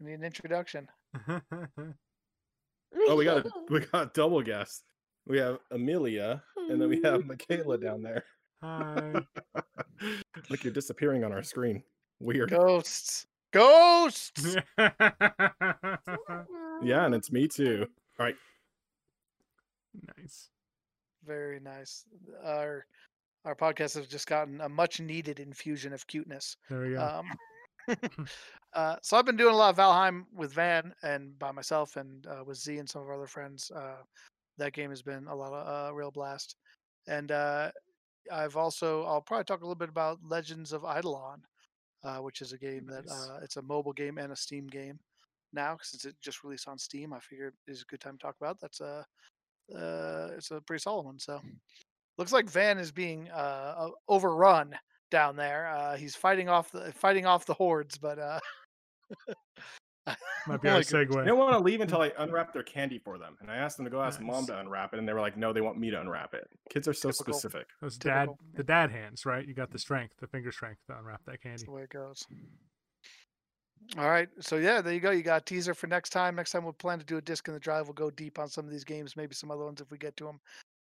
We 0.00 0.06
need 0.06 0.20
an 0.20 0.24
introduction. 0.24 0.88
oh, 1.28 1.40
we 3.16 3.24
got 3.24 3.44
a, 3.44 3.50
we 3.68 3.80
got 3.80 4.14
double 4.14 4.42
guest. 4.42 4.84
We 5.28 5.38
have 5.38 5.58
Amelia, 5.70 6.42
and 6.56 6.80
then 6.80 6.88
we 6.88 7.02
have 7.04 7.26
Michaela 7.26 7.76
down 7.76 8.02
there. 8.02 8.24
Hi. 8.62 9.20
Look, 10.48 10.64
you're 10.64 10.72
disappearing 10.72 11.22
on 11.22 11.32
our 11.32 11.42
screen. 11.42 11.82
Weird. 12.18 12.50
Ghosts. 12.50 13.26
Ghosts. 13.52 14.56
yeah, 14.78 14.90
and 17.04 17.14
it's 17.14 17.30
me 17.30 17.46
too. 17.46 17.86
All 18.18 18.26
right. 18.26 18.36
Nice. 20.18 20.48
Very 21.26 21.60
nice. 21.60 22.06
Our 22.42 22.86
our 23.44 23.54
podcast 23.54 23.96
has 23.96 24.06
just 24.06 24.26
gotten 24.26 24.62
a 24.62 24.68
much 24.68 24.98
needed 24.98 25.40
infusion 25.40 25.92
of 25.92 26.06
cuteness. 26.06 26.56
There 26.70 26.80
we 26.80 26.94
go. 26.94 27.22
Um, 27.88 27.96
uh, 28.72 28.96
so 29.02 29.16
I've 29.16 29.26
been 29.26 29.36
doing 29.36 29.54
a 29.54 29.56
lot 29.56 29.70
of 29.70 29.76
Valheim 29.76 30.24
with 30.34 30.52
Van 30.54 30.94
and 31.02 31.38
by 31.38 31.52
myself 31.52 31.96
and 31.96 32.26
uh, 32.26 32.42
with 32.44 32.58
Z 32.58 32.78
and 32.78 32.88
some 32.88 33.02
of 33.02 33.08
our 33.08 33.14
other 33.14 33.26
friends. 33.26 33.70
Uh, 33.74 34.02
that 34.58 34.72
game 34.72 34.90
has 34.90 35.02
been 35.02 35.26
a 35.28 35.34
lot 35.34 35.52
of 35.52 35.90
uh, 35.90 35.94
real 35.94 36.10
blast. 36.10 36.56
And 37.06 37.30
uh, 37.30 37.70
I've 38.32 38.56
also 38.56 39.04
I'll 39.04 39.20
probably 39.20 39.44
talk 39.44 39.60
a 39.60 39.64
little 39.64 39.74
bit 39.74 39.88
about 39.88 40.18
Legends 40.22 40.72
of 40.72 40.84
Idleon, 40.84 41.42
uh, 42.04 42.18
which 42.18 42.40
is 42.42 42.52
a 42.52 42.58
game 42.58 42.86
nice. 42.86 43.04
that 43.04 43.12
uh, 43.12 43.38
it's 43.42 43.56
a 43.56 43.62
mobile 43.62 43.92
game 43.92 44.18
and 44.18 44.32
a 44.32 44.36
Steam 44.36 44.66
game. 44.66 44.98
Now, 45.52 45.78
since 45.82 46.04
it 46.04 46.14
just 46.20 46.44
released 46.44 46.68
on 46.68 46.78
Steam, 46.78 47.12
I 47.12 47.20
figured 47.20 47.54
it's 47.66 47.82
a 47.82 47.86
good 47.86 48.00
time 48.00 48.18
to 48.18 48.22
talk 48.22 48.36
about. 48.40 48.60
That's 48.60 48.80
a 48.80 49.04
uh, 49.74 50.30
it's 50.36 50.50
a 50.50 50.60
pretty 50.60 50.80
solid 50.80 51.06
one. 51.06 51.18
So 51.18 51.40
looks 52.18 52.32
like 52.32 52.50
Van 52.50 52.78
is 52.78 52.92
being 52.92 53.30
uh, 53.30 53.88
overrun 54.08 54.74
down 55.10 55.36
there. 55.36 55.68
Uh, 55.68 55.96
he's 55.96 56.16
fighting 56.16 56.48
off 56.48 56.70
the 56.70 56.92
fighting 56.92 57.26
off 57.26 57.46
the 57.46 57.54
hordes, 57.54 57.96
but 57.98 58.18
uh, 58.18 58.40
Might 60.46 60.62
be 60.62 60.68
our 60.68 60.80
segue. 60.80 61.14
They 61.14 61.24
don't 61.24 61.38
want 61.38 61.52
to 61.52 61.58
leave 61.58 61.80
until 61.80 62.00
I 62.02 62.12
unwrap 62.18 62.52
their 62.52 62.62
candy 62.62 62.98
for 62.98 63.18
them. 63.18 63.36
And 63.40 63.50
I 63.50 63.56
asked 63.56 63.76
them 63.76 63.84
to 63.84 63.90
go 63.90 64.02
ask 64.02 64.20
nice. 64.20 64.26
mom 64.26 64.46
to 64.46 64.58
unwrap 64.58 64.92
it, 64.94 64.98
and 64.98 65.08
they 65.08 65.12
were 65.12 65.20
like, 65.20 65.36
"No, 65.36 65.52
they 65.52 65.60
want 65.60 65.78
me 65.78 65.90
to 65.90 66.00
unwrap 66.00 66.34
it." 66.34 66.48
Kids 66.70 66.88
are 66.88 66.94
so 66.94 67.10
Typical. 67.10 67.34
specific. 67.34 67.66
Those 67.80 67.98
dad, 67.98 68.28
the 68.54 68.64
dad 68.64 68.90
hands, 68.90 69.26
right? 69.26 69.46
You 69.46 69.54
got 69.54 69.70
the 69.70 69.78
strength, 69.78 70.14
the 70.20 70.26
finger 70.26 70.52
strength 70.52 70.80
to 70.88 70.98
unwrap 70.98 71.20
that 71.26 71.42
candy. 71.42 71.56
That's 71.56 71.64
the 71.64 71.70
way 71.72 71.82
it 71.82 71.90
goes. 71.90 72.26
All 73.96 74.10
right. 74.10 74.28
So 74.40 74.56
yeah, 74.56 74.80
there 74.80 74.92
you 74.92 75.00
go. 75.00 75.10
You 75.10 75.22
got 75.22 75.42
a 75.42 75.44
teaser 75.44 75.72
for 75.74 75.86
next 75.86 76.10
time. 76.10 76.34
Next 76.34 76.50
time 76.52 76.64
we'll 76.64 76.72
plan 76.74 76.98
to 76.98 77.04
do 77.04 77.16
a 77.16 77.22
disc 77.22 77.48
in 77.48 77.54
the 77.54 77.60
drive. 77.60 77.86
We'll 77.86 77.94
go 77.94 78.10
deep 78.10 78.38
on 78.38 78.48
some 78.48 78.64
of 78.66 78.70
these 78.70 78.84
games, 78.84 79.16
maybe 79.16 79.34
some 79.34 79.50
other 79.50 79.64
ones 79.64 79.80
if 79.80 79.90
we 79.90 79.98
get 79.98 80.16
to 80.18 80.24
them. 80.24 80.40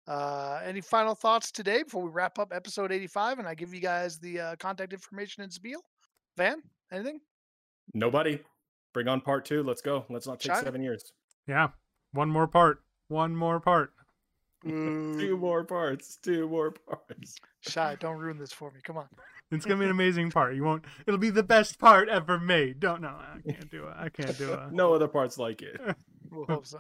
Uh, 0.08 0.60
any 0.64 0.82
final 0.82 1.16
thoughts 1.16 1.52
today 1.52 1.84
before 1.84 2.04
we 2.04 2.10
wrap 2.10 2.38
up 2.40 2.52
episode 2.54 2.92
85 2.92 3.40
and 3.40 3.48
I 3.48 3.56
give 3.56 3.74
you 3.74 3.80
guys 3.80 4.18
the 4.20 4.40
uh, 4.40 4.56
contact 4.58 4.94
information 4.94 5.44
and 5.44 5.52
spiel? 5.52 5.82
Van, 6.38 6.62
anything? 6.92 7.20
Nobody. 7.94 8.40
Bring 8.96 9.10
on 9.10 9.20
part 9.20 9.44
two. 9.44 9.62
Let's 9.62 9.82
go. 9.82 10.06
Let's 10.10 10.26
not 10.26 10.40
take 10.40 10.54
Shiny? 10.54 10.64
seven 10.64 10.82
years. 10.82 11.12
Yeah, 11.50 11.68
one 12.14 12.30
more 12.30 12.48
part. 12.48 12.82
One 13.10 13.36
more 13.36 13.60
part. 13.60 13.92
Two 14.64 15.38
more 15.38 15.66
parts. 15.66 16.18
Two 16.24 16.48
more 16.48 16.72
parts. 16.72 17.36
Shy, 17.60 17.98
don't 18.00 18.18
ruin 18.18 18.38
this 18.38 18.54
for 18.54 18.72
me. 18.72 18.80
Come 18.86 18.96
on. 18.96 19.08
It's 19.52 19.66
gonna 19.66 19.80
be 19.80 19.86
an 19.86 19.92
amazing 19.92 20.32
part. 20.32 20.56
You 20.56 20.64
won't. 20.64 20.86
It'll 21.06 21.20
be 21.20 21.30
the 21.30 21.44
best 21.44 21.78
part 21.78 22.08
ever 22.08 22.40
made. 22.40 22.80
Don't 22.80 23.02
know. 23.02 23.10
I 23.10 23.42
can't 23.46 23.70
do 23.70 23.86
it. 23.86 23.94
I 23.98 24.08
can't 24.08 24.38
do 24.38 24.54
it. 24.54 24.60
No 24.72 24.94
other 24.94 25.10
parts 25.10 25.38
like 25.38 25.62
it. 25.62 25.78
We'll 26.32 26.46
hope 26.48 26.66
so. 26.66 26.80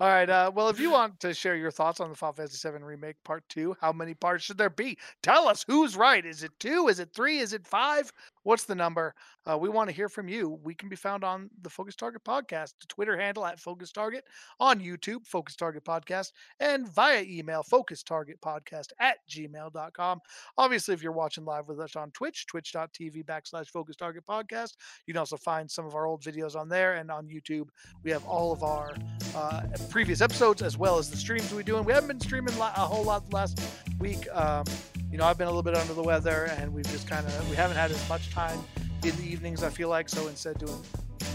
All 0.00 0.08
right. 0.08 0.30
Uh, 0.30 0.50
well, 0.54 0.68
if 0.68 0.78
you 0.78 0.90
want 0.90 1.18
to 1.20 1.34
share 1.34 1.56
your 1.56 1.70
thoughts 1.70 2.00
on 2.00 2.08
the 2.08 2.16
Final 2.16 2.32
Fantasy 2.34 2.68
VII 2.68 2.82
Remake 2.82 3.16
Part 3.24 3.44
2, 3.48 3.76
how 3.80 3.92
many 3.92 4.14
parts 4.14 4.44
should 4.44 4.58
there 4.58 4.70
be? 4.70 4.96
Tell 5.22 5.46
us 5.46 5.64
who's 5.66 5.96
right. 5.96 6.24
Is 6.24 6.42
it 6.42 6.52
two? 6.58 6.88
Is 6.88 6.98
it 6.98 7.10
three? 7.14 7.38
Is 7.38 7.52
it 7.52 7.66
five? 7.66 8.12
What's 8.48 8.64
the 8.64 8.74
number? 8.74 9.14
Uh, 9.44 9.58
we 9.58 9.68
want 9.68 9.90
to 9.90 9.94
hear 9.94 10.08
from 10.08 10.26
you. 10.26 10.58
We 10.64 10.74
can 10.74 10.88
be 10.88 10.96
found 10.96 11.22
on 11.22 11.50
the 11.60 11.68
Focus 11.68 11.94
Target 11.94 12.24
Podcast, 12.24 12.72
Twitter 12.88 13.14
handle 13.14 13.44
at 13.44 13.60
Focus 13.60 13.92
Target, 13.92 14.24
on 14.58 14.80
YouTube, 14.80 15.26
Focus 15.26 15.54
Target 15.54 15.84
Podcast, 15.84 16.32
and 16.58 16.88
via 16.88 17.22
email, 17.24 17.62
Focus 17.62 18.02
Target 18.02 18.40
Podcast 18.40 18.86
at 19.00 19.18
gmail.com. 19.28 20.20
Obviously, 20.56 20.94
if 20.94 21.02
you're 21.02 21.12
watching 21.12 21.44
live 21.44 21.68
with 21.68 21.78
us 21.78 21.94
on 21.94 22.10
Twitch, 22.12 22.46
twitch.tv 22.46 23.22
backslash 23.26 23.66
Focus 23.66 23.96
Target 23.96 24.24
Podcast, 24.26 24.76
you 25.04 25.12
can 25.12 25.18
also 25.18 25.36
find 25.36 25.70
some 25.70 25.84
of 25.84 25.94
our 25.94 26.06
old 26.06 26.22
videos 26.22 26.56
on 26.56 26.70
there 26.70 26.94
and 26.94 27.10
on 27.10 27.28
YouTube. 27.28 27.68
We 28.02 28.10
have 28.12 28.24
all 28.24 28.50
of 28.50 28.62
our 28.62 28.96
uh, 29.36 29.64
previous 29.90 30.22
episodes 30.22 30.62
as 30.62 30.78
well 30.78 30.96
as 30.96 31.10
the 31.10 31.18
streams 31.18 31.52
we 31.52 31.64
do. 31.64 31.76
And 31.76 31.84
we 31.84 31.92
haven't 31.92 32.08
been 32.08 32.20
streaming 32.20 32.54
a 32.54 32.64
whole 32.64 33.04
lot 33.04 33.30
last 33.30 33.60
week. 33.98 34.26
Um, 34.32 34.64
you 35.10 35.18
know, 35.18 35.24
I've 35.24 35.38
been 35.38 35.46
a 35.46 35.50
little 35.50 35.62
bit 35.62 35.74
under 35.74 35.94
the 35.94 36.02
weather, 36.02 36.50
and 36.58 36.72
we've 36.72 36.88
just 36.90 37.08
kind 37.08 37.26
of 37.26 37.50
we 37.50 37.56
haven't 37.56 37.76
had 37.76 37.90
as 37.90 38.08
much 38.08 38.30
time 38.30 38.58
in 39.04 39.16
the 39.16 39.22
evenings. 39.22 39.62
I 39.62 39.70
feel 39.70 39.88
like 39.88 40.08
so 40.08 40.28
instead 40.28 40.58
doing 40.58 40.82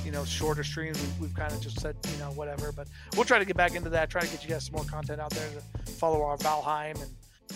you 0.05 0.11
know 0.11 0.23
shorter 0.23 0.63
streams, 0.63 0.99
we've, 1.01 1.19
we've 1.19 1.33
kind 1.33 1.51
of 1.51 1.61
just 1.61 1.79
said 1.79 1.95
you 2.11 2.17
know 2.17 2.31
whatever. 2.31 2.71
But 2.71 2.87
we'll 3.15 3.25
try 3.25 3.39
to 3.39 3.45
get 3.45 3.57
back 3.57 3.75
into 3.75 3.89
that. 3.89 4.09
Try 4.09 4.21
to 4.21 4.27
get 4.27 4.43
you 4.43 4.49
guys 4.49 4.65
some 4.65 4.75
more 4.75 4.85
content 4.85 5.19
out 5.19 5.31
there 5.31 5.47
to 5.85 5.91
follow 5.93 6.23
our 6.23 6.37
Valheim 6.37 7.01
and 7.01 7.11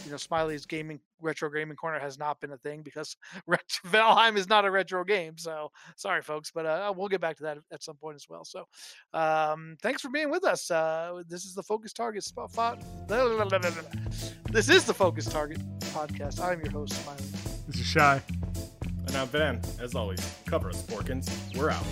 you 0.06 0.12
know 0.12 0.18
Smiley's 0.18 0.66
gaming 0.66 1.00
retro 1.22 1.50
gaming 1.50 1.76
corner 1.76 2.00
has 2.00 2.18
not 2.18 2.40
been 2.40 2.52
a 2.52 2.58
thing 2.58 2.82
because 2.84 3.16
ret- 3.48 3.62
Valheim 3.88 4.38
is 4.38 4.48
not 4.48 4.66
a 4.66 4.72
retro 4.72 5.04
game. 5.04 5.38
So 5.38 5.72
sorry, 5.96 6.22
folks, 6.22 6.52
but 6.54 6.66
uh, 6.66 6.94
we'll 6.96 7.08
get 7.08 7.22
back 7.22 7.38
to 7.38 7.44
that 7.44 7.58
at 7.72 7.84
some 7.84 7.96
point 7.96 8.16
as 8.16 8.28
well. 8.30 8.46
So 8.46 8.66
um, 9.14 9.78
thanks 9.82 10.02
for 10.02 10.10
being 10.10 10.30
with 10.30 10.44
us. 10.46 10.70
Uh, 10.70 11.22
this 11.28 11.46
is 11.46 11.54
the 11.54 11.64
Focus 11.64 11.94
Target 11.94 12.24
spot. 12.24 12.84
This 14.52 14.70
is 14.70 14.86
the 14.86 14.94
Focus 14.94 15.26
Target 15.26 15.60
podcast. 15.80 16.40
I'm 16.42 16.62
your 16.62 16.72
host, 16.72 16.94
Smiley. 17.04 17.24
This 17.68 17.82
is 17.82 17.86
shy. 17.86 18.22
And 19.08 19.16
I'm 19.16 19.28
Van. 19.28 19.62
As 19.80 19.94
always, 19.94 20.20
cover 20.46 20.70
us, 20.70 20.82
Porkins. 20.84 21.30
We're 21.58 21.70
out. 21.70 21.84